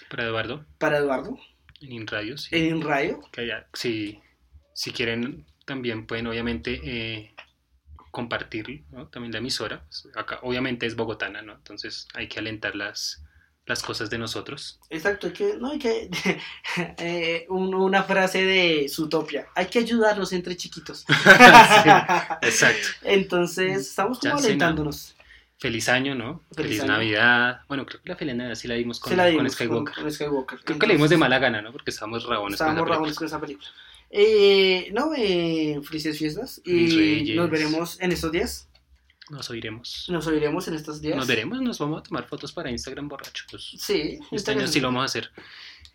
Para 0.09 0.23
Eduardo, 0.25 0.65
para 0.77 0.97
Eduardo 0.99 1.37
en 1.81 2.05
Radio. 2.07 2.37
Sí. 2.37 2.49
en 2.55 2.81
Radio. 2.81 3.19
que 3.31 3.51
si, 3.73 4.19
si 4.73 4.91
quieren, 4.91 5.45
también 5.65 6.05
pueden 6.05 6.27
obviamente 6.27 6.79
eh, 6.83 7.33
compartir 8.11 8.83
¿no? 8.91 9.07
también 9.07 9.31
la 9.33 9.39
emisora. 9.39 9.85
Acá 10.15 10.39
obviamente 10.43 10.85
es 10.85 10.95
bogotana, 10.95 11.41
¿no? 11.41 11.53
Entonces 11.53 12.07
hay 12.13 12.27
que 12.27 12.39
alentar 12.39 12.75
las, 12.75 13.23
las 13.65 13.83
cosas 13.83 14.09
de 14.09 14.17
nosotros. 14.17 14.79
Exacto, 14.89 15.27
hay 15.27 15.33
que, 15.33 15.55
no 15.59 15.71
hay 15.71 15.79
que, 15.79 16.09
eh, 16.97 17.45
un- 17.49 17.73
una 17.75 18.03
frase 18.03 18.43
de 18.43 18.87
Zootopia, 18.89 19.47
hay 19.55 19.67
que 19.67 19.79
ayudarnos 19.79 20.33
entre 20.33 20.57
chiquitos. 20.57 21.05
Exacto. 22.41 22.87
Entonces, 23.03 23.87
estamos 23.87 24.19
como 24.19 24.37
Ya, 24.37 24.39
alentándonos. 24.45 25.15
Feliz 25.57 25.89
año, 25.89 26.15
¿no? 26.15 26.41
Feliz 26.55 26.69
Feliz, 26.69 26.81
año. 26.81 26.91
Navidad. 26.93 27.61
Bueno, 27.67 27.85
creo 27.85 28.01
que 28.01 28.09
la 28.09 28.15
feliz 28.15 28.35
Navidad 28.35 28.55
sí 28.55 28.67
la 28.67 28.73
dimos 28.75 28.99
con, 28.99 29.15
la 29.15 29.25
con 29.25 29.31
dimos 29.33 29.53
Skywalker. 29.53 29.93
con- 29.93 30.03
con 30.05 30.11
Skywalker. 30.11 30.59
Creo 30.63 30.79
que 30.79 30.87
le 30.87 30.93
dimos 30.95 31.09
de 31.11 31.17
mala 31.17 31.37
gana, 31.37 31.61
¿no? 31.61 31.71
Porque 31.71 31.91
estábamos 31.91 32.23
rabones 32.25 32.57
con 32.59 32.65
esa 32.67 32.73
Estábamos 32.73 32.79
película. 32.81 32.95
rabones 32.95 33.15
con 33.17 33.27
esa 33.27 33.39
película. 33.39 33.67
Eh, 34.09 34.89
no, 34.91 35.11
eh, 35.15 35.79
felices 35.83 36.17
fiestas. 36.17 36.61
Y 36.65 37.33
nos 37.35 37.49
veremos 37.51 38.01
en 38.01 38.11
estos 38.11 38.31
días. 38.31 38.67
Nos 39.31 39.49
oiremos. 39.49 40.07
Nos 40.09 40.27
oiremos 40.27 40.67
en 40.67 40.73
estos 40.73 41.01
días. 41.01 41.15
Nos 41.15 41.25
veremos, 41.25 41.61
nos 41.61 41.79
vamos 41.79 42.01
a 42.01 42.03
tomar 42.03 42.27
fotos 42.27 42.51
para 42.51 42.69
Instagram 42.69 43.07
borrachos. 43.07 43.77
Sí, 43.79 44.19
Este 44.29 44.51
año 44.51 44.67
sí 44.67 44.81
lo 44.81 44.89
vamos 44.89 45.03
a 45.03 45.05
hacer. 45.05 45.31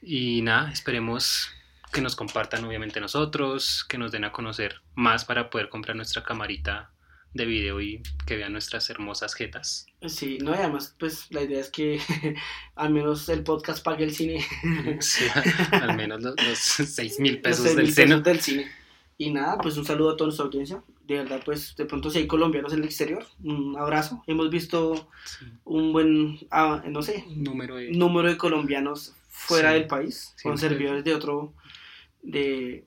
Y 0.01 0.41
nada, 0.41 0.73
esperemos 0.73 1.51
que 1.93 2.01
nos 2.01 2.17
compartan 2.17 2.65
obviamente 2.65 2.99
nosotros, 2.99 3.85
que 3.87 3.99
nos 3.99 4.11
den 4.11 4.25
a 4.25 4.33
conocer 4.33 4.81
más 4.95 5.27
para 5.27 5.51
poder 5.51 5.69
comprar 5.69 5.97
nuestra 5.97 6.25
camarita 6.25 6.93
de 7.35 7.45
video 7.45 7.79
y 7.83 8.03
que 8.25 8.37
vean 8.37 8.53
nuestras 8.53 8.89
hermosas 8.89 9.35
jetas. 9.35 9.87
Sí, 10.07 10.39
no, 10.41 10.53
y 10.53 10.55
además, 10.55 10.97
pues 10.99 11.31
la 11.31 11.43
idea 11.43 11.61
es 11.61 11.69
que 11.69 12.01
al 12.75 12.91
menos 12.91 13.29
el 13.29 13.43
podcast 13.43 13.85
pague 13.85 14.05
el 14.05 14.15
cine. 14.15 14.47
Sí, 15.01 15.27
al 15.73 15.95
menos 15.95 16.23
los, 16.23 16.35
los 16.43 16.59
6 16.59 17.21
mil 17.21 17.39
pesos 17.43 17.75
pesos 17.75 17.77
del 18.25 18.41
cine. 18.41 18.73
Y 19.19 19.31
nada, 19.31 19.59
pues 19.59 19.77
un 19.79 19.85
saludo 19.85 20.11
a 20.11 20.17
toda 20.17 20.27
nuestra 20.29 20.45
audiencia. 20.47 20.83
De 21.05 21.17
verdad, 21.17 21.41
pues 21.45 21.75
de 21.77 21.87
pronto 21.87 22.11
si 22.11 22.19
hay 22.19 22.27
colombianos 22.27 22.73
en 22.73 22.81
el 22.81 22.85
exterior, 22.85 23.25
un 23.43 23.77
abrazo. 23.79 24.23
Hemos 24.27 24.51
visto 24.51 25.09
Sí, 25.25 25.47
un 25.65 25.93
buen, 25.93 26.39
ah, 26.51 26.83
no 26.87 27.03
sé, 27.03 27.25
número 27.29 27.77
de... 27.77 27.91
número 27.93 28.29
de 28.29 28.37
colombianos 28.37 29.15
fuera 29.29 29.71
Sí, 29.71 29.75
del 29.79 29.87
país, 29.87 30.35
con 30.43 30.59
servidores 30.59 31.05
de 31.05 31.15
otro, 31.15 31.55
de, 32.23 32.85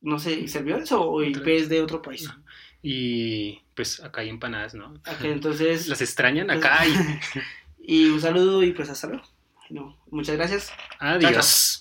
no 0.00 0.18
sé, 0.18 0.48
servidores 0.48 0.90
o, 0.92 1.02
o 1.02 1.22
IPs 1.22 1.68
de 1.68 1.82
otro 1.82 2.00
país. 2.00 2.28
Y 2.82 2.90
Y 2.90 3.62
pues 3.74 4.00
acá 4.02 4.20
hay 4.22 4.28
empanadas, 4.28 4.74
¿no? 4.74 4.94
Entonces, 5.22 5.88
Las 5.88 6.00
extrañan 6.00 6.50
acá 6.50 6.86
y 6.86 6.94
y 8.06 8.08
un 8.10 8.20
saludo 8.20 8.62
y 8.62 8.72
pues 8.72 8.88
hasta 8.90 9.08
luego. 9.08 9.24
Muchas 10.10 10.36
gracias. 10.36 10.72
adiós. 10.98 11.78